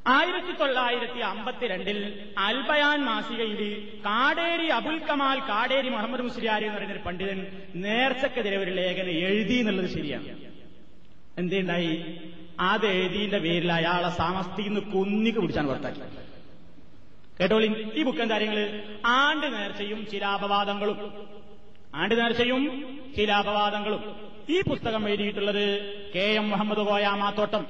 ആയിരത്തി 0.08 0.60
തൊള്ളായിരത്തി 0.60 1.20
അമ്പത്തിരണ്ടിൽ 1.20 2.30
അൽബയാൻ 2.38 3.06
മാസികയിൽ 3.06 3.90
കാടേരി 4.06 4.68
അബുൽ 4.68 4.98
കമാൽ 4.98 5.40
കാടേരി 5.40 5.90
മുഹമ്മദ് 5.90 6.22
മുസ്ലിയാരി 6.22 6.64
എന്ന് 6.64 6.76
പറയുന്ന 6.76 6.96
ഒരു 6.96 7.04
പണ്ഡിതൻ 7.04 7.62
നേർച്ചക്കെതിരെ 7.76 8.58
ഒരു 8.58 8.72
ലേഖനം 8.72 9.10
എഴുതി 9.10 9.54
എന്നുള്ളത് 9.54 9.90
ശരിയാണ്. 9.90 10.28
എന്തുണ്ടായി? 11.38 12.16
അത് 12.60 12.88
എഴുതിന്റെ 12.88 13.40
പേരിൽ 13.40 13.72
അയാളെ 13.72 14.10
സമസ്തിന്ന് 14.10 14.82
കുന്നിക്ക് 14.82 15.40
പിടിച്ചാണ് 15.40 15.68
പുറത്താക്കി 15.68 16.00
കേട്ടോളി? 17.40 17.92
ഈ 17.94 18.04
ബുക്കൻ 18.04 18.30
കാര്യങ്ങൾ? 18.30 18.84
ആണ്ട് 19.06 19.54
നേർച്ചയും 19.54 20.08
ചിലാപവാദങ്ങളും. 20.12 21.28
ആണ്ട് 21.96 22.22
നേർച്ചയും 22.22 22.64
ചിലാപവാദങ്ങളും. 23.18 24.30
ഈ 24.50 24.62
പുസ്തകം 24.62 25.10
എഴുതിയിട്ടുള്ളത് 25.10 25.96
K 26.16 26.20
M 26.20 26.50
Muhammad 26.50 26.80
Koya 26.80 27.08
Mathottam. 27.08 27.68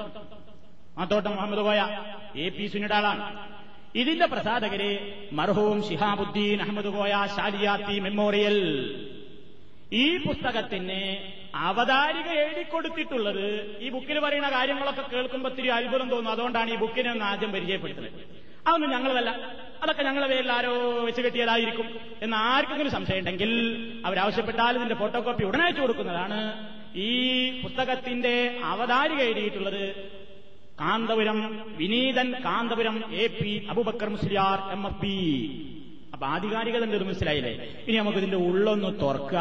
Mathottam 0.98 1.32
Muhammad 1.32 1.60
Koya. 1.60 1.82
A 2.36 2.50
P 2.50 2.68
സുനിയുടെ 2.68 2.96
ആളാണ് 2.96 3.52
ഇതിന്റെ 3.96 4.26
പ്രസാധകരെ 4.26 5.28
മർഹൂം 5.34 5.90
ഷിഹാബുദ്ദീൻ 5.90 6.62
അഹമ്മദ് 6.62 6.86
കോയ 6.86 7.28
ഷാലിയാത്തി 7.38 8.00
മെമ്മോറിയൽ. 8.00 8.58
ഈ 9.94 10.18
പുസ്തകത്തിന് 10.18 11.18
അവതാരിക 11.56 12.30
എഴുതിക്കൊടുത്തിട്ടുള്ളത് 12.30 13.78
ഈ 13.82 13.90
ബുക്കിൽ 13.90 14.20
പറയുന്ന 14.20 14.50
കാര്യങ്ങളൊക്കെ 14.50 15.02
കേൾക്കുമ്പോൾ 15.02 15.50
ഒത്തിരി 15.50 15.68
അത്ഭുതം 15.68 16.10
തോന്നുന്നു 16.10 16.32
അതുകൊണ്ടാണ് 16.32 16.72
ഈ 16.72 16.76
ബുക്കിനെ 16.76 17.12
ഒന്ന് 17.12 17.26
ആദ്യം 17.26 17.52
പരിചയപ്പെടുത്തുന്നത്. 17.52 18.14
അതൊന്നും 18.68 18.90
ഞങ്ങളതല്ല. 18.90 19.30
അതൊക്കെ 19.84 20.04
ഞങ്ങളെ 20.04 20.28
പേരിൽ 20.28 20.52
ആരോ 20.52 21.04
വെച്ച് 21.04 21.22
കെട്ടിയതായിരിക്കും. 21.22 22.00
എന്ന് 22.22 22.38
ആർക്കെങ്കിലും 22.38 22.92
സംശയമുണ്ടെങ്കിൽ 22.92 23.52
അവരാവശ്യപ്പെട്ടാൽ 24.06 24.76
ഇതിന്റെ 24.76 24.96
ഫോട്ടോകോപ്പി 24.96 25.44
ഉടനെ 25.44 25.64
അയച്ചു 25.64 25.82
കൊടുക്കുന്നതാണ് 25.82 26.68
ഈ 26.96 27.12
പുസ്തകത്തിന്റെ 27.62 28.60
അവതാരിക 28.64 29.22
എഴുതിയിട്ടുള്ളത് 29.22 30.21
Kanthapuram 30.82 31.40
വിനീതൻ 31.80 32.28
Kanthapuram 32.46 32.96
A 33.24 33.26
P 33.40 33.52
Abubakar 33.72 34.10
Musliyar 34.16 34.60
M 34.76 34.84
F 34.90 35.00
P. 35.02 35.16
അപ്പൊ 36.14 36.26
ആധികാരികത 36.36 36.84
എന്തൊരു 36.88 37.06
മനസ്സിലായില്ലേ? 37.10 37.54
ഇനി 37.88 37.96
നമുക്ക് 38.02 38.20
ഇതിന്റെ 38.22 38.40
ഉള്ളൊന്ന് 38.50 38.90
തുറക്കുക 39.04 39.40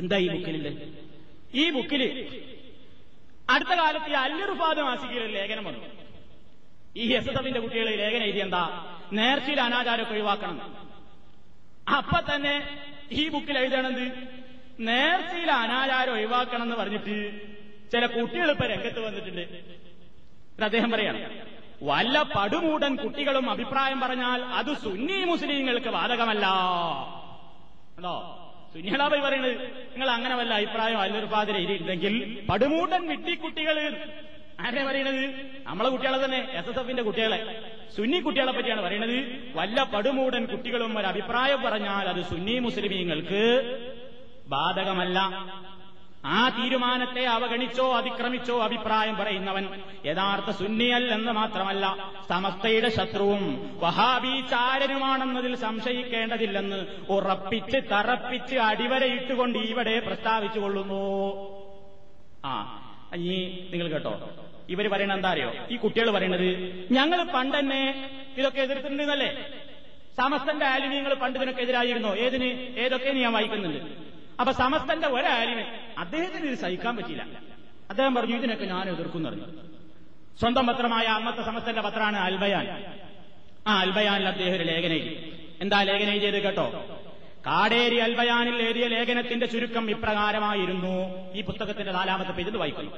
എന്താ 0.00 0.16
ഈ 0.24 0.28
ബുക്കിൽ 0.34 0.56
ഈ 1.62 1.64
ബുക്കിൽ 1.76 2.02
അടുത്ത 3.54 3.72
കാലത്ത് 3.80 4.08
ഈ 4.12 4.16
അല്ലുറുഫാദ് 4.24 4.80
മാസികയിലെ 4.88 5.26
ലേഖനം 5.38 5.64
വന്നു. 5.68 5.88
ഈ 7.02 7.04
എസ് 7.18 7.28
എസ് 7.30 7.38
എഫിന്റെ 7.40 7.60
കുട്ടികൾ 7.64 7.88
ലേഖനം 8.02 8.24
എഴുതി 8.28 8.40
എന്താ? 8.46 8.62
നേർച്ചയിൽ 9.18 9.60
അനാചാരമൊക്കെ 9.66 10.14
ഒഴിവാക്കണം. 10.16 10.58
അപ്പൊ 11.98 12.18
തന്നെ 12.30 12.54
ഈ 13.20 13.24
ബുക്കിൽ 13.34 13.56
എഴുതണത് 13.62 14.04
നേർച്ചയിൽ 14.90 15.50
അനാചാരം 15.62 16.12
ഒഴിവാക്കണം 16.16 16.64
എന്ന് 16.66 16.76
പറഞ്ഞിട്ട് 16.80 17.16
ചില 17.92 18.04
കുട്ടികൾ 18.16 18.48
ഇപ്പൊ 18.54 18.66
രംഗത്ത് 18.74 19.00
വന്നിട്ടുണ്ട്. 19.06 19.44
അദ്ദേഹം 20.64 20.90
പറയാണ്. 20.92 21.20
വല്ല 21.82 22.16
പടുമൂടൻ 22.36 22.92
കുട്ടികളും 22.96 23.46
അഭിപ്രായം 23.50 23.98
പറഞ്ഞാൽ 24.00 24.40
അത് 24.58 24.70
സുന്നി 24.84 25.18
മുസ്ലിങ്ങൾക്ക് 25.30 25.90
ബാധകമല്ല 25.96 26.46
അതോ 27.98 28.14
സുന്നികളാബൈ 28.74 29.18
പറയുന്നത് 29.26 29.54
നിങ്ങൾ 29.92 30.08
അങ്ങനെ 30.10 30.34
വല്ല 30.40 30.52
അഭിപ്രായം 30.54 31.00
അല്ലൊരുപാതിരെ 31.00 31.58
ഇരിയില്ലെങ്കിൽ 31.64 32.14
പടുമൂടൻ 32.50 33.02
വിട്ടിക്കുട്ടികൾ 33.10 33.78
ആരെ 34.66 34.82
പറയണത്? 34.88 35.22
നമ്മളെ 35.66 35.88
കുട്ടികളെ 35.94 36.18
തന്നെ 36.24 36.38
എസ് 36.58 36.70
എസ് 36.70 36.78
എഫിന്റെ 36.78 37.02
കുട്ടികളെ. 37.02 37.38
സുന്നി 37.96 38.18
കുട്ടികളെ 38.26 38.52
പറ്റിയാണ് 38.52 38.82
പറയുന്നത് 38.86 39.16
വല്ല 39.56 39.82
പടുമൂടൻ 39.94 40.44
കുട്ടികളും 40.52 40.98
ഒരു 40.98 41.06
അഭിപ്രായം 41.06 41.62
പറഞ്ഞാൽ 41.62 42.08
അത് 42.12 42.20
സുന്നി 42.30 42.58
മുസ്ലിമീങ്ങൾക്ക് 42.58 43.42
ബാധകമല്ല. 44.54 45.18
ആ 46.34 46.48
തീരുമാനത്തെ 46.48 47.24
അവഗണിച്ചോ 47.24 47.86
അതിക്രമിച്ചോ 47.96 48.62
അഭിപ്രായം 48.64 49.16
പറയുന്നവൻ 49.16 49.64
യഥാർത്ഥ 50.06 50.50
സുന്നിയല്ലെന്ന് 50.50 51.32
മാത്രമല്ല 51.32 51.84
സമസ്തയുടെ 52.30 52.88
ശത്രുവും 52.88 53.42
വഹാബി 53.82 54.40
ചാരനുമാണെന്നതിൽ 54.52 55.54
സംശയിക്കേണ്ടതില്ലെന്ന് 55.56 56.80
ഉറപ്പിച്ച് 57.16 57.76
തറപ്പിച്ച് 57.92 58.56
അടിവരയിട്ടുകൊണ്ട് 58.56 59.58
ഇവിടെ 59.58 59.98
പ്രസ്താവിച്ചു 59.98 60.60
കൊള്ളുന്നു. 60.60 61.04
ആ 62.44 62.52
ഈ 63.16 63.36
നിങ്ങൾ 63.70 63.88
കേട്ടോ 63.88 64.14
ഇവർ 64.74 64.88
പറയണ 64.92 65.12
എന്താ 65.12 65.30
അറിയോ? 65.30 65.50
ഈ 65.70 65.76
കുട്ടികൾ 65.76 66.10
പറയണത് 66.10 66.48
ഞങ്ങൾ 66.90 67.20
പണ്ടെന്നെ 67.34 67.82
ഇതൊക്കെ 68.38 68.60
എതിർത്തിട്ടുണ്ടെന്നല്ലേ? 68.60 69.30
സമസ്തന്റെ 70.16 70.66
ആലിമീങ്ങൾ 70.66 71.14
പണ്ട് 71.14 71.38
ഇതിനൊക്കെ 71.38 71.62
എതിരായിരുന്നോ. 71.62 72.14
ഏതിന്? 72.14 72.50
ഏതൊക്കെ 72.84 73.10
ഞാൻ 73.10 73.32
വായിക്കുന്നുണ്ട്? 73.32 73.80
അപ്പൊ 74.40 74.52
സമസ്തന്റെ 74.52 75.08
ഒരാലിന് 75.08 75.64
അദ്ദേഹത്തിന് 75.98 76.46
ഇത് 76.46 76.58
സഹിക്കാൻ 76.58 76.96
പറ്റിയില്ല. 76.96 77.26
അദ്ദേഹം 77.90 78.14
പറഞ്ഞു 78.14 78.36
ഇതിനൊക്കെ 78.36 78.64
ഞാൻ 78.64 78.88
എതിർക്കുന്നു 78.88 79.30
പറഞ്ഞു. 79.30 79.44
സ്വന്തം 80.40 80.66
പത്രമായ 80.66 81.04
അന്നത്തെ 81.04 81.42
സമസ്തന്റെ 81.42 81.82
പത്രമാണ് 81.82 82.16
അൽബയാൻ. 82.16 82.84
ആ 83.66 83.80
അൽബയാനിൽ 83.80 84.28
അദ്ദേഹം 84.28 84.56
ഒരു 84.56 84.64
ലേഖനം 84.64 85.00
എന്താ 85.60 85.82
ലേഖനം 85.82 86.20
ചെയ്ത് 86.20 86.42
കേട്ടോ? 86.42 86.84
കാടേരി 87.46 87.96
അൽബയാനിൽ 87.96 88.62
എഴുതിയ 88.62 88.86
ലേഖനത്തിന്റെ 88.86 89.46
ചുരുക്കം 89.46 89.90
ഇപ്രകാരമായിരുന്നു. 89.90 90.94
ഈ 91.34 91.40
പുസ്തകത്തിന്റെ 91.42 91.92
നാലാമത്തെ 91.92 92.30
പേജിൽ 92.30 92.56
വായിക്കുന്നു 92.56 92.90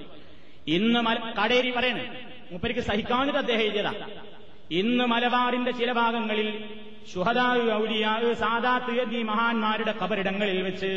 ഇന്ന് 0.66 1.00
കാടേരി 1.38 1.70
പറയണേ 1.70 2.22
മുപ്പരിക്ക് 2.52 2.80
സഹിക്കാഞ്ഞിട്ട് 2.80 3.38
അദ്ദേഹം 3.38 3.60
എഴുതിയതാ. 3.60 3.92
ഇന്ന് 4.70 5.04
മലബാറിന്റെ 5.04 5.70
ചില 5.70 5.92
ഭാഗങ്ങളിൽ 5.92 6.64
ഷുഹദാവ് 7.14 7.72
ഔലിയാവ് 7.72 8.34
സാദാത്ത് 8.34 9.00
എന്നീ 9.00 9.22
മഹാന്മാരുടെ 9.22 9.92
കബറിടങ്ങളിൽ 9.92 10.62
വെച്ച് 10.62 10.90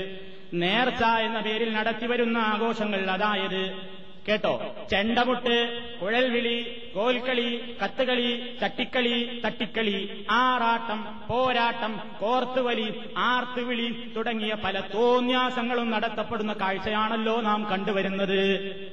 നേർച്ച 0.53 1.03
എന്ന 1.03 1.39
പേരിൽ 1.39 1.73
നടത്തിവരുന്ന 1.73 2.37
ആഘോഷങ്ങൾ 2.37 3.09
അതായത് 3.09 3.91
കേട്ടോ? 4.27 4.73
ചെണ്ടമുട്ട് 4.89 5.83
കുഴൽവിളി 6.01 6.89
കോൽക്കളി 6.95 7.75
കത്തുകളി 7.83 8.57
ചട്ടിക്കളി 8.61 9.41
തട്ടിക്കളി 9.45 10.25
ആറാട്ടം 10.31 11.27
പോരാട്ടം 11.27 11.99
കോർത്തുവലി 12.19 13.01
ആർത്തുവിളി 13.17 14.13
തുടങ്ങിയ 14.15 14.53
പല 14.53 14.79
തോന്യാസങ്ങളും 14.79 15.91
നടത്തപ്പെടുന്ന 15.91 16.53
കാഴ്ചയാണല്ലോ 16.53 17.41
നാം 17.41 17.67
കണ്ടുവരുന്നത്. 17.71 18.39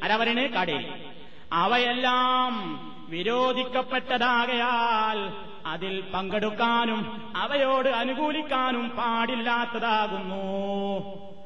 അരവരണ് 0.02 0.48
കടേ. 0.48 0.84
അവയെല്ലാം 1.52 2.80
വിരോധിക്കപ്പെട്ടതാകയാൽ 3.08 5.32
അതിൽ 5.66 6.02
പങ്കെടുക്കാനും 6.14 7.32
അവയോട് 7.36 7.88
അനുകൂലിക്കാനും 7.88 8.88
പാടില്ലാത്തതാകുന്നു. 8.88 10.44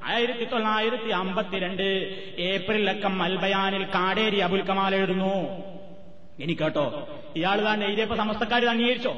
ആയിരത്തി 0.04 0.44
തൊള്ളായിരത്തി 0.44 1.10
അമ്പത്തിരണ്ട് 1.10 1.88
ഏപ്രിൽ 2.38 2.90
അക്കം 2.90 3.22
അൽബയാനിൽ 3.22 3.84
കാടേരി 3.84 4.38
അബുൽ 4.38 4.62
കമാൽ 4.62 4.94
എഴുതുന്നു. 4.94 5.34
ഇനി 6.38 6.52
കേട്ടോ 6.52 7.08
ഇയാൾ 7.36 7.74
തന്നെ 7.74 7.86
എഴുതിയപ്പോ 7.86 8.16
സമസ്തക്കാർ 8.16 8.64
അംഗീകരിച്ചോ? 8.64 9.12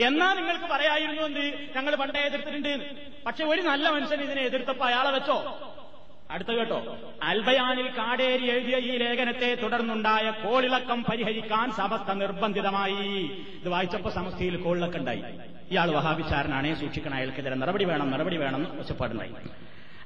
എന്നാ 0.00 0.34
നിങ്ങൾക്ക് 0.34 0.64
പറയായിരുന്നു 0.72 1.22
എന്ത്? 1.22 1.44
ഞങ്ങൾ 1.76 1.96
പണ്ടേ 1.96 2.20
എതിർത്തിട്ടുണ്ട്. 2.20 2.72
പക്ഷെ 3.26 3.44
ഒരു 3.44 3.62
നല്ല 3.62 3.88
മനുഷ്യൻ 3.88 4.20
ഇതിനെ 4.20 4.42
എതിർത്തപ്പോ 4.42 4.86
അയാളെ 4.86 5.10
വെച്ചോ? 5.10 5.38
അടുത്ത 6.30 6.48
കേട്ടോ 6.48 6.96
അൽബയാനിൽ 7.22 7.88
കാടേരി 7.98 8.46
എഴുതിയ 8.50 8.76
ഈ 8.76 8.98
ലേഖനത്തെ 8.98 9.54
തുടർന്നുണ്ടായ 9.54 10.30
കോളിളക്കം 10.30 11.04
പരിഹരിക്കാൻ 11.10 11.72
സമസ്ത 11.72 12.12
നിർബന്ധിതമായി. 12.12 13.30
ഇത് 13.60 13.68
വായിച്ചപ്പോ 13.68 14.10
സമസ്തയിൽ 14.10 14.56
കോളിളക്കുണ്ടായി 14.56 15.22
ഇയാൾ 15.72 15.90
വഹാബിച്ചാരനാണേ 15.90 16.74
സൂക്ഷിക്കണം 16.74 17.14
അയാൾക്കെതിരെ 17.14 17.54
നടപടി 17.54 17.84
വേണം 17.84 18.10
നടപടി 18.10 18.36
വേണം 18.36 18.56
എന്ന് 18.56 18.80
ഒച്ചപ്പാടുണ്ടായി. 18.80 19.34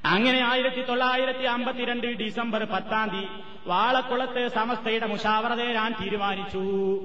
അങ്ങനെ 0.04 0.40
ആയിരത്തി 0.40 0.82
തൊള്ളായിരത്തി 0.86 1.44
അമ്പത്തിരണ്ട് 1.44 2.06
ഡിസംബർ 2.06 2.64
പത്താം 2.64 3.08
തീയതി 3.08 3.26
വാളക്കുളത്ത് 3.66 4.48
സമസ്തയുടെ 4.48 5.06
മുഷാവറ 5.06 5.54
തേരാൻ 5.54 5.94
തീരുമാനിച്ചു. 6.04 6.62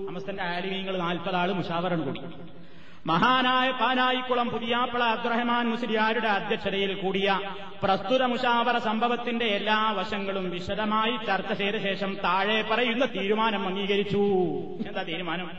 സമസ്തന്റെ 0.07 0.43
ആലിമീങ്ങൾ 0.43 0.97
നാൽപ്പതാൾ 0.97 1.51
മുഷാവറൻ 1.51 2.01
കൂടി. 2.01 2.21
മഹാനായ 3.05 3.71
പാനായിക്കുളം 3.71 4.49
പുതിയാപ്പള 4.49 5.03
അബ്ദുറഹ്മാൻ 5.03 5.69
മുസ്ലിയാരുടെ 5.69 6.27
അധ്യക്ഷതയിൽ 6.27 6.93
കൂടിയ 6.93 7.39
പ്രസ്തുത 7.83 8.23
മുഷാവറ 8.23 8.77
സംഭവത്തിന്റെ 8.77 9.45
എല്ലാ 9.45 9.91
വശങ്ങളും 9.91 10.49
വിശദമായി 10.49 11.17
ചർച്ച 11.27 11.53
ചെയ്ത 11.53 11.75
ശേഷം 11.75 12.17
താഴെ 12.23 12.61
പറയുന്ന 12.61 13.05
തീരുമാനം 13.05 13.67
അംഗീകരിച്ചു. 13.67 14.23
എന്താ 14.87 15.03
തീരുമാനം? 15.03 15.51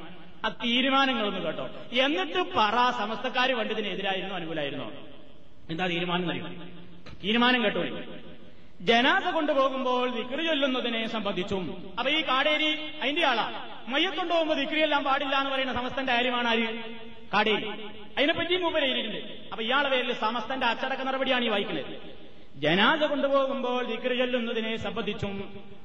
ആ 0.44 0.48
തീരുമാനങ്ങളൊന്നും 0.48 1.46
കേട്ടോ. 1.46 1.68
എന്നിട്ട് 1.92 2.44
പറ 2.56 2.90
സമസ്തക്കാർ 2.98 3.52
പണ്ടിതിനെതിരായിരുന്നോ 3.52 4.36
അനുകൂലമായിരുന്നോ 4.36 4.90
എന്താ 5.70 5.86
തീരുമാനം 5.86 6.30
അറിയും? 6.30 6.83
തീരുമാനം 7.24 7.64
കേട്ടോ. 7.64 7.82
ജനാസ 8.80 9.26
കൊണ്ടുപോകുമ്പോൾ 9.26 10.10
വിക്രി 10.10 10.46
ചൊല്ലുന്നതിനെ 10.46 11.06
സംബന്ധിച്ചും 11.06 11.94
അപ്പൊ 11.98 12.12
ഈ 12.12 12.20
കാടേരി 12.20 12.70
അതിന്റെ 13.02 13.26
ആളാ. 13.26 13.46
മയ്യത്തുകൊണ്ടുപോകുമ്പോൾ 13.88 14.54
വിക്രിയെല്ലാം 14.54 15.04
പാടില്ല 15.04 15.34
എന്ന് 15.36 15.50
പറയുന്ന 15.50 15.72
സമസ്തന്റെ 15.72 16.12
കാര്യമാണ് 16.12 16.48
ആര്? 16.48 16.66
കാടേരി. 17.34 17.68
അതിനെപ്പറ്റി 18.18 18.56
മൂപ്പര് 18.56 18.84
എഴുതിയിട്ടുണ്ട്. 18.84 19.20
അപ്പൊ 19.52 19.62
ഇയാളെ 19.64 19.88
പേരിൽ 19.88 20.12
സമസ്തന്റെ 20.12 20.66
അച്ചടക്ക 20.66 21.02
നടപടിയാണ് 21.02 21.44
ഈ 21.44 21.48
വായിക്കുന്നത് 21.48 21.92
ജനാസ 22.56 23.02
കൊണ്ടുപോകുമ്പോൾ 23.02 23.84
വിക്രി 23.84 24.16
ചൊല്ലുന്നതിനെ 24.16 24.76
സംബന്ധിച്ചും 24.76 25.32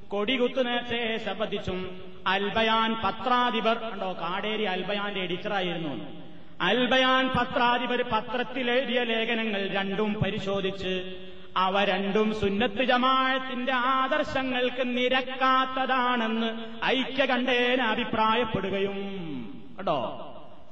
കൊടികുത്തു 0.08 0.62
നേർച്ചയെ 0.62 1.18
സംബന്ധിച്ചും 1.18 1.80
അൽബയാൻ 2.28 3.02
പത്രാധിപർ 3.04 3.78
ഉണ്ടോ 3.94 4.14
കാടേരി 4.22 4.64
അൽബയാന്റെ 4.64 5.22
എഡിറ്ററായിരുന്നു 5.22 5.94
അൽബയാൻ 6.62 7.30
പത്രാധിപർ 7.30 8.02
പത്രത്തിലെഴുതിയ 8.12 9.04
ലേഖനങ്ങൾ 9.04 9.68
രണ്ടും 9.68 10.14
പരിശോധിച്ച് 10.24 11.16
അവ 11.58 11.84
രണ്ടും 11.84 12.40
സുന്നത്ത് 12.40 12.84
ജമാഴത്തിന്റെ 12.84 13.74
ആദർശങ്ങൾക്ക് 13.74 14.98
നിരക്കാത്തതാണെന്ന് 14.98 16.50
ഐക്യകണ്ഠേന 16.86 17.82
അഭിപ്രായപ്പെടുകയും. 17.82 18.98
കേട്ടോ? 19.78 20.26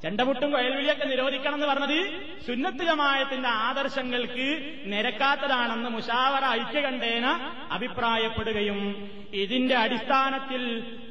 ചെണ്ടമുട്ടും 0.04 0.50
കൊയൽവിളിയൊക്കെ 0.52 1.06
നിരോധിക്കണം 1.06 1.56
എന്ന് 1.58 1.68
പറഞ്ഞത് 1.68 2.00
സുന്നത്ത് 2.48 2.84
ജമായത്തിന്റെ 2.84 3.50
ആദർശങ്ങൾക്ക് 3.68 4.48
നിരക്കാത്തതാണെന്ന് 4.86 5.90
മുഷാവറ 5.90 6.46
ഐക്യകണ്ഠേന 6.60 7.26
അഭിപ്രായപ്പെടുകയും 7.78 8.80
ഇതിന്റെ 9.34 9.76
അടിസ്ഥാനത്തിൽ 9.76 10.64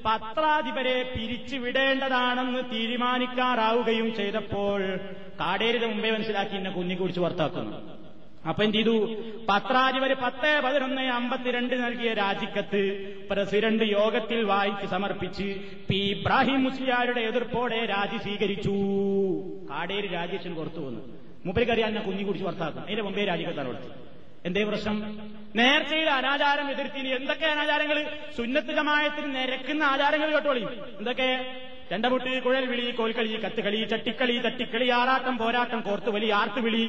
പത്രാധിപരെ 0.04 0.96
പിരിച്ചുവിടേണ്ടതാണെന്ന് 1.14 2.62
തീരുമാനിക്കാറാവുകയും 2.72 4.08
ചെയ്തപ്പോൾ 4.14 4.80
കാടേരിത 5.40 5.84
മുമ്പേ 5.84 6.10
മനസ്സിലാക്കി 6.10 6.56
എന്നെ 6.56 6.70
കുഞ്ഞിക്കുറിച്ച് 6.70 7.20
പുറത്താക്കുന്നു. 7.20 7.78
അപ്പൊ 8.48 8.64
എന്ത് 8.64 8.76
ചെയ്തു? 8.76 8.96
പത്രാധിപർ 9.48 10.14
പത്ത് 10.14 10.60
പതിനൊന്ന് 10.64 11.02
അമ്പത്തിരണ്ട് 11.02 11.74
നൽകിയ 11.74 12.12
രാജിക്കത്ത് 12.12 12.82
പ്രസിഡന്റ് 13.30 13.84
യോഗത്തിൽ 13.84 14.44
വായിച്ച് 14.44 14.86
സമർപ്പിച്ച് 14.86 15.46
പി 15.88 15.96
ഇബ്രാഹിം 15.96 16.64
മുസ്ലിയാരുടെ 16.64 17.20
എതിർപ്പോടെ 17.20 17.86
രാജി 17.86 18.18
സ്വീകരിച്ചു. 18.22 18.74
കാടേരി 19.70 20.06
രാജേഷൻ 20.06 20.54
പുറത്തു 20.54 20.80
വന്നു. 20.80 21.00
മുപ്പരിക്കറിയാൻ 21.46 21.94
ഞാൻ 21.94 22.04
കുഞ്ഞി 22.04 22.22
കുടിച്ച് 22.22 22.44
പുറത്താക്കും. 22.44 22.82
അതിന്റെ 22.82 23.02
മുമ്പേ 23.02 23.24
രാജിക്കത്താണ് 23.24 23.68
കൊടുത്തു 23.68 23.90
എന്തേ 24.44 24.64
പ്രശ്നം? 24.64 24.96
നേർച്ചയിൽ 25.56 26.10
അനാചാരം 26.10 26.70
എതിർത്തിന്. 26.70 27.08
എന്തൊക്കെ 27.08 27.46
അനാചാരങ്ങൾ 27.46 28.06
സുന്നത്ത് 28.36 28.72
ജമായത്തിന് 28.72 29.34
നിരക്കുന്ന 29.36 29.82
ആചാരങ്ങൾ 29.82 30.32
കേട്ടോളി. 30.32 30.64
എന്തൊക്കെ? 30.98 31.28
ചെണ്ടമുട്ട് 31.90 32.42
കുഴൽവിളി 32.42 32.90
കോൽക്കളി 32.90 33.32
കത്തുകളി 33.44 33.84
ചട്ടിക്കളി 33.84 34.38
തട്ടിക്കളി 34.38 34.88
ആറാട്ടം 34.90 35.38
പോരാട്ടം 35.38 35.80
കോർത്തുവലി 35.80 36.28
ആർത്തുവിളി 36.30 36.82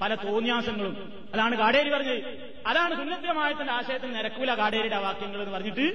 പല 0.00 0.14
തോന്നിയാസങ്ങളും. 0.14 0.94
അതാണ് 1.34 1.54
കാടേരി 1.58 1.90
പറഞ്ഞത്. 1.90 2.20
അതാണ് 2.66 2.96
സുന്നത്തമായത്തിന്റെ 2.96 3.72
ആശയത്തിന് 3.72 4.14
നിരക്കൂല 4.14 4.54
കാടേരിയുടെ 4.54 4.98
വാക്യങ്ങൾ 5.06 5.40
എന്ന് 5.42 5.54
പറഞ്ഞിട്ട് 5.56 5.86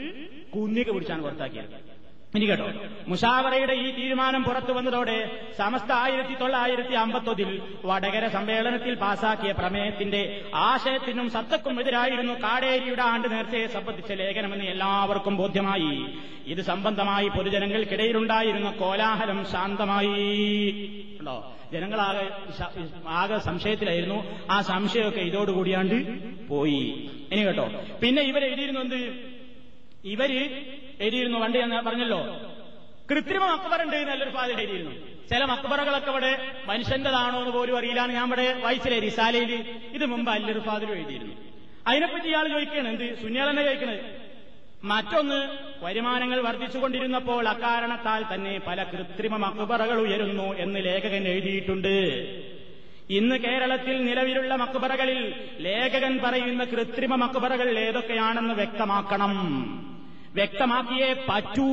കുന്നിക്ക് 0.55 0.91
പിടിച്ചാണ് 0.91 1.23
പുറത്താക്കിയത്. 1.23 1.96
ഇനി 2.37 2.45
കേട്ടോ. 2.45 2.71
മുഷാവറയുടെ 3.07 3.73
ഈ 3.73 3.91
തീരുമാനം 3.91 4.43
പുറത്തു 4.43 4.71
വന്നതോടെ 4.71 5.41
സമസ്ത 5.57 5.91
ആയിരത്തി 5.91 6.33
തൊള്ളായിരത്തി 6.33 6.93
അമ്പത്തൊന്നിൽ 6.93 7.61
വടകര 7.85 8.27
സമ്മേളനത്തിൽ 8.27 8.95
പാസാക്കിയ 8.95 9.51
പ്രമേയത്തിന്റെ 9.51 10.45
ആശയത്തിനും 10.53 11.29
സത്തക്കും 11.29 11.79
എതിരായിരുന്നു 11.79 12.33
കാടേരിയുടെ 12.33 13.01
ആണ്ട് 13.01 13.31
നേർച്ചയെ 13.31 13.67
സംബന്ധിച്ച 13.67 14.11
ലേഖനമെന്ന് 14.11 14.65
എല്ലാവർക്കും 14.65 15.37
ബോധ്യമായി. 15.37 16.07
ഇത് 16.47 16.61
സംബന്ധമായി 16.61 17.27
പൊതുജനങ്ങൾക്കിടയിലുണ്ടായിരുന്ന 17.27 18.71
കോലാഹലം 18.71 19.45
ശാന്തമായി. 19.51 21.05
ഉണ്ടോ? 21.19 21.53
ജനങ്ങളാകെ 21.73 22.29
ആകെ 23.07 23.37
സംശയത്തിലായിരുന്നു. 23.37 24.23
ആ 24.51 24.61
സംശയമൊക്കെ 24.61 25.19
ഇതോടുകൂടിയാണ്ട് 25.19 25.95
പോയി. 26.47 27.09
ഇനി 27.31 27.41
കേട്ടോ. 27.41 27.69
പിന്നെ 28.03 28.21
ഇവരെഴുതിയിരുന്നു 28.21 28.81
എന്ത് 28.81 29.36
ഇവർ 30.13 30.31
എഴുതിയിരുന്നു 31.01 31.39
പണ്ട് 31.39 31.57
എന്ന് 31.57 31.75
പറഞ്ഞല്ലോ. 31.75 32.19
കൃത്രിമ 33.11 33.43
അക്ബറുണ്ട് 33.43 33.95
നല്ലൊരു 33.95 34.29
ഫാദർ 34.29 34.59
എഴുതിയിരുന്നു. 34.59 34.91
ചില 35.29 35.45
മക്ബറകളൊക്കെ 35.45 36.11
ഇവിടെ 36.11 36.31
മനുഷ്യന്റെതാണോ 36.65 37.39
എന്ന് 37.39 37.51
പോലും 37.51 37.77
അറിയില്ലാണ് 37.77 38.11
ഞാൻ 38.11 38.27
ഇവിടെ 38.27 38.53
വായിച്ചില്ലേ 38.53 38.99
റിസാലയിൽ 38.99 39.65
ഇത് 39.93 40.05
മുമ്പ് 40.05 40.31
അല്ലൊരു 40.31 40.59
ഫാദർ 40.59 40.91
എഴുതിയിരുന്നു. 40.91 41.35
അതിനെപ്പറ്റി 41.87 42.27
ഇയാൾ 42.27 42.47
ചോദിക്കുകയാണ് 42.47 42.87
എന്ത് 42.87 43.21
സുന്യാൾ 43.21 43.49
തന്നെ 43.49 43.63
ചോദിക്കണത്? 43.63 44.27
മറ്റൊന്ന് 44.83 45.39
വരുമാനങ്ങൾ 45.85 46.41
വർദ്ധിച്ചുകൊണ്ടിരുന്നപ്പോൾ 46.41 47.47
അക്കാരണത്താൽ 47.47 48.23
തന്നെ 48.33 48.61
പല 48.67 48.83
കൃത്രിമ 48.83 49.37
മക്ബറകൾ 49.37 49.97
ഉയരുന്നു 49.99 50.55
എന്ന് 50.57 50.85
ലേഖകൻ 50.85 51.27
എഴുതിയിട്ടുണ്ട്. 51.27 51.95
ഇന്ന് 53.09 53.35
കേരളത്തിൽ 53.35 54.05
നിലവിലുള്ള 54.05 54.55
മക്ബറകളിൽ 54.55 55.33
ലേഖകൻ 55.59 56.19
പറയുന്ന 56.23 56.63
കൃത്രിമ 56.63 57.15
മക്ബറകൾ 57.15 57.79
ഏതൊക്കെയാണെന്ന് 57.79 58.53
വ്യക്തമാക്കണം. 58.53 59.33
വ്യക്തമാക്കിയേ 60.35 61.25
പറ്റൂ. 61.29 61.63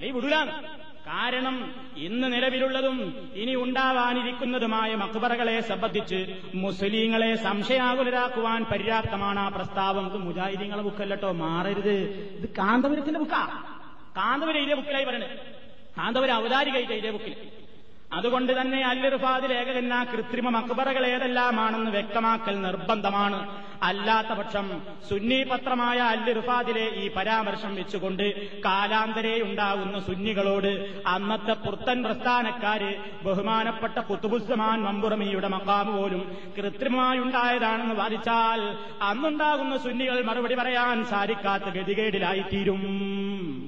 നീ 0.00 0.10
വിടൂലാണ് 0.10 0.78
കാരണം 1.06 1.74
ഇന്ന് 1.96 2.32
നിലവിലുള്ളതും 2.32 3.30
ഇനി 3.34 3.54
ഉണ്ടാവാനിരിക്കുന്നതുമായ 3.54 4.94
മക്ബറകളെ 4.94 5.60
സംബന്ധിച്ച് 5.60 6.40
മുസ്ലിങ്ങളെ 6.54 7.36
സംശയാകുലരാക്കുവാൻ 7.36 8.64
പര്യാപ്തമാണ് 8.64 9.40
ആ 9.40 9.48
പ്രസ്താവം. 9.48 10.06
ഇത് 10.06 10.16
മുജാഹിദീങ്ങളെ 10.16 10.82
ബുക്കല്ലട്ടോ 10.82 11.32
മാറരുത്. 11.32 11.92
ഇത് 12.40 12.48
കാന്തപുരത്തിന്റെ 12.48 13.18
ബുക്കാ. 13.18 13.46
കാന്തപുര 14.16 14.56
ഇതേ 14.56 14.74
ബുക്കിലായി 14.74 15.04
പറയുന്നത് 15.04 15.30
കാന്തപുര 15.98 16.32
ഔദാരികയിട്ട് 16.32 16.92
ഇതേ 16.92 17.10
ബുക്കിൽ. 17.10 17.36
അതുകൊണ്ട് 18.12 18.60
തന്നെ 18.60 18.86
അല്ലിർഫാദ് 18.86 19.50
ലേഖകൻ 19.50 20.04
കൃത്രിമ 20.04 20.48
മക്ബറകൾ 20.48 21.06
ഏതെല്ലാമാണെന്ന് 21.06 21.90
വ്യക്തമാക്കൽ 21.90 22.62
നിർബന്ധമാണ്. 22.62 23.67
അല്ലാത്ത 23.82 24.28
പക്ഷം 24.28 24.82
സുന്നി 25.08 25.44
പത്രമായ 25.44 25.98
അല്ലിർഫാദിലെ 25.98 26.88
ഈ 26.88 27.10
പരാമർശം 27.16 27.74
വെച്ചുകൊണ്ട് 27.74 28.24
കാലാന്തരെ 28.64 29.42
ഉണ്ടാകുന്ന 29.42 30.00
സുന്നികളോട് 30.00 31.02
അന്നത്തെ 31.06 31.52
പുർത്തൻ 31.52 32.02
പ്രസ്ഥാനക്കാര് 32.02 32.90
ബഹുമാനപ്പെട്ട 33.24 33.98
കുത്തുബുസ്സമാൻ 33.98 34.82
മമ്പുറമിയുടെ 34.82 35.48
മക്കാമ് 35.48 35.98
പോലും 35.98 36.36
കൃത്രിമമായുണ്ടായതാണെന്ന് 36.56 37.94
വാദിച്ചാൽ 37.94 38.60
അന്നുണ്ടാകുന്ന 39.02 39.78
സുന്നികൾ 39.78 40.22
മറുപടി 40.22 40.54
പറയാൻ 40.54 41.04
സാധിക്കാത്ത 41.04 41.64
ഗതികേടിലായിത്തീരും. 41.64 42.82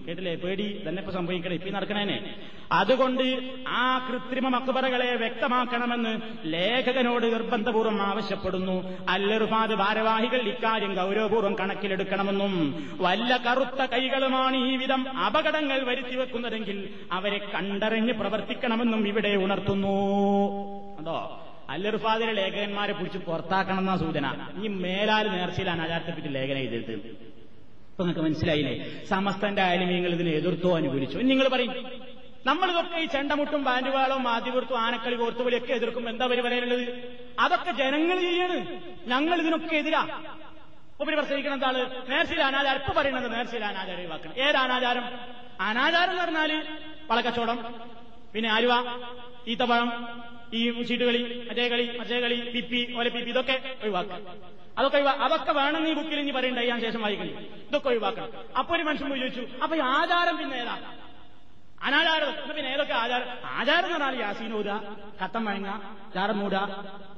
കേട്ടില്ലേ? 0.08 0.34
പേടി. 0.34 0.84
തന്നെ 0.88 1.00
ഇപ്പൊ 1.00 1.12
സംഭവിക്കണേ. 1.12 1.54
ഇപ്പൊ 1.54 1.70
നടക്കണേനെ. 1.70 2.34
അതുകൊണ്ട് 2.72 3.50
ആ 3.68 4.08
കൃത്രിമ 4.08 4.48
മക്ബറകളെ 4.48 5.16
വ്യക്തമാക്കണമെന്ന് 5.16 6.12
ലേഖകനോട് 6.44 7.26
നിർബന്ധപൂർവം 7.32 8.02
ആവശ്യപ്പെടുന്നു. 8.02 9.06
അല്ലറുഫാദ് 9.08 9.70
ഭാരവാഹികൾ 9.70 10.40
ഇക്കാര്യം 10.40 10.94
ഗൗരവപൂർവം 10.94 11.58
കണക്കിലെടുക്കണമെന്നും 11.58 12.54
വല്ല 13.00 13.36
കറുത്ത 13.36 13.84
കൈകളുമാണ് 13.84 14.56
ഈ 14.56 14.76
വിധം 14.76 15.18
അപകടങ്ങൾ 15.18 15.84
വരുത്തി 15.84 16.16
വെക്കുന്നതെങ്കിൽ 16.16 16.88
അവരെ 17.12 17.50
കണ്ടറിഞ്ഞ് 17.54 18.12
പ്രവർത്തിക്കണമെന്നും 18.12 19.08
ഇവിടെ 19.08 19.28
ഉണർത്തുന്നു. 19.28 19.94
അതോ 21.00 21.40
അല്ലറുഫാദിലെ 21.70 22.32
ലേഖകന്മാരെ 22.32 22.92
പിടിച്ച് 22.92 23.18
പുറത്താക്കണം 23.18 23.78
എന്ന 23.78 23.96
സൂചന. 23.96 24.26
ഈ 24.64 24.68
മേലാൽ 24.68 25.26
നേർച്ചയിൽ 25.28 25.70
ആചാരത്തെപ്പറ്റി 25.70 26.28
ലേഖനം 26.28 26.58
എഴുതിയിട്ട് 26.58 26.90
ഇപ്പൊ 26.90 28.04
നിങ്ങൾക്ക് 28.04 28.20
മനസ്സിലായില്ലേ? 28.20 28.74
സമസ്തന്റെ 29.08 29.62
ആലിമീങ്ങൾ 29.62 30.10
ഇതിനെ 30.10 30.30
എതിർത്തോ 30.30 30.76
അനുകൂലിച്ചു 30.76 31.18
നിങ്ങൾ 31.18 31.48
പറയും 31.48 31.74
നമ്മളിതൊക്കെ 32.47 32.99
ഈ 33.01 33.07
ചെണ്ടമുട്ടും 33.07 33.64
ബാൻഡുവാളും 33.64 34.28
ആദ്യവൃത്തും 34.28 34.78
ആനക്കളി 34.78 35.16
കോർത്തുപോലെയൊക്കെ 35.16 35.72
എതിർക്കും. 35.72 36.09
എന്താ 36.09 36.26
വരെ 36.26 36.43
പറയാനുള്ളത് 36.43 36.84
അതൊക്കെ 37.38 37.70
ജനങ്ങൾ 37.70 38.20
ചെയ്യാണ്. 38.20 38.59
ഞങ്ങൾ 39.07 39.41
ഇതിനൊക്കെ 39.41 39.76
എതിരാ. 39.76 40.03
ഉപരി 41.01 41.16
പ്രസംഗിക്കണം 41.16 41.55
എന്താണ്? 41.55 42.11
നേർച്ചയിൽ 42.11 42.43
അനാചാരം. 42.43 42.80
ഇപ്പൊ 42.80 42.93
പറയുന്നത് 42.93 43.32
നേർച്ചയിൽ 43.32 43.64
അനാചാരം 43.64 44.01
ഒഴിവാക്കണം. 44.01 44.34
ഏത് 44.47 44.57
അനാചാരം? 44.57 45.05
അനാചാരം 45.61 46.11
എന്ന് 46.11 46.22
പറഞ്ഞാൽ 46.22 46.51
വളക്കച്ചവടം 47.11 47.59
പിന്നെ 48.34 48.49
ആലുവ 48.51 48.72
ഈത്തപ്പഴം 49.49 49.91
ഈ 50.55 50.82
ചീട്ടുകളി 50.82 51.47
മറ്റേ 51.49 51.68
കളി 51.68 51.99
മറ്റേ 51.99 52.20
കളി 52.20 52.36
പിപ്പി 52.55 52.80
ഓലെ 52.99 53.11
പിപ്പി 53.11 53.30
ഇതൊക്കെ 53.30 53.57
ഒഴിവാക്കണം. 53.82 54.24
അതൊക്കെ 54.78 54.99
അതൊക്കെ 54.99 55.53
വേണം 55.53 55.88
ഈ 55.88 55.93
ബുക്കിൽ 55.95 56.20
ഇനി 56.20 56.30
പറയണ്ട. 56.30 56.59
ഞാൻ 56.59 56.80
ശേഷം 56.80 57.03
വായിക്കണം 57.03 57.45
ഇതൊക്കെ 57.68 57.88
ഒഴിവാക്കണം. 57.88 58.30
അപ്പൊ 58.59 58.76
ഒരു 58.76 58.82
മനുഷ്യൻ 58.82 59.09
ചോദിച്ചു 59.09 59.62
അപ്പൊ 59.62 59.76
ഈ 59.76 59.78
ആചാരം 59.78 60.36
പിന്നെ 60.36 60.57
ഏതാ? 60.57 60.76
അനാചാരം 61.86 62.56
പിന്നെ 62.56 62.72
ഏതൊക്കെ 62.72 62.94
ആചാരം? 62.94 63.28
ആചാരം 63.44 63.86
എന്ന് 63.86 64.06
പറഞ്ഞാൽ 64.06 64.22
യാസീനൂത 64.22 64.70
കത്തം 65.22 65.44
വഴങ്ങ 65.44 65.70
ചാറം 66.14 66.38
മൂട 66.38 66.54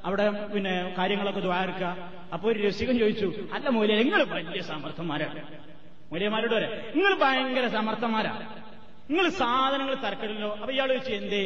അവിടെ 0.04 0.30
പിന്നെ 0.30 0.94
കാര്യങ്ങളൊക്കെ 0.98 1.40
ദ്വാരക്കുക. 1.40 1.96
അപ്പൊ 2.32 2.50
ഒരു 2.52 2.66
രസികൻ 2.66 2.98
ചോദിച്ചു 2.98 3.28
അല്ല 3.52 3.68
മൂല്യ 3.68 3.96
നിങ്ങൾ 3.96 4.24
വലിയ 4.24 4.62
സമർത്ഥന്മാരാണ്. 4.62 5.42
മൂല്യമാരോട് 6.10 6.54
വരെ 6.54 6.92
നിങ്ങൾ 6.94 7.14
ഭയങ്കര 7.14 7.68
സമർത്ഥന്മാരാ. 7.68 8.32
നിങ്ങൾ 9.10 9.28
സാധനങ്ങൾ 9.28 9.94
തരക്കടില്ലോ 9.94 10.52
അപ്പൊ 10.52 10.72
ഇയാൾ 10.72 10.88
ചോദിച്ചു 10.88 11.12
എന്തേ? 11.12 11.44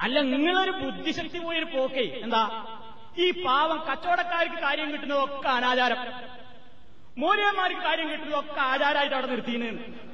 അല്ല 0.00 0.20
നിങ്ങളൊരു 0.20 0.70
ബുദ്ധിശക്തി 0.70 1.38
പോയൊരു 1.38 1.64
പോക്കേ. 1.64 2.20
എന്താ? 2.22 2.42
ഈ 3.18 3.44
പാവം 3.44 3.78
കച്ചവടക്കാർക്ക് 3.90 4.58
കാര്യം 4.62 4.92
കിട്ടുന്നതൊക്കെ 4.92 5.48
അനാചാരം. 5.48 5.98
മൂല്യന്മാർക്ക് 7.18 7.80
കാര്യം 7.80 8.10
കിട്ടുന്നതൊക്കെ 8.10 8.60
ആചാരമായിട്ട് 8.60 9.14
അവിടെ 9.14 9.26
നിർത്തിയെന്ന്. 9.26 10.06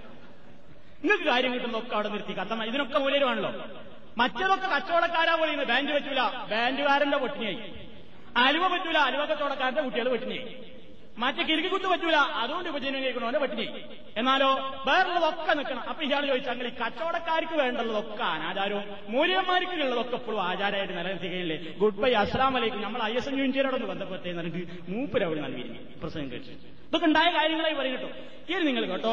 നിങ്ങൾക്ക് 1.02 1.26
കാര്യം 1.30 1.52
കിട്ടുന്ന 1.54 1.76
ഒക്കെ 1.82 1.94
അവിടെ 1.98 2.08
നിർത്തി. 2.14 2.32
കത്തമ്മ 2.40 2.64
ഇതിനൊക്കെ 2.70 2.98
മൂലരുവാണല്ലോ 3.04 3.52
മറ്റേതൊക്കെ 4.20 4.68
കച്ചവടക്കാരാ 4.74 5.34
പോലെയുന്നത് 5.40 5.68
ബാൻഡ് 5.72 5.92
പറ്റൂല 5.96 6.20
ബാൻഡുകാരന്റെ 6.50 7.18
പൊട്ടിനിയായി 7.22 7.58
അലുവ 8.44 8.64
പറ്റൂല. 8.74 8.98
അലുവ 9.08 9.22
കച്ചവടക്കാരന്റെ 9.30 9.82
കുട്ടികൾ 9.86 10.08
പൊട്ടിനിയായി 10.14 10.46
മറ്റേ 11.22 11.42
കിരുക്കിക്കുത്ത് 11.48 11.88
പറ്റൂല. 11.92 12.18
അതുകൊണ്ട് 12.42 12.68
ഉപജീവനം 12.72 13.00
കഴിക്കണോ 13.04 13.26
അവന്റെ 13.26 13.40
പട്ടിണിയായി 13.44 13.82
എന്നാലോ 14.20 14.48
വേറുള്ളതൊക്കെ 14.88 15.52
നിൽക്കണം. 15.58 15.82
അപ്പൊ 15.90 16.02
ഇയാൾ 16.06 16.22
ചോദിച്ചാൽ 16.30 16.66
ഈ 16.70 16.72
കച്ചവടക്കാർക്ക് 16.82 17.56
വേണ്ടുള്ളതൊക്കെ 17.62 18.24
അനാചാരവും 18.34 18.84
മൂല്യന്മാർക്ക് 19.14 19.74
ഉള്ളതൊക്കെ 19.86 20.16
എപ്പോഴും 20.20 20.40
ആചാരമായിട്ട് 20.50 20.94
നിലനിർത്തുകയില്ലേ 20.98 21.58
ഗുഡ് 21.82 22.00
ബൈ 22.04 22.12
അസ്ലാം 22.22 22.52
വലൈക്കും 22.56 22.82
നമ്മൾ 22.86 23.02
ഐ 23.10 23.12
എസ് 23.20 23.28
എൻ 23.32 23.36
യൂണിയനോടൊന്ന് 23.42 23.88
ബന്ധപ്പെട്ടേ 23.92 24.30
എന്നിട്ട് 24.34 24.62
മൂപ്പരവിടെ 24.94 25.42
നൽകിയിരുന്നു 25.46 25.80
പ്രസംഗം 26.04 26.30
കഴിച്ചു 26.34 26.54
ഇതൊക്കെ 26.92 27.06
ഉണ്ടായ 27.06 27.28
കാര്യങ്ങളായി 27.34 27.74
പറയും 27.74 27.92
കേട്ടോ. 27.96 28.08
ഇത് 28.52 28.62
നിങ്ങൾ 28.68 28.84
കേട്ടോ. 28.90 29.12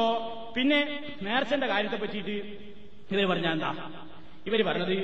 പിന്നെ 0.55 0.79
നേർച്ചന്റെ 1.21 1.67
കാര്യത്തെ 1.67 1.97
പറ്റിയിട്ട് 2.01 2.35
ഇവർ 3.13 3.25
പറഞ്ഞാൽ 3.31 3.53
എന്താ? 3.57 3.69
ഇവർ 4.47 4.61
പറഞ്ഞത് 4.69 4.95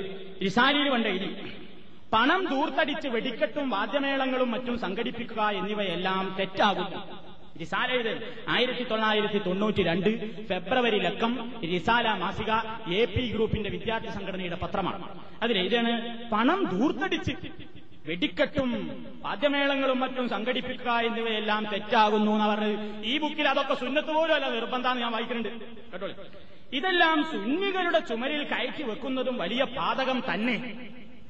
ഇസാലിയിൽ 0.48 0.88
ഇനി 1.12 1.30
പണം 2.12 2.40
ദൂർത്തടിച്ച് 2.50 3.08
വെടിക്കെട്ടും 3.14 3.70
വാദ്യമേളങ്ങളും 3.70 4.50
മറ്റും 4.54 4.78
സംഘടിപ്പിക്കുക 4.84 5.42
എന്നിവയെല്ലാം 5.60 6.36
തെറ്റാകുന്നു. 6.38 7.00
റിസാല 7.60 7.90
ഇത് 8.00 8.12
ആയിരത്തി 8.54 8.84
തൊള്ളായിരത്തി 8.90 9.38
തൊണ്ണൂറ്റി 9.46 9.82
രണ്ട് 9.82 10.10
ഫെബ്രുവരി 10.48 10.98
ലക്കം 11.06 11.32
റിസാല 11.72 12.08
മാസിക 12.22 12.50
എ 12.98 13.02
പി 13.14 13.24
ഗ്രൂപ്പിന്റെ 13.34 13.70
വിദ്യാർത്ഥി 13.76 14.12
സംഘടനയുടെ 14.18 14.58
പത്രമാണ്. 14.64 15.00
അതിൽ 15.42 15.58
ഇതാണ് 15.66 15.94
പണം 16.34 16.60
ദൂർത്തടിച്ച് 16.74 17.34
വെടിക്കെട്ടും 18.08 18.70
വാദ്യമേളങ്ങളും 19.24 20.00
മറ്റും 20.00 20.28
സംഘടിപ്പിക്കുക 20.28 20.90
എന്നിവയെല്ലാം 21.08 21.62
തെറ്റാകുന്നു 21.72 22.32
എന്ന് 22.32 22.46
പറഞ്ഞത്. 22.50 23.04
ഈ 23.04 23.18
ബുക്കിൽ 23.18 23.48
അതൊക്കെ 23.48 23.74
സുന്നത്ത് 23.74 24.12
പോലും 24.18 24.34
അല്ല 24.34 24.50
നിർബന്ധമാണ് 24.50 25.00
ഞാൻ 25.00 25.12
വായിക്കുന്നുണ്ട്. 25.12 25.52
കേട്ടോ 25.92 26.08
ഇതെല്ലാം 26.78 27.18
സുന്നികളുടെ 27.32 27.98
ചുമരിൽ 27.98 28.42
കയറ്റി 28.52 28.82
വെക്കുന്നതും 28.82 29.36
വലിയ 29.38 29.62
പാതകം 29.78 30.22
തന്നെ. 30.30 30.56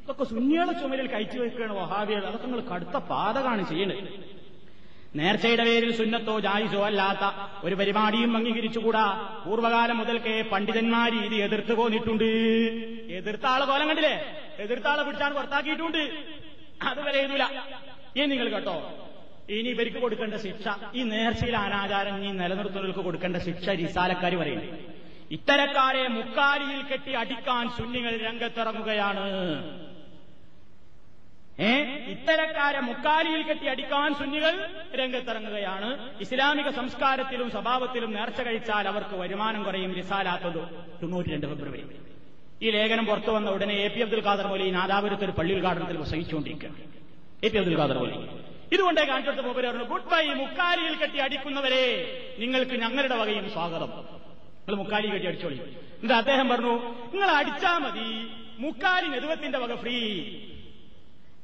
ഇതൊക്കെ 0.03 0.25
സുന്നികളുടെ 0.25 0.75
ചുമരിൽ 0.81 1.07
കയറ്റി 1.07 1.39
വെക്കുകയാണ് 1.39 1.73
വഹാബികൾ. 1.73 2.25
അതൊക്കെ 2.27 2.47
നിങ്ങൾ 2.47 2.63
കടുത്ത 2.73 2.97
പാതകമാണ് 3.13 3.69
ചെയ്യുന്നത്. 3.69 4.03
നേർച്ചയുടെ 5.19 5.65
പേരിൽ 5.65 5.91
സുന്നത്തോ 5.97 6.41
ജായിസോ 6.41 6.81
അല്ലാത്ത 6.87 7.25
ഒരു 7.67 7.75
പരിപാടിയും 7.75 8.37
അംഗീകരിച്ചുകൂടാ. 8.37 9.05
പൂർവകാലം 9.45 9.97
മുതൽക്കേ 9.99 10.35
പണ്ഡിതന്മാർ 10.53 11.13
ഇത് 11.27 11.35
എതിർത്ത് 11.35 11.75
പോന്നിട്ടുണ്ട്. 11.75 12.29
എതിർത്ത 13.21 13.47
ആളെ 13.47 13.65
കോലം 13.65 13.89
കണ്ടില്ലേ? 13.89 14.17
എതിർത്ത 14.65 14.87
ആളെ 14.87 15.03
പിടിച്ചാണ് 15.03 15.35
പുറത്താക്കിയിട്ടുണ്ട്. 15.35 16.03
അതുവരെ 16.83 17.19
എഴുതൂല. 17.21 17.43
ഇനി 18.17 18.27
നിങ്ങൾ 18.27 18.49
കേട്ടോ. 18.49 19.07
ഇനി 19.51 19.69
ഇവർക്ക് 19.69 19.99
കൊടുക്കേണ്ട 19.99 20.35
ശിക്ഷ 20.35 20.69
ഈ 20.95 21.03
നേർച്ചയിൽ 21.03 21.57
അനാചാരം 21.57 22.25
ഈ 22.25 22.33
നിലനിർത്തുന്നവർക്ക് 22.33 23.01
കൊടുക്കേണ്ട 23.01 23.37
ശിക്ഷ 23.37 23.69
റിസാലക്കാർ 23.69 24.37
പറയുന്നു 24.37 24.97
ഇത്തരക്കാരെ 25.31 26.09
മുക്കാലിയിൽ 26.09 26.83
കെട്ടി 26.83 27.13
അടിക്കാൻ 27.13 27.71
സുന്നികൾ 27.71 28.17
രംഗത്തിറങ്ങുകയാണ്. 28.17 29.25
ഏ? 31.61 32.03
ഇത്തരക്കാരെ 32.11 32.81
മുക്കാലിയിൽ 32.81 33.43
കെട്ടി 33.43 33.67
അടിക്കാൻ 33.67 34.15
സുന്നികൾ 34.15 34.71
രംഗത്തിറങ്ങുകയാണ്. 34.95 36.21
ഇസ്ലാമിക 36.21 36.71
സംസ്കാരത്തിലും 36.71 37.51
സ്വഭാവത്തിലും 37.51 38.13
നേർച്ച 38.13 38.41
കഴിച്ചാൽ 38.41 38.89
അവർക്ക് 38.89 39.15
വരുമാനം 39.15 39.63
കുറയും 39.63 39.95
റിസാലാത്തത് 39.95 40.69
തൊണ്ണൂറ്റി 41.03 41.31
രണ്ട് 41.31 41.47
ഫെബ്രുവരി. 41.47 42.06
ഈ 42.63 42.71
ലേഖനം 42.71 43.07
പുറത്തു 43.07 43.31
വന്ന 43.31 43.51
ഉടനെ 43.51 43.75
എ 43.75 43.89
പി 43.89 44.01
അബ്ദുൽ 44.01 44.23
ഖാദർ 44.27 44.47
മൊലി 44.47 44.71
നാദാപുരത്ത് 44.71 45.25
ഒരു 45.25 45.31
പള്ളി 45.31 45.55
ഉദ്ഘാടനത്തിൽ 45.55 45.97
പ്രസംഗിച്ചുകൊണ്ടിരിക്കുകയാണ്. 45.97 46.79
എ 47.45 47.49
പി 47.49 47.59
അബ്ദുൽ 47.59 47.79
ഖാദർ 47.79 47.99
മൊലി 47.99 48.15
ഇതുകൊണ്ടേ 48.73 49.05
കാണിച്ചെടുത്ത 49.05 49.47
മൂപ്പര് 49.47 49.73
ഗുഡ് 49.73 50.09
ബൈ 50.13 50.25
മുക്കാലിയിൽ 50.35 50.95
കെട്ടി 50.97 51.19
അടിക്കുന്നവരെ 51.19 51.85
നിങ്ങൾക്ക് 52.39 52.73
ഞങ്ങളുടെ 52.73 53.15
വകയും 53.15 53.51
സ്വാഗതം. 53.51 53.91
നിങ്ങൾ 53.91 54.75
മുക്കാലി 54.75 55.07
കെട്ടി 55.07 55.27
അടിച്ചോളി. 55.27 55.55
എന്നിട്ട് 55.55 56.15
അദ്ദേഹം 56.15 56.49
പറഞ്ഞു 56.49 56.73
നിങ്ങൾ 57.13 57.31
അടിച്ചാ 57.31 57.79
മതി 57.79 58.09
മുക്കാലി 58.59 59.07
നെതുവത്തിന്റെ 59.07 59.59
വക 59.59 59.75
ഫ്രീ 59.75 59.97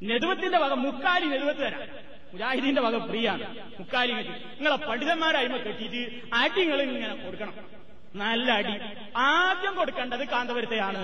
നെതുവത്തിന്റെ 0.02 0.58
വക 0.58 0.72
മുക്കാലി 0.72 1.26
നെതുവത്ത് 1.26 1.60
തരാം. 1.60 1.88
മുജാഹിദീന്റെ 2.32 2.82
വക 2.82 2.98
ഫ്രീ 3.08 3.26
ആണ്. 3.26 3.46
മുക്കാലി 3.80 4.12
കെട്ടി 4.12 4.30
നിങ്ങളെ 4.30 4.76
പണ്ഡിതന്മാരായ്മ 4.76 5.56
കെട്ടിയിട്ട് 5.56 6.34
അടി 6.34 6.60
നിങ്ങൾ 6.60 6.82
ഇങ്ങനെ 6.82 7.14
കൊടുക്കണം. 7.14 7.82
നല്ല 8.14 8.50
അടി. 8.52 8.74
ആദ്യം 9.16 9.74
കൊടുക്കേണ്ടത് 9.74 10.24
കാന്തപുരത്തെയാണ്. 10.28 11.02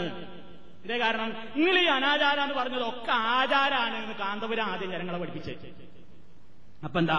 ഇതേ 0.85 0.99
കാരണം 0.99 1.29
നിങ്ങൾ 1.57 1.79
ഈ 1.79 1.87
അനാചാരം 1.97 2.43
എന്ന് 2.43 2.55
പറഞ്ഞത് 2.55 2.83
ഒക്കെ 2.83 3.13
ആചാരാണ് 3.37 3.97
എന്ന് 4.03 4.15
കാന്തപുരം 4.15 4.67
ആദ്യം 4.73 4.91
ജനങ്ങളെ 4.93 5.19
പഠിപ്പിച്ചത് 5.19 5.67
അപ്പൊ 6.87 6.99
എന്താ? 7.01 7.17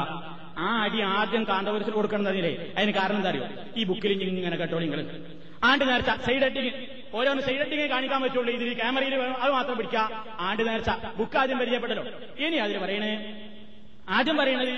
ആ 0.58 0.68
അടി 0.84 1.00
ആദ്യം 1.16 1.44
കാന്തപുരത്തിൽ 1.44 1.94
കൊടുക്കുന്നതിലേ 1.94 2.52
അതിന് 2.78 2.92
കാരണം 2.92 3.16
എന്താ 3.16 3.30
അറിയോ? 3.30 3.48
ഈ 3.78 3.84
ബുക്കിൽ 3.84 4.12
ഇങ്ങനെ 4.12 4.58
കേട്ടോളി 4.58 4.86
നിങ്ങൾ 4.86 5.02
ആണ്ട് 5.64 5.84
നേർച്ച 5.90 6.10
സൈഡ് 6.26 6.44
അട്ടിങ് 6.44 6.72
ഓരോന്ന് 7.14 7.44
സൈഡ് 7.44 7.62
അട്ടിങ് 7.62 7.90
കാണിക്കാൻ 7.90 8.22
പറ്റുള്ളൂ. 8.22 8.52
ഇതിൽ 8.52 8.74
ക്യാമറയിൽ 8.74 9.14
അത് 9.44 9.52
മാത്രം 9.52 9.78
പിടിക്കുക 9.78 10.04
ആണ്ട് 10.40 10.64
നേർച്ച 10.68 10.90
ബുക്ക് 11.18 11.38
ആദ്യം 11.38 11.60
പരിചയപ്പെട്ടല്ലോ. 11.60 12.06
ഇനി 12.46 12.58
അതിൽ 12.66 12.78
പറയണേ? 12.78 13.12
ആദ്യം 14.18 14.38
പറയണത് 14.38 14.74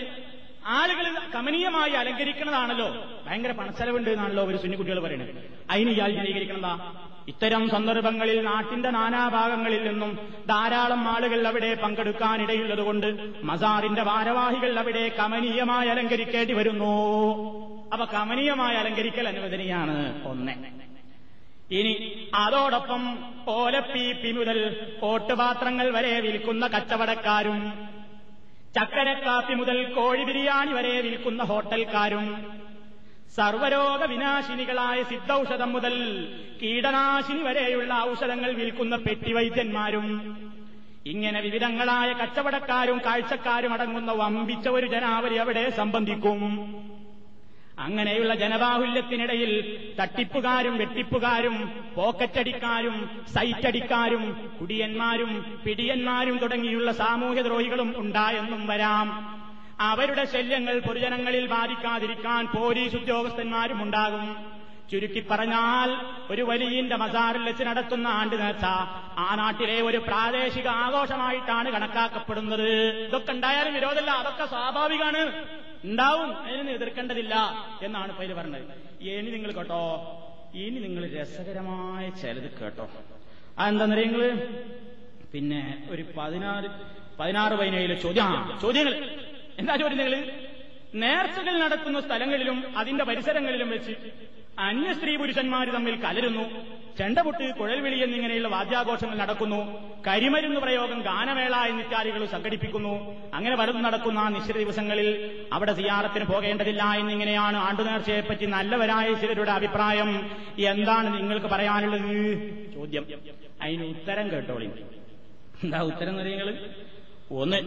ആളുകൾ 0.68 1.18
കമനീയമായി 1.36 1.92
അലങ്കരിക്കുന്നതാണല്ലോ. 1.92 3.06
ഭയങ്കര 3.28 3.52
പണച്ചെലവുണ്ട് 3.52 4.10
എന്നാണല്ലോ 4.10 4.44
ഒരു 4.44 4.58
സുന്നിക്കുട്ടികൾ 4.58 5.00
പറയുന്നത്. 5.00 5.30
അതിന് 5.70 5.90
ഇയാൾ 5.90 6.12
ജനീകരിക്കണതാ 6.12 6.94
ഇത്തരം 7.28 7.70
സന്ദർഭങ്ങളിൽ 7.70 8.42
നാട്ടിന്റെ 8.42 8.90
നാനാഭാഗങ്ങളിൽ 8.90 9.88
നിന്നും 9.88 10.20
ധാരാളം 10.50 11.08
ആളുകൾ 11.08 11.48
അവിടെ 11.48 11.74
പങ്കെടുക്കാനിടയുള്ളതുകൊണ്ട് 11.74 13.34
മസാറിന്റെ 13.44 14.04
ഭാരവാഹികൾ 14.04 14.80
അവിടെ 14.80 15.10
കമനീയമായി 15.20 15.90
അലങ്കരിക്കേണ്ടി 15.90 16.54
വരുന്നു. 16.54 16.94
അപ്പൊ 17.94 18.06
കമനീയമായി 18.06 18.76
അലങ്കരിക്കൽ 18.76 19.28
അനുവദനീയാണ് 19.28 20.28
ഒന്ന്. 20.28 20.52
ഇനി 21.72 22.28
അതോടൊപ്പം 22.36 23.18
ഓലപ്പീപ്പി 23.48 24.32
മുതൽ 24.32 24.88
ഓട്ടുപാത്രങ്ങൾ 25.04 25.92
വരെ 25.92 26.20
വിൽക്കുന്ന 26.20 26.68
കച്ചവടക്കാരും 26.68 27.91
ചക്കരക്കാപ്പി 28.76 29.54
മുതൽ 29.60 29.78
കോഴി 29.96 30.24
ബിരിയാണി 30.28 30.72
വരെ 30.78 30.94
വിൽക്കുന്ന 31.06 31.42
ഹോട്ടൽക്കാരും 31.50 32.26
സർവരോഗ 33.34 34.02
വിനാശിനികളായ 34.12 34.98
സിദ്ധൌഷധം 35.10 35.70
മുതൽ 35.76 35.94
കീടനാശിനി 36.62 37.42
വരെയുള്ള 37.48 37.92
ഔഷധങ്ങൾ 38.10 38.52
വിൽക്കുന്ന 38.60 38.96
പെട്ടിവൈദ്യന്മാരും 39.06 40.08
ഇങ്ങനെ 41.06 41.40
വിവിധങ്ങളായ 41.46 42.10
കച്ചവടക്കാരും 42.20 42.98
കാഴ്ചക്കാരും 43.06 43.72
അടങ്ങുന്ന 43.76 44.12
വമ്പിച്ച 44.22 44.68
ഒരു 44.78 44.88
ജനാവലി 44.94 45.38
അവിടെ 45.44 45.64
സംബന്ധിക്കും. 45.80 46.42
അങ്ങനെയുള്ള 47.86 48.32
ജനബാഹുല്യത്തിനിടയിൽ 48.42 49.52
തട്ടിപ്പുകാരും 50.00 50.74
വെട്ടിപ്പുകാരും 50.82 51.56
പോക്കറ്റടിക്കാരും 51.98 52.96
സൈറ്റടിക്കാരും 53.34 54.24
കുടിയന്മാരും 54.60 55.32
പിടിയന്മാരും 55.66 56.36
തുടങ്ങിയുള്ള 56.44 56.92
സാമൂഹ്യദ്രോഹികളും 57.02 57.90
ഉണ്ടായെന്നും 58.02 58.62
വരാം. 58.72 59.08
അവരുടെ 59.90 60.24
ശല്യങ്ങൾ 60.34 60.76
പൊതുജനങ്ങളിൽ 60.88 61.46
ബാധിക്കാതിരിക്കാൻ 61.56 62.42
പോലീസ് 62.56 62.96
ഉദ്യോഗസ്ഥന്മാരും 63.02 63.80
ഉണ്ടാകും. 63.86 64.26
ചുരുക്കി 64.90 65.22
പറഞ്ഞാൽ 65.30 65.90
ഒരു 66.32 66.44
വലിയന്റെ 66.50 66.96
മസാറിൽ 67.04 67.44
വെച്ച് 67.50 67.64
നടത്തുന്ന 67.68 68.08
ആണ്ട് 68.20 68.36
നേർച്ച 68.42 68.66
ആ 69.26 69.30
നാട്ടിലെ 69.40 69.78
ഒരു 69.88 70.00
പ്രാദേശിക 70.08 70.68
ആഘോഷമായിട്ടാണ് 70.84 71.68
കണക്കാക്കപ്പെടുന്നത്. 71.76 72.70
ഇതൊക്കെ 73.08 73.32
ഉണ്ടായാലും 73.36 73.74
വിരോധമല്ല 73.78 74.12
അതൊക്കെ 74.22 74.46
സ്വാഭാവികമാണ്. 74.54 75.24
ഉണ്ടാവും. 75.86 76.38
അതിനൊന്നും 76.38 76.74
എതിർക്കേണ്ടതില്ല 76.74 77.36
എന്നാണ് 77.82 78.12
ഇപ്പൊ 78.12 78.42
പറഞ്ഞത്. 78.42 78.66
ഇനി 79.02 79.32
നിങ്ങൾ 79.32 79.52
കേട്ടോ. 79.52 79.82
ഇനി 80.56 80.80
നിങ്ങൾ 80.80 81.10
രസകരമായ 81.10 82.10
ചിലത് 82.10 82.50
കേട്ടോ. 82.62 82.90
അതെന്താ 83.60 83.86
നിങ്ങൾ? 83.86 84.22
പിന്നെ 85.34 85.88
ഒരു 85.90 86.06
പതിനാറ് 86.18 86.66
പതിനാറ് 87.20 87.54
പതിനേഴ് 87.54 88.02
ചോദ്യം. 88.02 88.60
ചോദ്യങ്ങൾ. 88.62 88.94
എന്താ 89.60 89.76
ചോദ്യം 89.76 89.98
നിങ്ങൾ 89.98 90.32
നേർച്ചകൾ 90.96 91.58
നടക്കുന്ന 91.58 92.00
സ്ഥലങ്ങളിലും 92.02 92.78
അതിന്റെ 92.78 93.04
പരിസരങ്ങളിലും 93.04 93.70
വെച്ച് 93.70 93.92
അന്യ 94.62 94.94
സ്ത്രീ 94.94 95.16
പുരുഷന്മാർ 95.16 95.70
തമ്മിൽ 95.70 95.96
കലരുന്നു. 95.96 96.44
ചെണ്ടപൊട്ട് 96.98 97.56
കുഴൽവിളി 97.56 98.04
എന്നിങ്ങനെയുള്ള 98.04 98.48
വാദ്യാഘോഷങ്ങൾ 98.48 99.16
നടക്കുന്നു. 99.18 99.60
കരിമരുന്ന് 100.08 100.60
പ്രയോഗം 100.60 101.02
ഗാനമേള 101.02 101.56
എന്നിത്യാദികൾ 101.56 102.26
സംഘടിപ്പിക്കുന്നു. 102.26 103.16
അങ്ങനെ 103.34 103.56
പലതും 103.56 103.84
നടക്കുന്ന 103.84 104.20
ആ 104.20 104.30
നിശ്ചിത 104.30 104.58
ദിവസങ്ങളിൽ 104.58 105.40
അവിടെ 105.54 105.74
സിയാറത്തിന് 105.74 106.26
പോകേണ്ടതില്ല 106.26 106.84
എന്നിങ്ങനെയാണ് 106.84 107.58
ആണ്ടുനേർച്ചയെപ്പറ്റി 107.58 108.46
നല്ലവരായ 108.46 109.14
ചിലരുടെ 109.14 109.52
അഭിപ്രായം. 109.52 110.32
എന്താണ് 110.60 111.18
നിങ്ങൾക്ക് 111.18 111.48
പറയാനുള്ളത്? 111.48 112.12
ചോദ്യം. 112.74 113.06
അതിന് 113.62 113.84
ഉത്തരം 113.86 114.32
കേട്ടോളി. 114.32 114.66
എന്താ 115.64 115.80
ഉത്തരം 115.80 116.10
എന്ന് 116.10 116.26
നിങ്ങൾ 116.26 116.66
ഒന്ന്. 117.32 117.58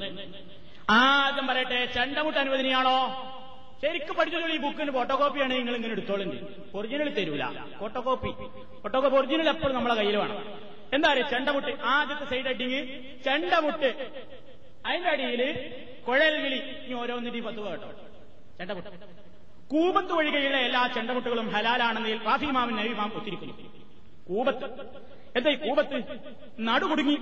ആദ്യം 0.90 1.46
പറയട്ടെ 1.46 1.88
ചെണ്ടമുട്ട് 1.94 2.38
അനുവദനീയാണോ? 2.38 2.98
ശരിക്കും 3.84 4.14
പഠിച്ചോളൂ 4.16 4.46
ഈ 4.48 4.56
ബുക്കിന് 4.56 4.90
ഫോട്ടോകോപ്പിയാണ് 4.90 5.52
നിങ്ങൾ 5.54 5.74
ഇങ്ങനെ 5.76 5.92
എടുത്തോളുണ്ട് 5.92 6.36
ഒറിജിനൽ 6.76 7.08
തരൂല. 7.14 7.44
ഫോട്ടോകോപ്പി 7.80 8.30
ഫോട്ടോകോപ്പി 8.82 9.16
ഒറിജിനൽ 9.18 9.48
എപ്പോഴും 9.48 9.74
നമ്മളെ 9.76 9.94
കയ്യിൽ 9.94 10.16
വേണം. 10.16 10.38
എന്താ 10.92 11.12
പറയുക 11.12 11.30
ചെണ്ടമുട്ട്. 11.30 11.72
ആദ്യത്തെ 11.82 12.24
സൈഡ് 12.30 12.46
ഹെഡിങ് 12.46 12.80
ചെണ്ടമുട്ട്. 13.24 13.90
അതിന്റെ 14.86 15.10
അടിയിൽ 15.10 15.42
കുഴൽ 16.08 16.34
വിളി 16.44 16.60
ഇനി 16.84 16.94
ഓരോന്നിന്റെ 16.94 17.40
പത്ത് 17.40 17.60
കേട്ടോ. 17.68 17.90
ചെണ്ടമുട്ട്. 18.58 18.90
കൂപത്ത് 19.68 20.12
ഒഴികെയുള്ള 20.12 20.56
എല്ലാ 20.56 20.86
ചെണ്ടമുട്ടുകളും 20.94 21.46
ഹലാലാണെന്ന് 21.52 22.26
റാഫി 22.26 22.46
മാമൻ 22.46 22.76
നബിമാം 22.76 23.12
ഒത്തിരിക്കുന്നു. 23.16 23.54
കൂപത്ത് 24.28 24.66
എന്താ 25.36 25.50
ഈ 25.50 25.58
കൂപത്ത് 25.68 25.96
നടുകുടുങ്ങി. 26.60 27.16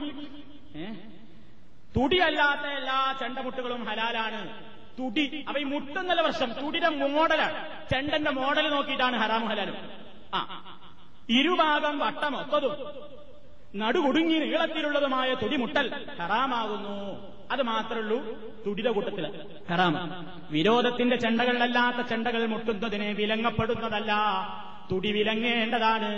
തുടിയല്ലാത്ത 1.96 2.66
എല്ലാ 2.80 3.16
ചെണ്ടമുട്ടുകളും 3.20 3.84
ഹലാലാണ്. 3.84 4.71
തുടി. 4.98 5.44
അപ്പൊ 5.48 5.60
ഈ 5.60 5.64
മുട്ടെന്നല്ല 5.64 6.20
വർഷം. 6.20 6.52
തുടിയുടെ 6.52 6.88
മോഡലാണ്. 6.88 7.66
ചെണ്ടന്റെ 7.90 8.30
മോഡൽ 8.30 8.70
നോക്കിയിട്ടാണ് 8.70 9.16
ഹറാമും 9.16 9.48
ഹലാലും. 9.48 9.74
ആ. 10.34 10.78
ഇരുഭാഗം 11.28 11.98
വട്ടമൊത്തതും 11.98 12.76
നടുകുടുങ്ങി 13.76 14.38
നീളത്തിലുള്ളതുമായ 14.38 15.34
തുടിമുട്ടൽ 15.34 16.06
ഹറാമാകുന്നു. 16.20 17.32
അത് 17.52 17.62
മാത്രമുള്ളൂ 17.62 18.24
തുടിത 18.66 18.88
കൂട്ടത്തിൽ. 18.88 19.26
ഹറാം 19.70 20.26
വിരോധത്തിന്റെ 20.50 21.16
ചെണ്ടകളിലല്ലാത്ത 21.16 22.08
ചെണ്ടകൾ 22.08 22.46
മുട്ടുന്നതിനെ 22.46 23.12
വിലങ്ങപ്പെടുന്നതല്ല. 23.12 24.12
തുടി 24.92 25.12
വിലങ്ങേണ്ടതാണ്. 25.12 26.08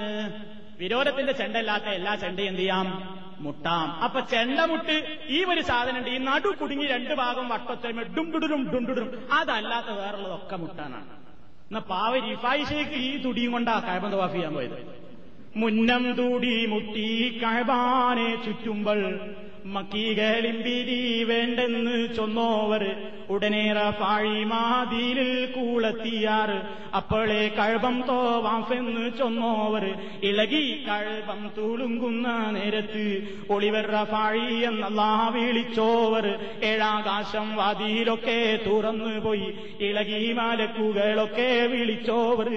വിരോധത്തിന്റെ 0.80 1.32
ചെണ്ടല്ലാത്ത 1.32 1.84
എല്ലാ 1.84 2.14
ചെണ്ടയും 2.14 2.48
എന്ത് 2.48 2.60
ചെയ്യാം? 2.60 2.88
മുട്ടാം. 3.40 4.00
അപ്പൊ 4.02 4.20
ചെണ്ടമുട്ട് 4.20 4.94
ഈ 5.28 5.44
ഒരു 5.44 5.60
സാധനം 5.60 5.98
ഉണ്ട് 5.98 6.10
ഈ 6.10 6.18
നടു 6.18 6.48
കുടുങ്ങി 6.60 6.86
രണ്ട് 6.86 7.14
ഭാഗം 7.14 7.48
വട്ടത്തൊരുമ 7.48 8.02
ഡുംഡുടും 8.16 8.62
ഡുണ്ടുടും 8.72 9.08
അതല്ലാത്ത 9.32 9.90
വേറുള്ളതൊക്കെ 10.00 10.56
മുട്ടാനാണ് 10.56 11.10
എന്നാ 11.68 11.80
പാവ 11.80 12.12
റിഫായി 12.18 12.64
ഈ 12.96 13.22
തുടിയും 13.24 13.52
കൊണ്ടാ 13.52 13.74
കഴബന്ത 13.78 14.14
വാഫ് 14.14 14.32
ചെയ്യാൻ 14.32 14.54
പോയത്. 14.54 14.78
മുന്നം 15.56 16.12
തൂടി 16.12 16.66
മുട്ടി 16.66 17.06
കഴബാനെ 17.42 18.36
ചുറ്റുമ്പോൾ 18.44 19.00
മക്കീകളിമ്പിരി 19.64 21.24
വേണ്ടെന്ന് 21.24 22.14
ചൊന്നോവർ. 22.16 22.82
ഉടനേറ 23.28 23.90
പാഴിമാതിരിൽ 23.90 25.30
കൂളത്തിയാറ് 25.46 26.56
അപ്പോളെ 26.96 27.54
കഴബം 27.58 28.04
തോവാഫെന്ന് 28.08 29.18
ചൊന്നോവർ. 29.18 29.84
ഇളകി 30.22 30.84
കഴബം 30.88 31.50
തുളുങ്കുന്ന 31.58 32.28
നേരത്ത് 32.56 33.04
ഒളിവർ 33.50 33.88
പാഴി 34.12 34.54
എന്നല്ലാ 34.54 35.28
വിളിച്ചോവർ. 35.34 36.26
ഏഴാകാശം 36.62 37.56
വാതിയിലൊക്കെ 37.56 38.60
തുറന്നു 38.66 39.18
പോയി. 39.18 39.48
ഇളകി 39.80 40.32
മാലക്കുകളൊക്കെ 40.32 41.66
വിളിച്ചോവർ. 41.66 42.50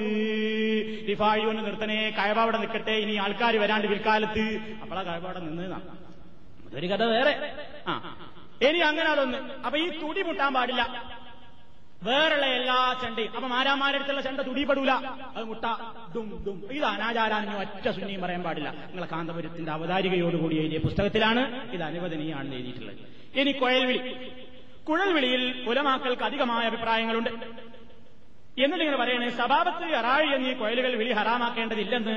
റിഫാഴി 1.09 1.45
ഒന്ന് 1.45 1.65
നിർത്തനെ 1.65 2.13
കഴവ 2.17 2.39
അവിടെ 2.39 2.57
നിൽക്കട്ടെ 2.57 2.91
ഇനി 2.91 3.15
ആൾക്കാർ 3.15 3.55
വരാണ്ട് 3.57 3.87
പിൽക്കാലത്ത്. 3.87 4.45
അപ്പോഴാ 4.81 5.03
കഴവ 5.03 5.25
അവിടെ 5.25 5.39
നിന്നതാണ് 5.39 5.96
അതൊരു 6.67 6.87
കഥ 6.87 7.03
വേറെ. 7.03 7.53
ആ 7.87 8.17
ഇനി 8.61 8.77
അങ്ങനെ 8.77 9.09
അതൊന്ന്. 9.09 9.37
അപ്പൊ 9.37 9.79
ഈ 9.79 10.01
തുടി 10.01 10.21
മുട്ടാൻ 10.21 10.53
പാടില്ല. 10.53 11.03
വേറുള്ള 12.03 12.45
എല്ലാ 12.45 12.95
ചെണ്ടയും. 13.01 13.35
അപ്പൊ 13.35 13.47
മാരാമാരടുത്തുള്ള 13.47 14.21
ചെണ്ട 14.21 14.41
തുടിപ്പെടൂല. 14.41 14.91
അത് 15.35 15.43
മുട്ട. 15.43 15.65
ഡും 16.15 16.43
ഡും 16.45 16.67
ഇത് 16.71 16.85
അനാചാരാണെന്ന് 16.85 17.57
ഒറ്റ 17.57 17.89
സുന്നിയും 17.89 18.21
പറയാൻ 18.21 18.43
പാടില്ല. 18.43 18.69
നിങ്ങളെ 18.69 19.05
കാന്തപുരത്തിന്റെ 19.05 19.71
അവതാരികയോടുകൂടി 19.71 20.55
എഴുതിയ 20.55 20.77
പുസ്തകത്തിലാണ് 20.77 21.71
ഇത് 21.71 21.83
അനുവദനീയാണെന്ന് 21.83 22.55
എഴുതിയിട്ടുള്ളത്. 22.55 22.95
ഇനി 23.39 23.51
കുഴൽവിളി. 23.51 24.31
കുഴൽവിളിയിൽ 24.89 25.65
കുലമാക്കൾക്ക് 25.67 26.23
അധികമായ 26.23 26.65
അഭിപ്രായങ്ങളുണ്ട്. 26.65 27.29
എന്നിട്ട് 28.63 28.83
ഇങ്ങനെ 28.83 28.99
പറയണേ 29.03 29.29
സ്വഭാവത്തിൽ 29.29 29.95
അറാഴി 29.95 30.27
എന്നീ 30.35 30.53
കോയലുകൾ 30.53 30.95
വിളി 30.95 31.11
ഹറാമാക്കേണ്ടതില്ലെന്ന്. 31.11 32.15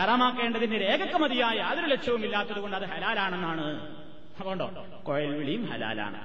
ഹറാമാക്കേണ്ടതിന് 0.00 0.76
രേഖക്കമതിയായ 0.84 1.56
യാതൊരു 1.56 1.86
ലക്ഷ്യവും 1.86 2.24
ഇല്ലാത്തത് 2.24 2.60
കൊണ്ട് 2.60 2.76
അത് 2.76 2.86
ഹലാലാണെന്നാണ്. 2.92 3.66
അതുകൊണ്ടോ? 4.38 4.66
കോയൽ 5.02 5.34
വിളിയും 5.34 5.64
ഹലാലാണ്. 5.72 6.20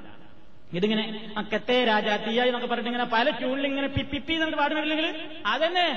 ഇതിങ്ങനെ 0.77 1.03
അക്കത്തെ 1.37 1.75
തീയായി 2.27 2.49
എന്നൊക്കെ 2.49 2.67
പറഞ്ഞിട്ട് 2.67 2.89
ഇങ്ങനെ 2.93 3.09
പല 3.13 3.29
ട്യൂണിൽ 3.29 3.65
ഇങ്ങനെ 3.65 3.87
പിപ്പിപ്പി 3.87 4.33
എന്നിട്ട് 4.33 4.57
പാടുന്നില്ലെങ്കിൽ 4.57 5.07
അതന്നെ 5.45 5.87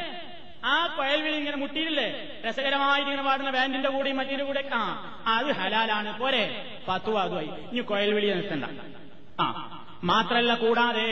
ആ 0.64 0.75
കൊയൽവിളി 0.97 1.37
ഇങ്ങനെ 1.37 1.57
മുട്ടിയില്ലേ? 1.57 2.09
രസകരമായിട്ട് 2.47 3.09
ഇങ്ങനെ 3.11 3.23
പാടുന്ന 3.29 3.51
ബാൻഡിന്റെ 3.51 3.89
കൂടെയും 3.89 4.16
മറ്റേ 4.16 4.45
കൂടെ 4.51 4.62
ആ 4.75 4.81
അത് 5.27 5.51
ഹലാലാണ്. 5.61 6.18
പോരെ 6.18 6.43
പത്തു 6.89 7.11
അതുമായി 7.11 7.51
ഇനി 7.73 7.81
കൊയൽവിളി 7.81 8.27
നിർത്തണ്ട. 8.27 8.64
ആ 9.41 9.47
മാത്രല്ല 10.05 10.55
കൂടാതെ 10.55 11.09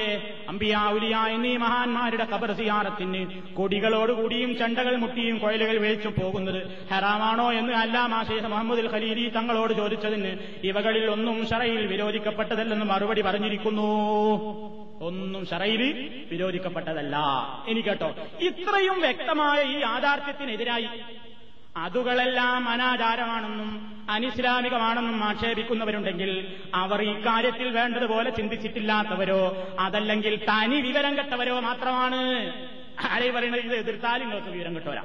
അമ്പിയാവുലിയ 0.49 1.17
എന്നീ 1.35 1.57
മഹാന്മാരുടെ 1.57 2.25
കബർ 2.25 2.53
സിയാറത്തിന് 2.53 3.21
കൊടികളോടുകൂടിയും 3.57 4.57
ചണ്ടകൾ 4.57 4.97
മുട്ടിയും 4.97 5.39
കൊയലുകൾ 5.39 5.77
വേച്ചു 5.79 6.09
പോകുന്നത് 6.09 6.61
ഹറാമാണോ 6.93 7.53
എന്ന് 7.53 7.73
അല്ലാമാ 7.73 8.21
ഷെയ്ഖ് 8.25 8.49
മുഹമ്മദ് 8.49 8.89
ഖലീലി 8.95 9.25
തങ്ങളോട് 9.37 9.73
ചോദിച്ചതിന് 9.73 10.33
ഇവകളിൽ 10.65 11.07
ഒന്നും 11.11 11.47
ഷറയിൽ 11.51 11.87
വിരോധിക്കപ്പെട്ടതല്ലെന്ന് 11.87 12.85
മറുപടി 12.85 13.21
പറഞ്ഞിരിക്കുന്നു. 13.21 13.89
ഒന്നും 15.01 15.47
ഷറയിൽ 15.51 15.83
വിരോധിക്കപ്പെട്ടതല്ല. 16.31 17.17
ഇനി 17.69 17.81
കേട്ടോ 17.81 18.09
ഇത്രയും 18.49 19.01
വ്യക്തമായ 19.01 19.59
ഈ 19.75 19.77
യാഥാർത്ഥ്യത്തിനെതിരായി 19.81 20.89
അതുകളെല്ലാം 21.79 22.69
അനാചാരമാണെന്നും 22.69 23.99
അനിസ്ലാമികമാണെന്നും 24.11 25.25
ആക്ഷേപിക്കുന്നവരുണ്ടെങ്കിൽ 25.25 26.57
അവർ 26.75 27.03
ഈ 27.03 27.21
കാര്യത്തിൽ 27.27 27.69
വേണ്ടതുപോലെ 27.69 28.31
ചിന്തിച്ചിട്ടില്ലാത്തവരോ 28.31 29.69
അതല്ലെങ്കിൽ 29.81 30.37
തനി 30.37 30.81
വിവരം 30.81 31.19
കെട്ടവരോ 31.19 31.61
മാത്രമാണ്. 31.61 32.17
ആരെയും 33.11 33.35
പറയുന്നത്? 33.35 33.63
ഇത് 33.63 33.75
എതിർത്താലും 33.75 34.29
നിങ്ങൾക്ക് 34.29 34.53
വിവരം 34.53 34.75
കെട്ടവരാ. 34.75 35.03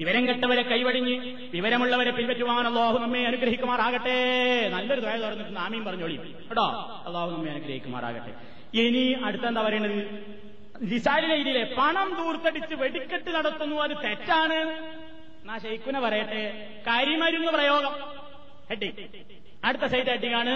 വിവരം 0.00 0.28
കെട്ടവരെ 0.28 0.62
കൈവടിഞ്ഞ് 0.62 1.36
വിവരമുള്ളവരെ 1.50 2.10
പിൻപറ്റുവാൻ 2.10 2.66
അള്ളാഹു 2.66 2.98
നമ്മെ 2.98 3.24
അനുഗ്രഹിക്കുമാറാകട്ടെ. 3.24 4.68
നല്ലൊരു 4.72 5.00
ദ്വയ 5.00 5.16
തുറന്നിട്ട് 5.16 5.56
നാമീം 5.56 5.84
പറഞ്ഞോളി. 5.84 6.16
കേട്ടോ? 6.16 6.66
അള്ളാഹു 7.06 7.30
നമ്മെ 7.30 7.50
അനുഗ്രഹിക്കുമാറാകട്ടെ. 7.50 8.34
ഇനി 8.74 9.16
അടുത്തെന്താ 9.24 9.62
പറയുന്നത് 9.62 10.06
ലിസാലിലെ 10.82 11.74
പണം 11.78 12.24
ദൂർത്തടിച്ച് 12.24 12.74
വെടിക്കെട്ട് 12.74 13.30
നടത്തുന്നു. 13.30 13.76
അത് 13.76 13.90
തെറ്റാണ്. 14.04 14.68
എന്നാ 15.48 15.58
ഷെയ്ഖുനെ 15.58 16.00
പറയട്ടെ? 16.00 16.40
കരിമരുന്ന് 16.86 17.52
പ്രയോഗം. 17.52 17.92
ഹെഡി 18.68 18.88
അടുത്ത 19.64 19.82
സൈഡ് 19.82 20.06
ഹെഡിങ്ങാണ് 20.06 20.54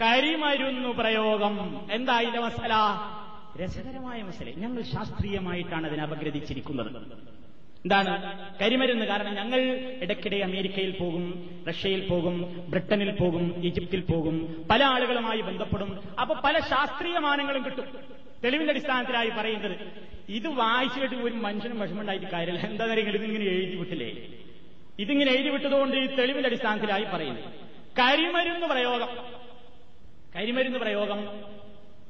കരിമരുന്നു 0.00 0.88
പ്രയോഗം. 0.88 1.86
എന്തായില്ല 1.92 2.38
മസല? 2.38 2.72
രസകരമായ 3.64 4.22
മസല. 4.22 4.50
ഞങ്ങൾ 4.56 4.82
ശാസ്ത്രീയമായിട്ടാണ് 4.82 5.86
അതിനെ 5.86 6.02
അപഗ്രഥിച്ചിരിക്കുന്നത്. 6.02 6.96
എന്താണ്? 7.84 8.12
കരിമരുന്ന്. 8.60 9.04
കാരണം 9.04 9.34
ഞങ്ങൾ 9.34 9.60
ഇടയ്ക്കിടെ 10.02 10.36
അമേരിക്കയിൽ 10.36 10.96
പോകും 11.00 11.24
റഷ്യയിൽ 11.68 12.08
പോകും 12.08 12.66
ബ്രിട്ടനിൽ 12.70 13.10
പോകും 13.10 13.64
ഈജിപ്തിൽ 13.64 14.00
പോകും. 14.00 14.66
പല 14.70 14.84
ആളുകളുമായി 14.84 15.40
ബന്ധപ്പെടും. 15.40 16.02
അപ്പൊ 16.20 16.34
പല 16.34 16.58
ശാസ്ത്രീയ 16.58 17.18
മാനങ്ങളും 17.18 17.64
കിട്ടും. 17.64 17.86
തെളിവിന്റെ 18.44 18.72
അടിസ്ഥാനത്തിലായി 18.72 19.30
പറയുന്നത് 19.30 19.76
ഇത് 20.28 20.48
വായിച്ചിട്ട് 20.48 21.14
ഒരു 21.14 21.34
മനുഷ്യനും 21.34 21.80
വിഷമമുണ്ടായിട്ട് 21.80 22.26
കാര്യമില്ല. 22.26 22.66
എന്താ 22.66 22.86
കാര്യങ്ങൾ 22.86 23.14
ഇതിങ്ങനെ 23.14 23.44
എഴുതി 23.44 23.76
വിട്ടില്ലേ? 23.76 24.08
ഇതിങ്ങനെ 24.98 25.32
എഴുതി 25.32 25.48
വിട്ടതുകൊണ്ട് 25.48 25.96
ഈ 25.96 26.06
തെളിവിന്റെ 26.06 26.48
അടിസ്ഥാനത്തിലായി 26.48 27.04
പറയുന്നത് 27.04 27.44
കരിമരുന്ന് 27.98 28.66
പ്രയോഗം. 28.66 29.10
കരിമരുന്ന് 30.36 30.78
പ്രയോഗം. 30.78 31.20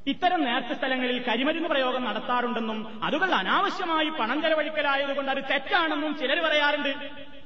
ഇത്തരം 0.07 0.43
നേർച്ച 0.43 0.71
സ്ഥലങ്ങളിൽ 0.71 1.23
കരിമരുന്ന് 1.23 1.69
പ്രയോഗം 1.69 2.03
നടത്താറുണ്ടെന്നും 2.05 3.03
അതുകൾ 3.03 3.29
അനാവശ്യമായി 3.35 4.09
പണം 4.09 4.41
ചെലവഴിക്കലായതുകൊണ്ട് 4.41 5.31
അത് 5.31 5.43
തെറ്റാണെന്നും 5.51 6.17
ചിലർ 6.19 6.39
പറയാറുണ്ട്. 6.39 6.91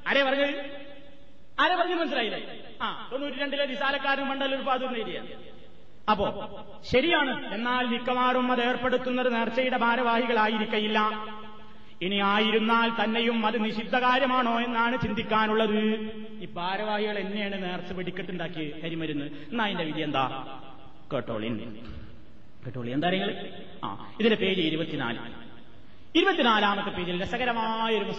ആരെ 0.08 0.24
പറഞ്ഞത്? 0.24 0.54
ആരെ 1.60 1.76
പറഞ്ഞു 1.76 1.96
മനസ്സിലായില്ലേ? 1.96 2.42
ആ 2.82 3.10
തൊണ്ണൂറ്റി 3.12 3.38
രണ്ടിലെ 3.38 3.66
നിസാലക്കാരൻ 3.66 4.24
മണ്ഡലം 4.24 4.58
ഉൽപാദനം 4.58 4.98
ഏരിയ 4.98 5.22
അപ്പോ 6.10 6.28
ശരിയാണ്. 6.92 7.54
എന്നാൽ 7.54 7.86
മിക്കവാറും 7.88 8.52
അത് 8.52 8.62
ഏർപ്പെടുത്തുന്നത് 8.62 9.36
നേർച്ചയുടെ 9.36 9.78
ഭാരവാഹികളായിരിക്കയില്ല. 9.78 11.00
ഇനി 12.02 12.16
ആയിരുന്നാൽ 12.16 13.04
തന്നെയും 13.04 13.46
അത് 13.46 13.64
നിഷിദ്ധ 13.66 13.96
കാര്യമാണോ 13.96 14.62
എന്നാണ് 14.62 15.02
ചിന്തിക്കാനുള്ളത്. 15.02 15.80
ഈ 16.44 16.48
ഭാരവാഹികൾ 16.54 17.20
എന്നെയാണ് 17.20 17.64
നേർച്ച 17.64 17.94
വെടിക്കെട്ടുണ്ടാക്കി 17.94 18.82
കരിമരുന്ന്. 18.84 19.26
എന്നാ 19.26 19.66
അതിന്റെ 19.66 19.84
വിധി 19.84 20.02
എന്താ? 20.02 20.24
കേട്ടോളി 21.14 21.48
കേട്ടോളി 22.66 22.92
എന്താ 22.92 23.10
നിങ്ങൾ 23.10 23.30
ആ 23.84 24.12
ഇതിന്റെ 24.20 24.36
പേജ് 24.36 24.62
ഇരുപത്തിനാല്. 24.62 25.20
ഇരുപത്തിനാലാമത്തെ 26.16 26.90
പേജിൽ 26.90 27.22
രസകരമായ 27.24 27.98
ഒരു 27.98 28.14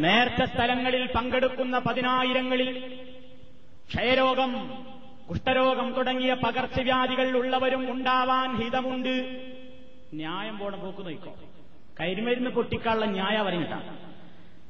നേർച്ച 0.00 0.42
സ്ഥലങ്ങളിൽ 0.42 1.08
പങ്കെടുക്കുന്ന 1.16 1.78
പതിനായിരങ്ങളിൽ 1.78 2.70
ക്ഷയരോഗം 3.88 4.52
കുഷ്ഠരോഗം 5.30 5.88
തുടങ്ങിയ 5.96 6.32
പകർച്ചവ്യാധികൾ 6.44 7.28
ഉള്ളവരും 7.36 7.92
ഉണ്ടാവാൻ 7.92 8.48
ഹിതമുണ്ട്. 8.56 9.14
ന്യായം 10.14 10.56
പോണ 10.58 10.74
പോക്ക് 10.76 11.02
നോക്കോ 11.06 11.32
കരിമരുന്ന് 12.00 12.50
പൊട്ടിക്കാനുള്ള 12.50 13.06
ന്യായ 13.06 13.36
പറഞ്ഞിട്ടാണ് 13.42 13.88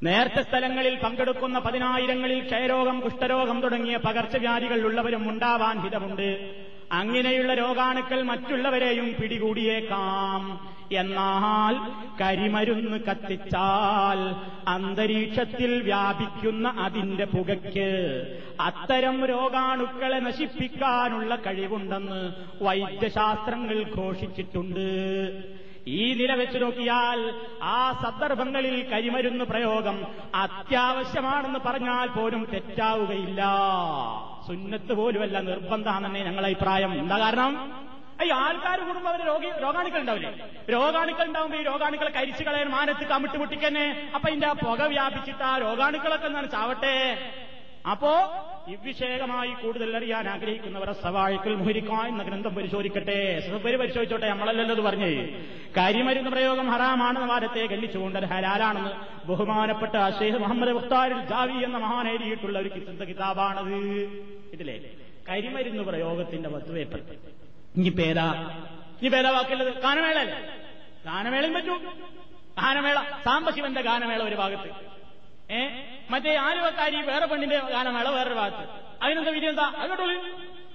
നേർച്ച 0.03 0.39
സ്ഥലങ്ങളിൽ 0.39 0.95
പങ്കെടുക്കുന്ന 1.03 1.57
പതിനായിരങ്ങളിൽ 1.59 2.39
ക്ഷയരോഗം 2.43 2.97
കുഷ്ഠരോഗം 2.99 3.57
തുടങ്ങിയ 3.61 3.97
പകർച്ചവ്യാധികൾ 3.97 4.79
ഉള്ളവരും 4.85 5.23
ഉണ്ടാവാൻ 5.29 5.75
ഹിതമുണ്ട്. 5.83 6.29
അങ്ങനെയുള്ള 6.91 7.53
രോഗാണുക്കൾ 7.53 8.21
മറ്റുള്ളവരെയും 8.21 9.15
പിടികൂടിയേക്കാം. 9.19 10.41
എന്നാൽ 10.91 11.73
കരിമരുന്ന് 12.21 12.97
കത്തിച്ചാൽ 13.07 14.19
അന്തരീക്ഷത്തിൽ 14.67 15.81
വ്യാപിക്കുന്ന 15.81 16.73
അതിന്റെ 16.77 17.23
പുകയ്ക്ക് 17.23 17.89
അത്തരം 18.59 19.25
രോഗാണുക്കളെ 19.25 20.19
നശിപ്പിക്കാനുള്ള 20.19 21.35
കഴിവുണ്ടെന്ന് 21.35 22.21
വൈദ്യശാസ്ത്രങ്ങൾ 22.63 23.83
ഘോഷിച്ചിട്ടുണ്ട്. 23.97 24.87
ഈ 25.87 26.13
നില 26.13 26.33
വെച്ച് 26.33 26.61
നോക്കിയാൽ 26.61 27.33
ആ 27.63 27.99
സന്ദർഭങ്ങളിൽ 28.03 28.89
കരിമരുന്ന് 28.91 29.45
പ്രയോഗം 29.45 29.97
അത്യാവശ്യമാണെന്ന് 30.35 31.59
പറഞ്ഞാൽ 31.59 32.07
പോലും 32.07 32.47
തെറ്റാവുകയില്ല. 32.53 33.41
സുന്നത്ത് 34.47 34.93
പോലുമല്ല 34.93 35.39
നിർബന്ധമാണെന്നേ 35.39 36.23
ഞങ്ങളെ 36.23 36.49
അഭിപ്രായം. 36.49 36.93
എന്താ 36.93 37.19
കാരണം? 37.19 37.83
ഈ 38.25 38.29
ആൾക്കാർ 38.29 38.79
കൂടുമ്പോൾ 38.79 39.09
അവർ 39.09 39.25
രോഗി 39.25 39.49
രോഗാണുക്കൾ 39.61 39.99
ഉണ്ടാവില്ലേ? 39.99 40.31
രോഗാണുക്കൾ 40.69 41.25
ഉണ്ടാവുമ്പോ 41.25 41.57
ഈ 41.59 41.63
രോഗാണുക്കളെ 41.63 42.09
കരിച്ചു 42.09 42.43
കളയാൻ 42.43 42.69
മാനത്ത് 42.69 43.03
കമിട്ട് 43.07 43.37
മുട്ടിക്കന്നെ 43.37 44.11
അപ്പൊ 44.15 44.29
ഇതിന്റെ 44.29 44.53
പുക 44.53 44.81
വ്യാപിച്ചിട്ട് 44.81 45.43
ആ 45.43 45.57
രോഗാണുക്കളൊക്കെ 45.57 46.27
എന്താണ് 46.27 46.51
ചാവട്ടെ. 46.51 46.95
അപ്പോ 47.91 48.11
ഇവിഷേകമായി 48.67 49.51
കൂടുതൽ 49.51 49.97
അറിയാൻ 49.97 50.29
ആഗ്രഹിക്കുന്നവരെ 50.29 50.93
സവാഴിക്കൽ 50.93 51.55
മുഹരിക്കാൻ 51.55 52.07
എന്ന 52.07 52.23
ഗ്രന്ഥം 52.23 52.55
പരിശോധിക്കട്ടെ. 52.55 53.39
സഫര് 53.39 53.77
പരിശോധിച്ചോട്ടെ 53.77 54.29
നമ്മളല്ലല്ലോ 54.29 54.75
അത് 54.75 54.81
പറഞ്ഞേ. 54.81 55.11
കരിമരുന്ന് 55.77 56.29
പ്രയോഗം 56.29 56.69
ഹറാമാണെന്ന് 56.69 57.27
വാദത്തെ 57.27 57.65
ഗല്ലിച്ചുകൊണ്ട് 57.65 58.19
ഹലാലാണെന്ന് 58.19 58.91
ബഹുമാനപ്പെട്ട 59.27 60.19
ഷെയ്ഖ് 60.19 60.37
മുഹമ്മദ് 60.37 60.69
മുഖ്താരിൽ 60.69 61.21
ജാവി 61.25 61.63
എന്ന 61.63 61.77
മഹാൻ 61.77 62.07
എഴുതിയിട്ടുള്ള 62.09 62.59
ഒരു 62.59 62.69
കിത്ത 62.69 63.03
കിതാബാണത്. 63.03 63.75
ഇതിലെ 64.53 64.79
കരിമരുന്ന് 65.29 65.83
പ്രയോഗത്തിന്റെ 65.83 66.49
വസ്തുവേപ്പൽ 66.49 67.01
ഇനി 67.75 67.89
പേരാ 67.89 68.27
ഇനി 69.01 69.09
പേരാ 69.09 69.29
വാക്കുള്ളത് 69.29 69.81
ഗാനമേളല്ലേ 69.81 70.37
ഗാനമേളയും 71.05 71.53
പറ്റൂ. 71.53 71.75
ഗാനമേള. 72.61 72.99
സാംബശിവന്റെ 73.25 73.81
ഗാനമേള 73.81 74.23
ഒരു 74.23 74.35
ഭാഗത്ത്. 74.35 74.96
ഏ? 75.51 75.69
മറ്റേ 76.09 76.35
ആലുവക്കാരി 76.35 77.01
വേറെ 77.01 77.25
പെണ്ണിന്റെ 77.25 77.59
ഗാനമേള 77.59 78.09
വേറൊരു 78.09 78.33
ഭാഗത്ത്. 78.33 78.65
അതിനെന്താ 79.03 79.31
വിധി 79.31 79.45
എന്താ? 79.45 79.73
അതുകൊണ്ടു 79.77 80.13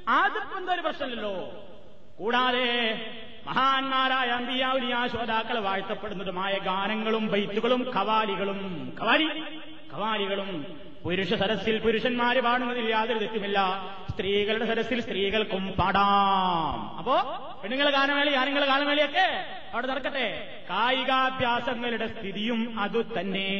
അതിപ്പോ 0.09 0.59
എന്താ 0.59 0.73
ഒരു 0.73 0.81
പ്രശ്നമില്ലല്ലോ. 0.81 1.53
കൂടാതെ 2.19 2.67
മഹാന്മാരായ 3.47 4.29
അമ്പിയാവുലിയ 4.29 5.09
ശ്രോതാക്കൾ 5.11 5.59
വാഴ്ത്തപ്പെടുന്നതുമായ 5.59 6.59
ഗാനങ്ങളും 6.59 7.29
ബൈറ്റുകളും 7.29 7.93
കവാലികളും 7.97 8.93
കവാലി 9.03 9.25
കവാലികളും 9.93 10.77
പുരുഷ 11.05 11.35
സരസിൽ 11.35 11.79
പുരുഷന്മാര് 11.79 12.43
പാടുന്നതിൽ 12.43 12.91
യാതൊരു 12.91 13.19
തെറ്റുമില്ല. 13.19 13.59
സ്ത്രീകളുടെ 14.13 14.67
സരസിൽ 14.71 15.01
സ്ത്രീകൾക്കും 15.07 15.65
പാടാം. 15.81 16.79
അപ്പോ 17.01 17.17
പെണ്ണുങ്ങൾ 17.63 17.89
ഗാനമേളി 17.99 18.33
ആണുങ്ങൾ 18.43 18.63
ഗാനമേളിയൊക്കെ 18.73 19.27
അവിടെ 19.73 19.87
നടക്കട്ടെ. 19.91 20.25
കായികാഭ്യാസങ്ങളുടെ 20.71 22.07
സ്ഥിതിയും 22.15 22.61
അതു 22.85 23.01
തന്നെ. 23.17 23.51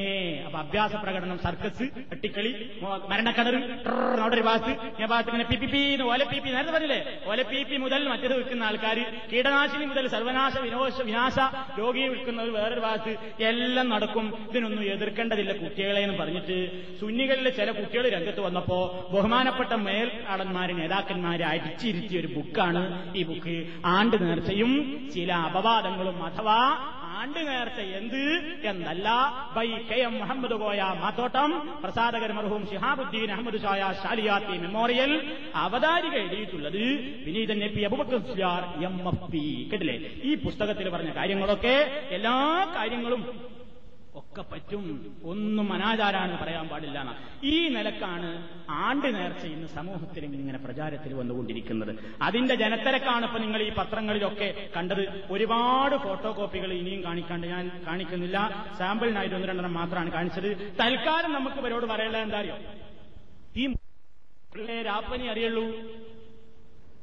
അപ്പൊ 0.47 0.59
അഭ്യാസ 0.65 0.93
പ്രകടനം 1.05 1.39
സർക്കസ് 1.45 1.85
വെട്ടിക്കളി 2.11 2.53
മരണക്കണർ 3.11 3.55
അവിടെ 4.23 4.35
ഒരു 4.39 4.45
ഭാഗത്ത് 4.49 4.73
ഞാൻ 5.01 5.09
ഭാഗത്ത് 5.13 5.31
ഇങ്ങനെ 5.33 5.47
പി 5.53 5.57
പി 5.63 5.69
പി 5.75 5.81
ഓല 6.11 6.23
പി 6.33 6.39
പി 6.45 6.49
നേരത്തെ 6.55 6.73
പറഞ്ഞില്ലേ? 6.75 7.01
ഓല 7.31 7.41
പി 7.53 7.61
പി 7.69 7.77
മുതൽ 7.85 8.03
മറ്റത് 8.13 8.35
വിൽക്കുന്ന 8.39 8.69
ആൾക്കാർ 8.71 8.99
കീടനാശിനി 9.33 9.87
മുതൽ 9.93 10.07
സർവനാശ 10.17 10.55
വിനോശ 10.67 10.97
വിനാശ 11.09 11.39
രോഗിയെ 11.81 12.09
വിൽക്കുന്നവർ 12.13 12.51
വേറൊരു 12.59 12.83
ഭാഗത്ത് 12.87 13.15
എല്ലാം 13.51 13.89
നടക്കും. 13.95 14.29
ഇതിനൊന്നും 14.51 14.85
എതിർക്കേണ്ടതില്ല 14.97 15.53
കുട്ടികളെ 15.63 16.03
എന്ന് 16.07 16.19
പറഞ്ഞിട്ട്. 16.23 16.59
സുന്നികളിലെ 17.01 17.53
ചില 17.61 17.69
കുട്ടികൾ 17.79 18.05
രംഗത്ത് 18.17 18.41
വന്നപ്പോ 18.49 18.79
ബഹുമാനപ്പെട്ട 19.15 19.73
മേൽക്കാടന്മാര് 20.43 20.73
നേതാക്കന്മാരെ 20.81 21.45
അടിച്ചിരുത്തിയ 21.45 22.21
ഒരു 22.21 22.27
ബുക്കാണ് 22.27 22.83
ഈ 23.17 23.23
ബുക്ക്. 23.23 23.57
ആണ്ട് 23.85 24.17
നേർച്ചയും 24.23 24.73
ചില 25.15 25.33
അപവാദങ്ങളും 25.49 26.25
അഥവാ 26.25 26.59
ആണ്ട് 27.23 27.41
നേർച്ച 27.49 27.81
എന്ത് 27.99 28.23
എന്നല്ല. 28.71 29.09
By 29.57 29.69
K 29.91 29.99
M 30.09 30.15
Muhammad 30.19 30.57
Koya 30.63 30.81
Mathottam 31.03 31.51
പ്രസാദകർ 31.83 32.33
മർഹൂം 32.33 32.63
ഷിഹാബുദ്ദീൻ 32.71 33.31
അഹമ്മദ് 33.33 33.61
ഷായ 33.63 33.83
ഷാലിയാത്തി 34.03 34.59
മെമ്മോറിയൽ 34.59 35.13
അവതാരിക 35.55 36.15
എഴുതിയിട്ടുള്ളത് 36.23 36.83
വിനീതൻ 37.27 37.63
A 37.65 37.71
P 37.77 37.83
Abubakar 37.83 38.21
M 38.85 38.97
F 39.09 39.31
P. 39.33 39.45
കേട്ടില്ലേ? 39.73 39.97
ഈ 40.25 40.35
പുസ്തകത്തിൽ 40.35 40.89
പറഞ്ഞ 40.89 41.11
കാര്യങ്ങളൊക്കെ 41.17 41.77
എല്ലാ 42.11 42.37
കാര്യങ്ങളും 42.77 43.23
ഒക്കെ 44.15 44.43
പറ്റും. 44.43 44.83
ഒന്നും 45.25 45.73
അനാചാരാണെന്ന് 45.73 46.39
പറയാൻ 46.43 46.69
പാടില്ല 46.69 46.99
ഈ 47.45 47.69
നിലക്കാണ് 47.69 48.31
ആണ്ട് 48.71 49.15
നേർച്ച 49.15 49.45
ഇന്ന് 49.47 49.69
സമൂഹത്തിൽ 49.69 50.25
ഇങ്ങനെ 50.25 50.59
പ്രചാരത്തിൽ 50.59 51.15
വന്നുകൊണ്ടിരിക്കുന്നത്. 51.15 51.93
അതിന്റെ 52.23 52.55
ജനത്തിരക്കാണ് 52.55 53.25
ഇപ്പൊ 53.25 53.39
നിങ്ങൾ 53.39 53.63
ഈ 53.63 53.71
പത്രങ്ങളിലൊക്കെ 53.79 54.49
കണ്ടത്. 54.77 55.05
ഒരുപാട് 55.31 55.97
ഫോട്ടോ 55.97 56.33
കോപ്പികൾ 56.33 56.73
ഇനിയും 56.73 57.05
കാണിക്കാണ്ട് 57.05 57.47
ഞാൻ 57.47 57.65
കാണിക്കുന്നില്ല. 57.87 58.39
സാമ്പിളിനായിട്ട് 58.79 59.35
ഒന്ന് 59.35 59.49
രണ്ടെണ്ണം 59.49 59.75
മാത്രമാണ് 59.75 60.13
കാണിച്ചത്. 60.13 60.51
തൽക്കാലം 60.81 61.33
നമുക്ക് 61.33 61.57
ഇവരോട് 61.57 61.87
പറയാനുള്ളത് 61.87 62.23
എന്താ 62.23 62.39
അറിയോ? 62.39 62.57
ഈ 63.57 64.83
രാപ്പനി 64.83 65.27
അറിയുള്ളൂ. 65.27 65.65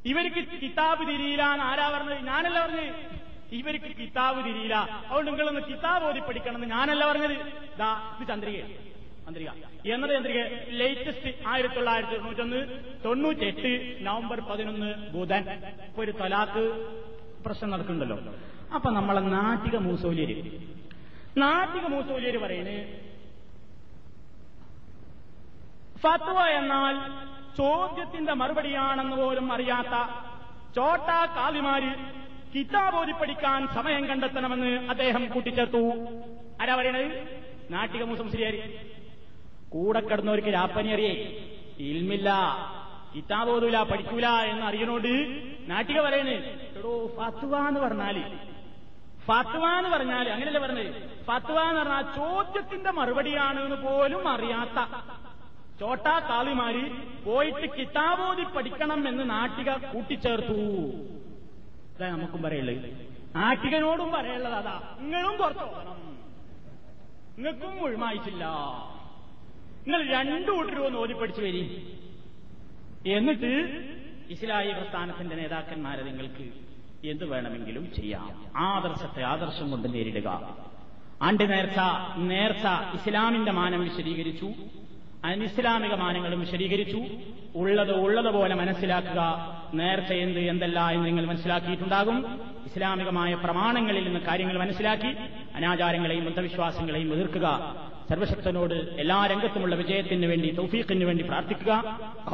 ഇവർക്ക് 0.06 0.42
കിതാബ് 0.62 1.04
തിരിയിലാണ്. 1.08 1.62
ആരാ 1.62 1.90
പറഞ്ഞത്? 1.90 2.26
ഞാനല്ല 2.26 2.66
പറഞ്ഞത്? 2.66 3.29
ഇവർക്ക് 3.52 3.96
കിതാബ് 3.98 4.46
തിരിയില്ല. 4.46 4.76
അതുകൊണ്ട് 4.76 5.32
നിങ്ങളൊന്ന് 5.32 5.62
കിതാബ് 5.62 6.06
ഓതി 6.06 6.20
പഠിക്കണം 6.20 6.70
ഞാനല്ല 6.70 7.12
പറഞ്ഞത്. 7.12 7.38
ദാ 7.78 8.18
ഇത് 8.20 8.28
ചന്ദ്രിക. 8.28 8.62
ചന്ദ്രിക. 9.26 9.50
എന്നത് 9.94 10.12
ചന്ദ്രിക 10.12 10.44
ലേറ്റസ്റ്റ് 10.70 11.48
ആയിരത്തി 11.48 11.76
തൊള്ളായിരത്തി 11.76 12.14
തൊണ്ണൂറ്റൊന്ന് 12.14 12.84
തൊണ്ണൂറ്റെട്ട് 13.06 13.98
നവംബർ 14.02 14.40
പതിനൊന്ന് 14.40 14.94
ബുധൻ. 15.10 15.50
ഇപ്പൊ 15.88 16.04
ഒരു 16.04 16.12
തലാക്ക് 16.12 16.64
പ്രശ്നം 17.46 17.70
നടക്കുന്നുണ്ടല്ലോ. 17.70 18.34
അപ്പൊ 18.76 18.90
നമ്മളെ 18.92 19.20
നാട്ടിക 19.20 19.78
മൂസോലിയര്. 19.78 20.52
നാട്ടിക 21.38 21.82
മൂസോലിയര് 21.82 22.40
പറയുന്നത് 22.40 23.10
ഫത്വ 26.00 26.46
എന്നാൽ 26.48 26.96
ചോദ്യത്തിന്റെ 27.58 28.34
മറുപടിയാണെന്ന് 28.34 29.18
പോലും 29.18 29.54
അറിയാത്ത 29.54 29.96
ചോട്ടാ 30.76 31.26
ചോട്ട 31.26 31.96
കാലിമാര് 32.56 32.68
കിതാബോധി 32.68 33.12
പഠിക്കാൻ 33.12 33.68
സമയം 33.68 34.08
കണ്ടെത്തണമെന്ന് 34.08 34.90
അദ്ദേഹം 34.90 35.30
കൂട്ടിച്ചേർത്തു. 35.34 35.92
ആരാ 36.62 36.76
പറയണത്? 36.76 37.38
നാട്ടിക 37.70 38.04
മുസംശ്രീയാരി 38.04 38.62
കൂടെ 39.70 40.00
കിടന്നവർക്ക് 40.00 40.48
രാപ്പനി 40.48 40.90
അറിയേ. 40.90 41.12
ഇൽമില്ല. 41.80 42.34
കിതാബോധൂല 43.16 43.84
പഠിക്കൂല 43.84 44.28
എന്ന് 44.28 44.66
അറിയണോണ്ട് 44.66 45.42
നാട്ടിക 45.72 46.02
പറയണേ. 46.02 46.36
എടോ 46.78 47.12
ഫത്വ 47.18 47.68
എന്ന് 47.68 47.80
പറഞ്ഞാൽ. 47.80 48.38
ഫത്വ 49.26 49.66
എന്ന് 49.78 49.90
പറഞ്ഞാൽ 49.90 50.30
അങ്ങനെയല്ലേ 50.30 50.62
പറഞ്ഞത്? 50.62 51.24
ഫത്വ 51.26 51.62
എന്ന് 51.62 51.80
പറഞ്ഞാൽ 51.82 52.02
ചോദ്യത്തിന്റെ 52.02 52.92
മറുപടിയാണ് 52.92 53.60
എന്ന് 53.64 53.76
പോലും 53.76 54.28
അറിയാത്ത 54.28 54.86
ചോട്ടാ 55.80 56.20
താളിമാര് 56.20 56.92
പോയിട്ട് 57.26 57.70
കിതാബോധി 57.80 58.44
പഠിക്കണം 58.44 59.08
എന്ന് 59.08 59.30
നാട്ടിക 59.30 59.72
കൂട്ടിച്ചേർത്തു. 59.72 61.19
അതാ 62.00 62.10
നമുക്കും 62.10 62.42
പറയുള്ളത് 62.42 63.08
നാട്ടികനോടും 63.36 64.12
പറയുള്ളത് 64.12 64.54
അതാ. 64.54 64.98
നിങ്ങളും 65.00 65.38
പുറത്തു 65.38 65.60
പോകണം. 65.60 66.18
നിങ്ങൾക്കും 67.38 67.78
മുഴുമായിട്ടില്ല 67.78 68.46
നിങ്ങൾ 69.88 70.08
രണ്ടു 70.08 70.52
കൂട്ടരും 70.52 70.98
ഓടിപ്പടിച്ചു 70.98 71.42
വരി. 71.42 71.94
എന്നിട്ട് 73.08 73.48
ഇസ്ലാഹി 74.30 74.72
പ്രസ്ഥാനത്തിന്റെ 74.72 75.36
നേതാക്കന്മാരെ 75.36 76.04
നിങ്ങൾക്ക് 76.04 76.50
എന്ത് 77.08 77.26
വേണമെങ്കിലും 77.26 77.94
ചെയ്യാം. 77.96 78.46
ആദർശത്തെ 78.58 79.24
ആദർശം 79.24 79.72
കൊണ്ട് 79.72 79.94
നേരിടുക. 79.94 80.58
ആണ്ട് 81.22 81.52
നേർച്ച 81.52 81.78
നേർച്ച 82.18 82.64
ഇസ്ലാമിന്റെ 82.94 83.52
മാനം 83.52 83.84
വിശദീകരിച്ചു. 83.84 84.52
അനിസ്ലാമിക 85.24 85.94
മാനങ്ങളും 85.94 86.40
വിശദീകരിച്ചു. 86.40 87.04
ഉള്ളത് 87.56 87.96
ഉള്ളതുപോലെ 87.96 88.56
മനസ്സിലാക്കുക. 88.56 89.22
നേർച്ച 89.74 90.14
എന്ത് 90.14 90.40
എന്തല്ല 90.40 90.90
എന്ന് 90.90 91.06
നിങ്ങൾ 91.06 91.26
മനസ്സിലാക്കിയിട്ടുണ്ടാകും. 91.26 92.42
ഇസ്ലാമികമായ 92.66 93.34
പ്രമാണങ്ങളിൽ 93.34 94.04
നിന്ന് 94.04 94.20
കാര്യങ്ങൾ 94.20 94.58
മനസ്സിലാക്കി 94.58 95.16
അനാചാരങ്ങളെയും 95.56 96.28
അന്ധവിശ്വാസങ്ങളെയും 96.28 97.14
എതിർക്കുക. 97.14 97.76
സർവശക്തനോട് 98.11 98.75
എല്ലാ 99.03 99.19
രംഗത്തുമുള്ള 99.33 99.75
വിജയത്തിന് 99.81 100.27
വേണ്ടി 100.31 100.49
തൗഫീഖിന് 100.59 101.07
വേണ്ടി 101.11 101.25
പ്രാർത്ഥിക്കുക 101.31 101.73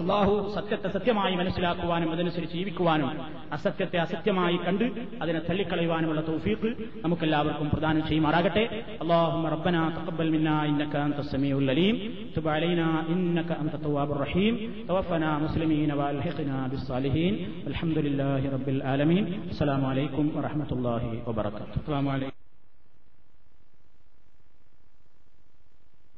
അള്ളാഹു 0.01 0.35
സത്യത്തെ 0.57 0.89
സത്യമായി 0.97 1.35
മനസ്സിലാക്കുവാനും 1.41 2.11
അതനുസരിച്ച് 2.15 2.57
ജീവിക്കുവാനും 2.59 3.11
അസത്യത്തെ 3.57 3.99
അസത്യമായി 4.05 4.59
കണ്ട് 4.67 4.87
അതിനെ 5.23 5.41
തള്ളിക്കളയുവാനുമുള്ള 5.49 6.23
തൗഫീഖ് 6.31 6.71
നമുക്കെല്ലാവർക്കും 7.05 7.69
പ്രദാനം 7.75 8.03
ചെയ്യുമാറാകട്ടെ 8.09 8.65
اللهم 9.05 9.45
ربنا 9.55 9.81
تقبل 9.99 10.27
منا 10.35 10.57
انك 10.65 10.95
انت 11.01 11.19
السميع 11.21 11.55
العليم 11.59 11.95
تب 12.35 12.47
علينا 12.49 12.87
انك 13.13 13.51
انت 13.63 13.75
التواب 13.75 14.09
الرحيم 14.13 14.55
توفنا 14.89 15.31
مسلمين 15.39 15.91
والحقنا 15.93 16.57
بالصالحين 16.71 17.35
الحمد 17.71 17.99
لله 17.99 18.43
رب 18.57 18.69
العالمين 18.69 19.25
السلام 19.51 19.83
عليكم 19.85 20.25
ورحمه 20.37 20.71
الله 20.73 21.03
وبركاته 21.29 21.75
السلام 21.81 22.07
عليكم 22.09 22.44